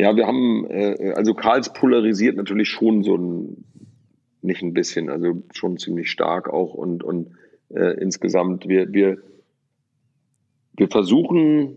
[0.00, 3.64] Ja, wir haben, äh, also Karls polarisiert natürlich schon so ein,
[4.40, 7.32] nicht ein bisschen, also schon ziemlich stark auch und, und
[7.68, 9.18] äh, insgesamt, wir, wir,
[10.72, 11.76] wir versuchen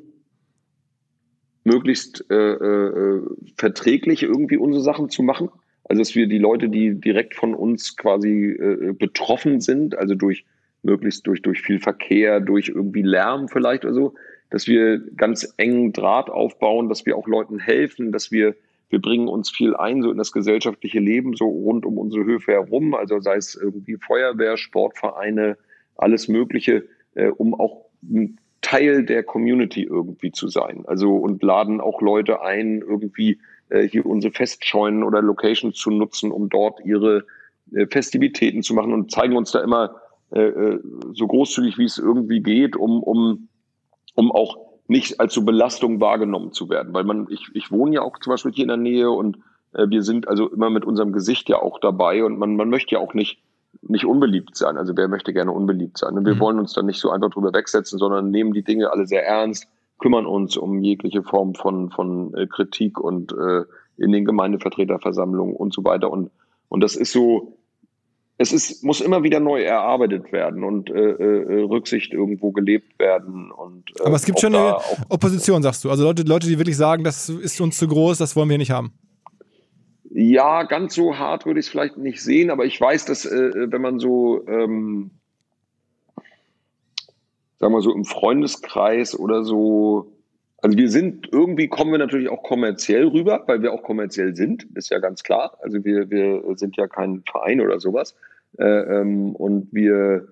[1.65, 3.21] möglichst äh, äh,
[3.57, 5.49] verträglich irgendwie unsere Sachen zu machen.
[5.83, 10.45] Also dass wir die Leute, die direkt von uns quasi äh, betroffen sind, also durch
[10.81, 14.13] möglichst durch, durch viel Verkehr, durch irgendwie Lärm vielleicht oder so,
[14.53, 18.55] dass wir ganz engen Draht aufbauen, dass wir auch Leuten helfen, dass wir
[18.89, 22.51] wir bringen uns viel ein, so in das gesellschaftliche Leben, so rund um unsere Höfe
[22.51, 25.57] herum, also sei es irgendwie Feuerwehr, Sportvereine,
[25.95, 26.85] alles Mögliche,
[27.15, 30.83] äh, um auch ein Teil der Community irgendwie zu sein.
[30.85, 33.39] Also und laden auch Leute ein, irgendwie
[33.69, 37.25] äh, hier unsere Festscheunen oder Locations zu nutzen, um dort ihre
[37.73, 39.95] äh, Festivitäten zu machen und zeigen uns da immer
[40.31, 40.79] äh, äh
[41.13, 43.47] so großzügig, wie es irgendwie geht, um, um
[44.15, 44.57] um auch
[44.87, 46.93] nicht als so Belastung wahrgenommen zu werden.
[46.93, 49.37] Weil man, ich, ich wohne ja auch zum Beispiel hier in der Nähe und
[49.73, 52.95] äh, wir sind also immer mit unserem Gesicht ja auch dabei und man, man möchte
[52.95, 53.39] ja auch nicht,
[53.81, 54.77] nicht unbeliebt sein.
[54.77, 56.17] Also wer möchte gerne unbeliebt sein?
[56.17, 56.39] Und wir mhm.
[56.39, 59.67] wollen uns dann nicht so einfach drüber wegsetzen, sondern nehmen die Dinge alle sehr ernst,
[59.99, 63.63] kümmern uns um jegliche Form von, von äh, Kritik und äh,
[63.97, 66.11] in den Gemeindevertreterversammlungen und so weiter.
[66.11, 66.31] Und,
[66.67, 67.57] und das ist so,
[68.37, 73.51] es ist, muss immer wieder neu erarbeitet werden und äh, äh, Rücksicht irgendwo gelebt werden.
[73.51, 74.77] Und, äh, Aber es gibt schon eine
[75.09, 75.91] Opposition, sagst du.
[75.91, 78.71] Also Leute, Leute, die wirklich sagen, das ist uns zu groß, das wollen wir nicht
[78.71, 78.93] haben.
[80.09, 83.51] Ja, ganz so hart würde ich es vielleicht nicht sehen, aber ich weiß, dass äh,
[83.71, 85.11] wenn man so, ähm,
[87.59, 90.12] sagen wir so im Freundeskreis oder so,
[90.63, 94.65] also wir sind, irgendwie kommen wir natürlich auch kommerziell rüber, weil wir auch kommerziell sind,
[94.75, 95.57] ist ja ganz klar.
[95.61, 98.15] Also wir, wir sind ja kein Verein oder sowas.
[98.57, 100.29] Äh, ähm, und wir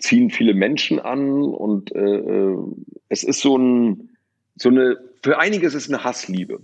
[0.00, 2.56] ziehen viele Menschen an und äh, äh,
[3.10, 4.10] es ist so ein,
[4.56, 6.58] so eine, für einige ist es eine Hassliebe.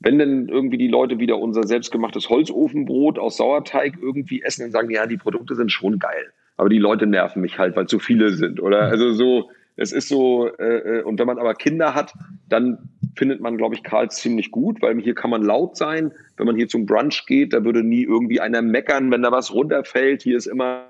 [0.00, 4.88] Wenn denn irgendwie die Leute wieder unser selbstgemachtes Holzofenbrot aus Sauerteig irgendwie essen und sagen,
[4.88, 6.32] ja, die Produkte sind schon geil.
[6.56, 8.62] Aber die Leute nerven mich halt, weil zu viele sind.
[8.62, 12.12] Oder also so, es ist so, äh, äh, und wenn man aber Kinder hat,
[12.48, 16.12] dann findet man, glaube ich, Karls ziemlich gut, weil hier kann man laut sein.
[16.36, 19.52] Wenn man hier zum Brunch geht, da würde nie irgendwie einer meckern, wenn da was
[19.54, 20.22] runterfällt.
[20.22, 20.88] Hier ist immer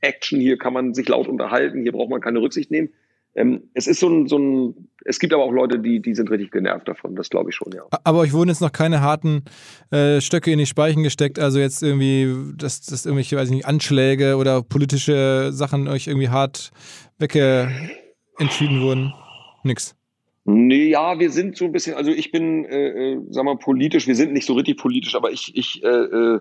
[0.00, 2.90] Action, hier kann man sich laut unterhalten, hier braucht man keine Rücksicht nehmen.
[3.36, 6.30] Ähm, es ist so ein, so ein, es gibt aber auch Leute, die, die sind
[6.30, 7.82] richtig genervt davon, das glaube ich schon, ja.
[8.02, 9.44] Aber euch wurden jetzt noch keine harten
[9.90, 13.66] äh, Stöcke in die Speichen gesteckt, also jetzt irgendwie, dass, dass irgendwelche, weiß ich nicht,
[13.66, 16.70] Anschläge oder politische Sachen euch irgendwie hart
[17.18, 17.68] wegge
[18.38, 19.12] entschieden wurden?
[19.62, 19.96] Nix.
[20.44, 24.06] Nee, ja, wir sind so ein bisschen, also ich bin, äh, äh, sag mal, politisch,
[24.06, 26.40] wir sind nicht so richtig politisch, aber ich, ich äh, äh,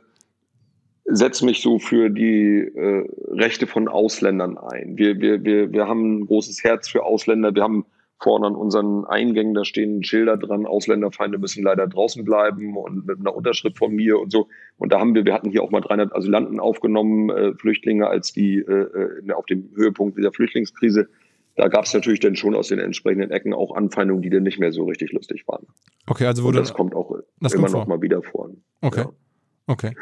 [1.05, 4.95] setze mich so für die äh, Rechte von Ausländern ein.
[4.97, 7.55] Wir, wir, wir, wir haben ein großes Herz für Ausländer.
[7.55, 7.85] Wir haben
[8.19, 13.19] vorne an unseren Eingängen, da stehen Schilder dran, Ausländerfeinde müssen leider draußen bleiben und mit
[13.19, 14.47] einer Unterschrift von mir und so.
[14.77, 18.33] Und da haben wir, wir hatten hier auch mal 300 Asylanten aufgenommen, äh, Flüchtlinge, als
[18.33, 21.09] die äh, auf dem Höhepunkt dieser Flüchtlingskrise
[21.55, 24.59] da gab es natürlich dann schon aus den entsprechenden Ecken auch Anfeindungen, die dann nicht
[24.59, 25.65] mehr so richtig lustig waren.
[26.05, 28.49] Okay, also wurde Und das kommt auch das immer kommt noch mal wieder vor.
[28.81, 29.01] Okay.
[29.01, 29.13] Ja.
[29.67, 29.95] Okay.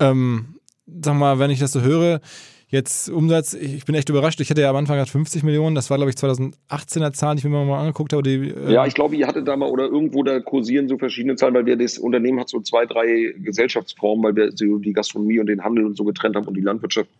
[0.00, 0.56] Ähm,
[0.86, 2.20] sag mal, wenn ich das so höre,
[2.68, 4.40] jetzt Umsatz, ich bin echt überrascht.
[4.40, 7.40] Ich hatte ja am Anfang gesagt 50 Millionen, das war glaube ich 2018er Zahl, die
[7.40, 8.22] ich mir mal angeguckt habe.
[8.22, 11.36] Die, äh ja, ich glaube, ihr hattet da mal oder irgendwo da kursieren so verschiedene
[11.36, 15.38] Zahlen, weil wir das Unternehmen hat so zwei, drei Gesellschaftsformen, weil wir so die Gastronomie
[15.38, 17.10] und den Handel und so getrennt haben und die Landwirtschaft.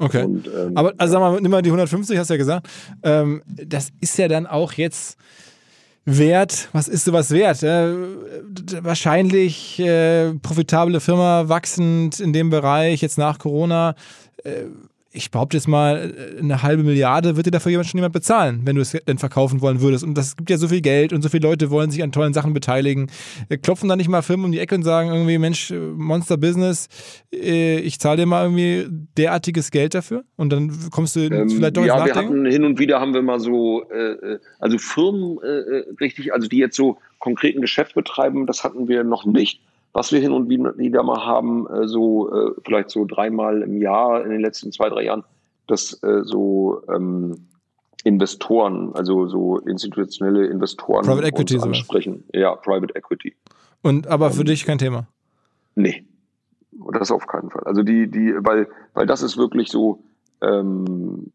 [0.00, 0.24] Okay.
[0.24, 2.66] Und, ähm, Aber also sag mal, nimm mal die 150, hast du ja gesagt.
[3.02, 5.18] Ähm, das ist ja dann auch jetzt
[6.06, 6.70] wert.
[6.72, 7.62] Was ist sowas wert?
[7.62, 7.92] Äh,
[8.82, 13.94] wahrscheinlich äh, profitable Firma, wachsend in dem Bereich, jetzt nach Corona.
[14.42, 14.64] Äh,
[15.12, 18.76] ich behaupte jetzt mal, eine halbe Milliarde wird dir dafür jemand schon jemand bezahlen, wenn
[18.76, 20.04] du es denn verkaufen wollen würdest.
[20.04, 22.32] Und das gibt ja so viel Geld und so viele Leute wollen sich an tollen
[22.32, 23.10] Sachen beteiligen.
[23.48, 26.88] Äh, klopfen da nicht mal Firmen um die Ecke und sagen irgendwie, Mensch, Monster Business,
[27.32, 31.76] äh, ich zahle dir mal irgendwie derartiges Geld dafür und dann kommst du ähm, vielleicht
[31.76, 31.84] doch?
[31.84, 36.32] Ja, wir hatten hin und wieder haben wir mal so, äh, also Firmen äh, richtig,
[36.32, 39.60] also die jetzt so konkreten Geschäft betreiben, das hatten wir noch nicht.
[39.92, 44.24] Was wir hin und wieder mal haben, äh, so äh, vielleicht so dreimal im Jahr
[44.24, 45.24] in den letzten zwei, drei Jahren,
[45.66, 47.48] dass äh, so ähm,
[48.04, 52.24] Investoren, also so institutionelle Investoren Private Equity uns ansprechen.
[52.32, 52.40] Sowas.
[52.40, 53.34] Ja, Private Equity.
[53.82, 55.06] Und aber für ähm, dich kein Thema?
[55.74, 56.04] Nee.
[56.92, 57.64] Das auf keinen Fall.
[57.64, 60.02] Also die, die, weil, weil das ist wirklich so,
[60.40, 61.32] ähm,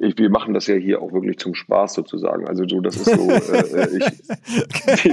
[0.00, 2.48] ich, wir machen das ja hier auch wirklich zum Spaß sozusagen.
[2.48, 3.30] Also so, das ist so.
[3.30, 5.12] Äh, äh ich,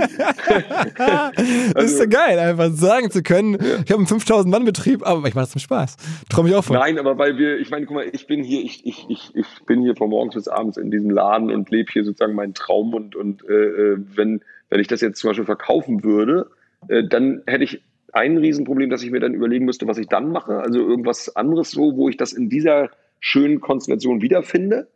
[0.99, 3.75] also, das ist so geil, einfach sagen zu können, ja.
[3.83, 5.97] ich habe einen 5000 Mann Betrieb, aber ich mache das zum Spaß.
[6.29, 6.77] Traue mich auch von.
[6.77, 9.65] Nein, aber weil wir, ich meine, guck mal, ich bin hier, ich, ich, ich, ich
[9.65, 12.93] bin hier von morgens bis abends in diesem Laden und lebe hier sozusagen meinen Traum
[12.93, 16.49] und und äh, äh, wenn wenn ich das jetzt zum Beispiel verkaufen würde,
[16.87, 17.81] äh, dann hätte ich
[18.13, 20.59] ein Riesenproblem, dass ich mir dann überlegen müsste, was ich dann mache.
[20.59, 22.89] Also irgendwas anderes so, wo ich das in dieser
[23.19, 24.87] schönen Konstellation wiederfinde.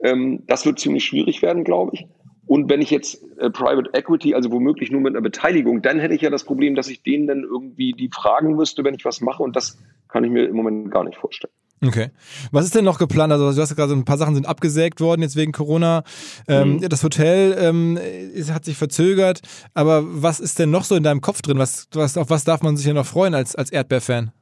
[0.00, 2.06] Ähm, das wird ziemlich schwierig werden, glaube ich.
[2.46, 6.14] Und wenn ich jetzt äh, Private Equity, also womöglich nur mit einer Beteiligung, dann hätte
[6.14, 9.20] ich ja das Problem, dass ich denen dann irgendwie die fragen müsste, wenn ich was
[9.20, 9.42] mache.
[9.42, 9.78] Und das
[10.08, 11.52] kann ich mir im Moment gar nicht vorstellen.
[11.84, 12.10] Okay.
[12.52, 13.32] Was ist denn noch geplant?
[13.32, 16.04] Also du hast ja gerade so ein paar Sachen sind abgesägt worden jetzt wegen Corona.
[16.48, 16.88] Ähm, mhm.
[16.88, 19.40] Das Hotel ähm, ist, hat sich verzögert.
[19.74, 21.58] Aber was ist denn noch so in deinem Kopf drin?
[21.58, 24.32] Was, was, auf was darf man sich ja noch freuen als, als Erdbeerfan?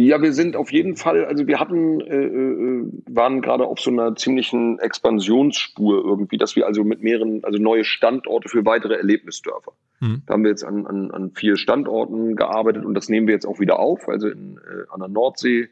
[0.00, 3.90] Ja, wir sind auf jeden Fall, also wir hatten, äh, äh, waren gerade auf so
[3.90, 9.72] einer ziemlichen Expansionsspur irgendwie, dass wir also mit mehreren, also neue Standorte für weitere Erlebnisdörfer.
[9.98, 10.22] Mhm.
[10.24, 13.44] Da haben wir jetzt an, an, an vier Standorten gearbeitet und das nehmen wir jetzt
[13.44, 15.68] auch wieder auf, also in, äh, an der Nordsee,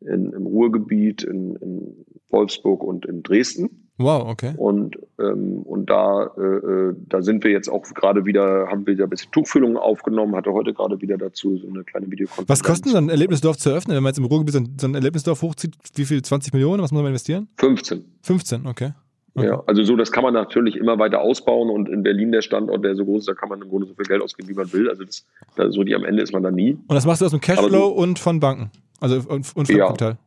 [0.00, 3.81] in, im Ruhrgebiet, in, in Wolfsburg und in Dresden.
[3.98, 4.54] Wow, okay.
[4.56, 8.94] Und, ähm, und da, äh, äh, da sind wir jetzt auch gerade wieder, haben wir
[8.94, 12.48] ja ein bisschen Tuchfüllungen aufgenommen, hatte heute gerade wieder dazu so eine kleine Videokonferenz.
[12.48, 14.86] Was kostet so ein Erlebnisdorf zu eröffnen, wenn man jetzt im Ruhrgebiet so ein, so
[14.86, 15.76] ein Erlebnisdorf hochzieht?
[15.94, 16.22] Wie viel?
[16.22, 16.82] 20 Millionen?
[16.82, 17.48] Was muss man investieren?
[17.58, 18.04] 15.
[18.22, 18.92] 15, okay.
[19.34, 19.46] Okay.
[19.46, 22.84] Ja, also so, das kann man natürlich immer weiter ausbauen und in Berlin der Standort,
[22.84, 24.70] der so groß ist, da kann man im Grunde so viel Geld ausgeben, wie man
[24.74, 24.90] will.
[24.90, 26.72] Also das, da, so die am Ende ist man da nie.
[26.72, 28.70] Und das machst du aus dem Cashflow so, und von Banken?
[29.00, 30.18] Also und, und von ja, Kapital?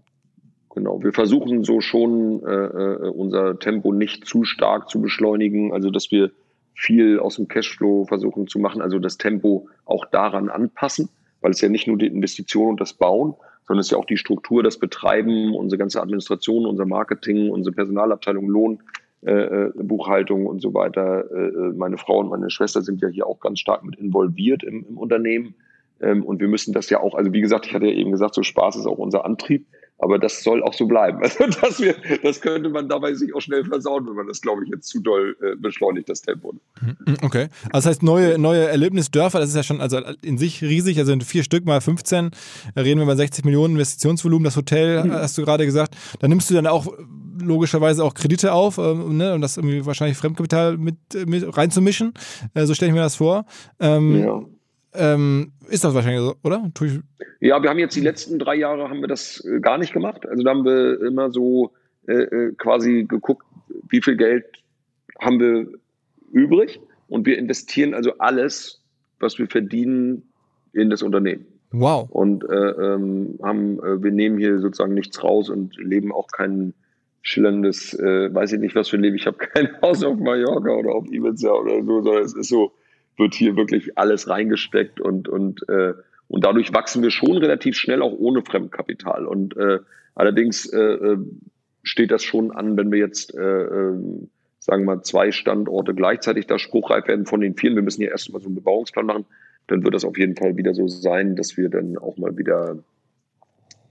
[0.76, 5.90] Genau, wir versuchen so schon äh, äh, unser Tempo nicht zu stark zu beschleunigen, also
[5.90, 6.32] dass wir
[6.74, 11.08] viel aus dem Cashflow versuchen zu machen, also das Tempo auch daran anpassen,
[11.40, 13.36] weil es ja nicht nur die Investition und das Bauen,
[13.66, 17.74] sondern es ist ja auch die Struktur, das Betreiben, unsere ganze Administration, unser Marketing, unsere
[17.74, 18.80] Personalabteilung, Lohn,
[19.26, 21.24] äh, äh Buchhaltung und so weiter.
[21.32, 24.62] Äh, äh, meine Frau und meine Schwester sind ja hier auch ganz stark mit involviert
[24.62, 25.56] im, im Unternehmen.
[26.02, 28.36] Ähm, und wir müssen das ja auch, also wie gesagt, ich hatte ja eben gesagt,
[28.36, 29.66] so Spaß ist auch unser Antrieb.
[29.98, 31.20] Aber das soll auch so bleiben.
[31.24, 34.64] Also das, wir, das könnte man dabei sich auch schnell versauen, wenn man das, glaube
[34.64, 36.54] ich, jetzt zu doll äh, beschleunigt, das Tempo.
[36.82, 37.48] Mhm, okay.
[37.72, 41.18] Also das heißt, neue, neue Erlebnisdörfer, das ist ja schon also in sich riesig, also
[41.20, 42.32] vier Stück mal 15,
[42.74, 44.44] da reden wir über 60 Millionen Investitionsvolumen.
[44.44, 45.12] Das Hotel, mhm.
[45.12, 46.88] hast du gerade gesagt, da nimmst du dann auch
[47.42, 50.96] logischerweise auch Kredite auf, ähm, ne, um das irgendwie wahrscheinlich Fremdkapital mit,
[51.26, 52.14] mit reinzumischen.
[52.54, 53.46] Äh, so stelle ich mir das vor.
[53.80, 54.42] Ähm, ja
[54.98, 56.72] ähm, ist das wahrscheinlich so, oder?
[57.40, 60.28] Ja, wir haben jetzt die letzten drei Jahre haben wir das äh, gar nicht gemacht.
[60.28, 61.72] Also da haben wir immer so
[62.08, 63.46] äh, äh, quasi geguckt,
[63.90, 64.46] wie viel Geld
[65.20, 65.68] haben wir
[66.32, 68.82] übrig und wir investieren also alles,
[69.20, 70.24] was wir verdienen,
[70.74, 71.46] in das Unternehmen.
[71.72, 72.10] Wow.
[72.10, 76.74] Und äh, ähm, haben, äh, wir nehmen hier sozusagen nichts raus und leben auch kein
[77.22, 79.16] schillerndes, äh, weiß ich nicht, was für ein Leben.
[79.16, 82.72] Ich habe kein Haus auf Mallorca oder auf Ibiza oder so, sondern es ist so,
[83.18, 85.94] wird hier wirklich alles reingesteckt und, und, äh,
[86.28, 89.26] und dadurch wachsen wir schon relativ schnell auch ohne Fremdkapital.
[89.26, 89.80] Und äh,
[90.16, 91.18] allerdings äh, äh
[91.84, 93.94] steht das schon an, wenn wir jetzt, äh, äh,
[94.60, 97.76] sagen wir mal, zwei Standorte gleichzeitig da spruchreif werden von den vielen.
[97.76, 99.26] Wir müssen ja erst mal so einen Bebauungsplan machen.
[99.68, 102.80] Dann wird das auf jeden Fall wieder so sein, dass wir dann auch mal wieder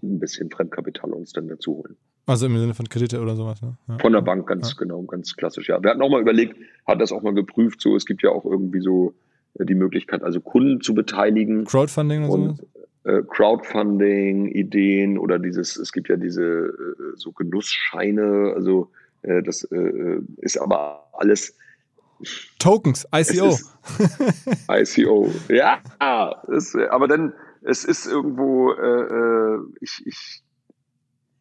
[0.03, 1.97] ein bisschen Fremdkapital uns dann dazu holen.
[2.27, 3.77] Also im Sinne von Kredite oder sowas, ne?
[3.87, 3.99] Ja.
[3.99, 4.77] Von der Bank, ganz ja.
[4.79, 5.83] genau, ganz klassisch, ja.
[5.83, 6.57] Wir hatten auch mal überlegt,
[6.87, 9.15] hat das auch mal geprüft, so, es gibt ja auch irgendwie so
[9.59, 11.65] äh, die Möglichkeit, also Kunden zu beteiligen.
[11.65, 13.11] Crowdfunding und, so?
[13.11, 18.91] Äh, Crowdfunding, Ideen oder dieses, es gibt ja diese äh, so Genussscheine, also
[19.21, 21.57] äh, das äh, ist aber alles
[22.59, 23.59] Tokens, ICO.
[24.71, 25.81] ICO, ja,
[26.49, 30.44] ist, aber dann, es ist irgendwo, äh, ich, ich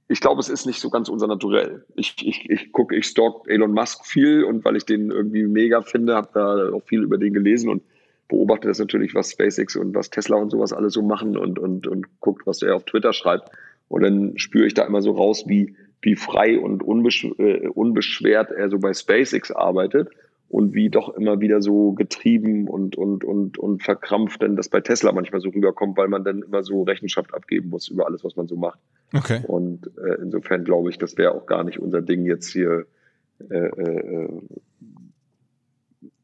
[0.07, 1.85] ich glaube, es ist nicht so ganz unser Naturell.
[1.95, 5.81] Ich, ich, ich gucke, ich stalk Elon Musk viel und weil ich den irgendwie mega
[5.81, 7.83] finde, habe da auch viel über den gelesen und
[8.27, 11.87] beobachte das natürlich, was SpaceX und was Tesla und sowas alles so machen und, und,
[11.87, 13.49] und guckt, was er auf Twitter schreibt.
[13.87, 18.69] Und dann spüre ich da immer so raus, wie, wie frei und äh, unbeschwert er
[18.69, 20.09] so bei SpaceX arbeitet
[20.53, 24.81] und wie doch immer wieder so getrieben und, und, und, und verkrampft denn das bei
[24.81, 28.35] Tesla manchmal so rüberkommt, weil man dann immer so Rechenschaft abgeben muss über alles, was
[28.35, 28.77] man so macht.
[29.15, 29.41] Okay.
[29.47, 32.85] Und äh, insofern glaube ich, das wäre auch gar nicht unser Ding jetzt hier,
[33.49, 34.29] äh, äh,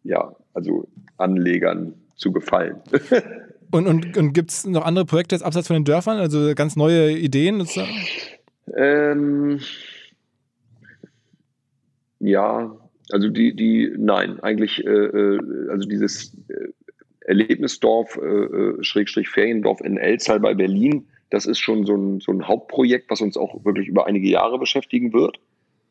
[0.03, 0.87] ja, also
[1.17, 2.75] Anlegern zu gefallen.
[3.71, 6.75] und und, und gibt es noch andere Projekte jetzt abseits von den Dörfern, also ganz
[6.75, 7.67] neue Ideen?
[8.75, 9.59] Ähm,
[12.19, 12.75] ja,
[13.11, 16.69] also die, die, nein, eigentlich, äh, äh, also dieses äh,
[17.21, 22.31] Erlebnisdorf, äh, äh, Schrägstrich Feriendorf in Elzal bei Berlin, das ist schon so ein, so
[22.31, 25.39] ein Hauptprojekt, was uns auch wirklich über einige Jahre beschäftigen wird,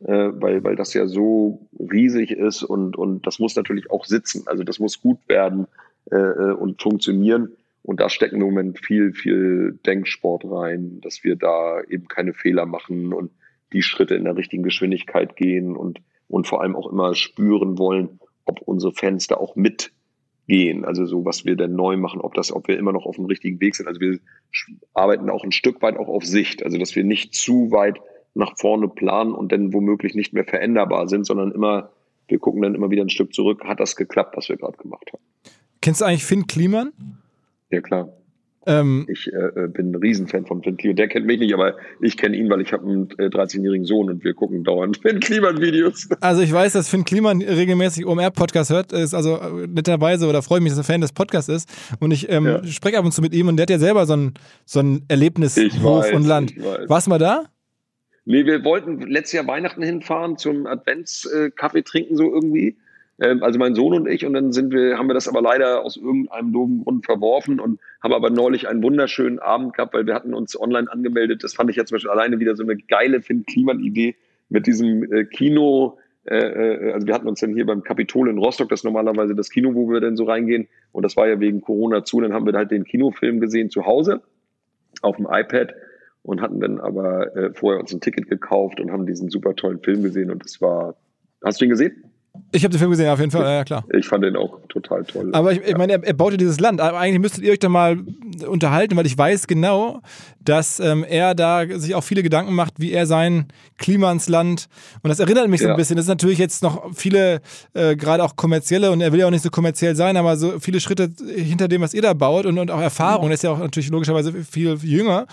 [0.00, 4.44] äh, weil, weil das ja so riesig ist und, und das muss natürlich auch sitzen.
[4.46, 5.66] Also das muss gut werden
[6.10, 7.52] äh, und funktionieren.
[7.82, 12.66] Und da stecken im Moment viel, viel Denksport rein, dass wir da eben keine Fehler
[12.66, 13.30] machen und
[13.72, 18.20] die Schritte in der richtigen Geschwindigkeit gehen und und vor allem auch immer spüren wollen,
[18.44, 20.84] ob unsere Fans da auch mitgehen.
[20.84, 23.26] Also so, was wir denn neu machen, ob das, ob wir immer noch auf dem
[23.26, 23.86] richtigen Weg sind.
[23.86, 24.18] Also wir
[24.94, 28.00] arbeiten auch ein Stück weit auch auf Sicht, also dass wir nicht zu weit
[28.34, 31.90] nach vorne planen und dann womöglich nicht mehr veränderbar sind, sondern immer,
[32.28, 35.10] wir gucken dann immer wieder ein Stück zurück, hat das geklappt, was wir gerade gemacht
[35.12, 35.22] haben.
[35.80, 36.92] Kennst du eigentlich Finn Kliman?
[37.70, 38.12] Ja, klar.
[38.68, 40.96] Ähm, ich äh, äh, bin ein Riesenfan von Finn Kliman.
[40.96, 44.10] Der kennt mich nicht, aber ich kenne ihn, weil ich habe einen äh, 13-jährigen Sohn
[44.10, 46.10] und wir gucken dauernd Finn Kliman-Videos.
[46.20, 50.60] Also ich weiß, dass Finn Kliman regelmäßig OMR-Podcast hört, ist also äh, netterweise oder freue
[50.60, 51.68] mich, dass er Fan des Podcasts ist.
[51.98, 52.64] Und ich ähm, ja.
[52.64, 54.34] spreche ab und zu mit ihm und der hat ja selber so ein,
[54.66, 56.54] so ein Erlebnis Hof und Land.
[56.88, 57.44] Warst du mal da?
[58.26, 62.76] Nee, wir wollten letztes Jahr Weihnachten hinfahren zum Adventskaffee trinken, so irgendwie.
[63.20, 65.84] Ähm, also mein Sohn und ich, und dann sind wir, haben wir das aber leider
[65.84, 70.14] aus irgendeinem doofen Grund verworfen und haben aber neulich einen wunderschönen Abend gehabt, weil wir
[70.14, 71.42] hatten uns online angemeldet.
[71.42, 74.14] Das fand ich jetzt zum Beispiel alleine wieder so eine geile Finn-Kliman-Idee
[74.48, 75.98] mit diesem äh, Kino.
[76.24, 79.34] Äh, äh, also wir hatten uns dann hier beim Kapitol in Rostock, das ist normalerweise
[79.34, 80.68] das Kino, wo wir dann so reingehen.
[80.92, 82.20] Und das war ja wegen Corona zu.
[82.20, 84.22] Dann haben wir halt den Kinofilm gesehen zu Hause
[85.02, 85.74] auf dem iPad
[86.22, 90.02] und hatten dann aber vorher uns ein Ticket gekauft und haben diesen super tollen Film
[90.02, 90.30] gesehen.
[90.30, 90.96] Und das war,
[91.42, 92.07] hast du ihn gesehen?
[92.52, 93.84] Ich habe den Film gesehen, auf jeden Fall, ja klar.
[93.92, 95.30] Ich fand den auch total toll.
[95.32, 96.80] Aber ich, ich meine, er, er baute dieses Land.
[96.80, 97.98] Aber eigentlich müsstet ihr euch da mal
[98.46, 100.00] unterhalten, weil ich weiß genau,
[100.48, 104.68] dass ähm, er da sich auch viele Gedanken macht, wie er sein Klima ins Land.
[105.02, 105.74] Und das erinnert mich so ja.
[105.74, 105.96] ein bisschen.
[105.96, 107.42] Das ist natürlich jetzt noch viele,
[107.74, 110.58] äh, gerade auch kommerzielle, und er will ja auch nicht so kommerziell sein, aber so
[110.58, 113.28] viele Schritte hinter dem, was ihr da baut und, und auch Erfahrung.
[113.28, 115.26] Er ist ja auch natürlich logischerweise viel jünger.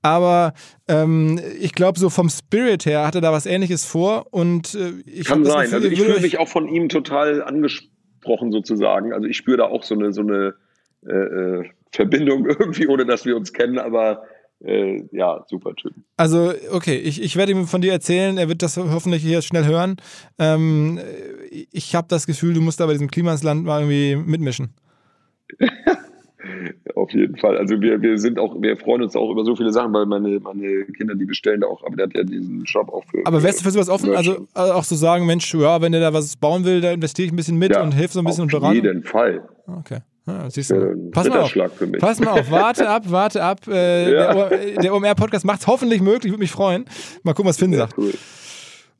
[0.00, 0.54] Aber
[0.88, 4.26] ähm, ich glaube, so vom Spirit her hat er da was Ähnliches vor.
[4.30, 5.64] Und äh, ich kann sein.
[5.64, 9.12] Gefühl, also ich fühle mich auch von ihm total angesprochen sozusagen.
[9.12, 10.54] Also ich spüre da auch so eine so eine
[11.06, 13.78] äh, äh Verbindung irgendwie, ohne dass wir uns kennen.
[13.78, 14.22] Aber
[14.64, 15.92] äh, ja, super Typ.
[16.16, 19.64] Also, okay, ich, ich werde ihm von dir erzählen, er wird das hoffentlich hier schnell
[19.64, 19.96] hören.
[20.38, 21.00] Ähm,
[21.70, 24.74] ich habe das Gefühl, du musst da bei diesem Klimasland mal irgendwie mitmischen.
[26.94, 27.56] Auf jeden Fall.
[27.56, 30.40] Also wir, wir sind auch, wir freuen uns auch über so viele Sachen, weil meine,
[30.40, 33.24] meine Kinder, die bestellen da auch, aber der hat ja diesen Shop auch für.
[33.24, 34.14] Aber wärst du für sowas offen?
[34.14, 37.26] Also, also auch so sagen, Mensch, ja, wenn der da was bauen will, da investiere
[37.26, 38.78] ich ein bisschen mit ja, und helfe so ein bisschen und beraten?
[38.78, 39.48] Auf jeden Fall.
[39.66, 40.00] Okay.
[40.26, 41.10] Ah, siehst du.
[41.10, 41.52] Pass mal, auf,
[41.98, 43.60] pass mal auf, warte ab, warte ab.
[43.66, 44.48] Äh, ja.
[44.48, 46.84] Der, der OMR-Podcast macht es hoffentlich möglich, würde mich freuen.
[47.24, 47.98] Mal gucken, was Finn sagt.
[47.98, 48.12] Cool.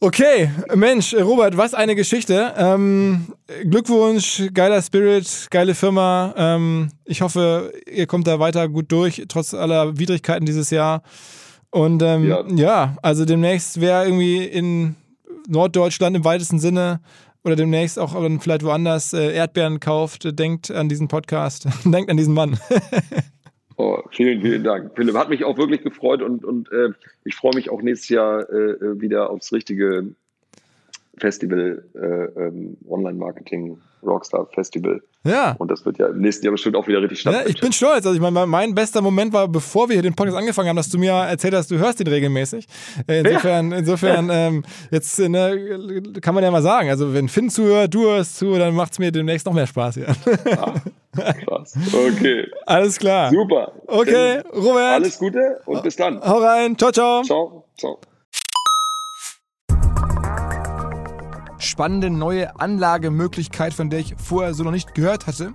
[0.04, 2.52] Okay, Mensch, Robert, was eine Geschichte.
[2.56, 6.34] Ähm, Glückwunsch, geiler Spirit, geile Firma.
[6.36, 11.04] Ähm, ich hoffe, ihr kommt da weiter gut durch, trotz aller Widrigkeiten dieses Jahr.
[11.70, 12.44] Und ähm, ja.
[12.48, 14.96] ja, also demnächst, wer irgendwie in
[15.46, 17.00] Norddeutschland im weitesten Sinne
[17.44, 22.34] oder demnächst auch vielleicht woanders äh, Erdbeeren kauft, denkt an diesen Podcast, denkt an diesen
[22.34, 22.58] Mann.
[23.78, 24.92] Oh, vielen, vielen Dank.
[24.94, 26.90] Philipp, hat mich auch wirklich gefreut und, und äh,
[27.24, 30.14] ich freue mich auch nächstes Jahr äh, äh wieder aufs richtige
[31.16, 35.00] Festival, äh, ähm, Online-Marketing, Rockstar Festival.
[35.24, 35.54] Ja.
[35.58, 37.48] Und das wird ja im nächsten Jahr bestimmt auch wieder richtig stattfinden.
[37.48, 38.06] Ja, ich bin stolz.
[38.06, 40.88] Also ich meine, mein bester Moment war, bevor wir hier den Podcast angefangen haben, dass
[40.88, 42.66] du mir erzählt hast, du hörst ihn regelmäßig.
[43.06, 43.78] Äh, insofern, ja.
[43.78, 48.36] insofern ähm, jetzt ne, kann man ja mal sagen, also wenn Finn zuhört, du hörst
[48.36, 50.14] zu, dann macht es mir demnächst noch mehr Spaß hier.
[51.14, 51.74] Ah, krass.
[51.92, 52.46] Okay.
[52.64, 53.30] Alles klar.
[53.30, 53.72] Super.
[53.86, 54.94] Okay, Robert.
[54.94, 56.20] Alles Gute und bis dann.
[56.22, 56.78] Hau rein.
[56.78, 57.22] Ciao, ciao.
[57.22, 57.64] Ciao.
[57.76, 57.98] Ciao.
[61.64, 65.54] Spannende neue Anlagemöglichkeit, von der ich vorher so noch nicht gehört hatte.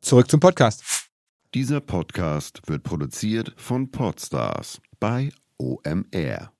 [0.00, 0.84] Zurück zum Podcast.
[1.54, 5.32] Dieser Podcast wird produziert von Podstars bei
[5.62, 6.55] OMR.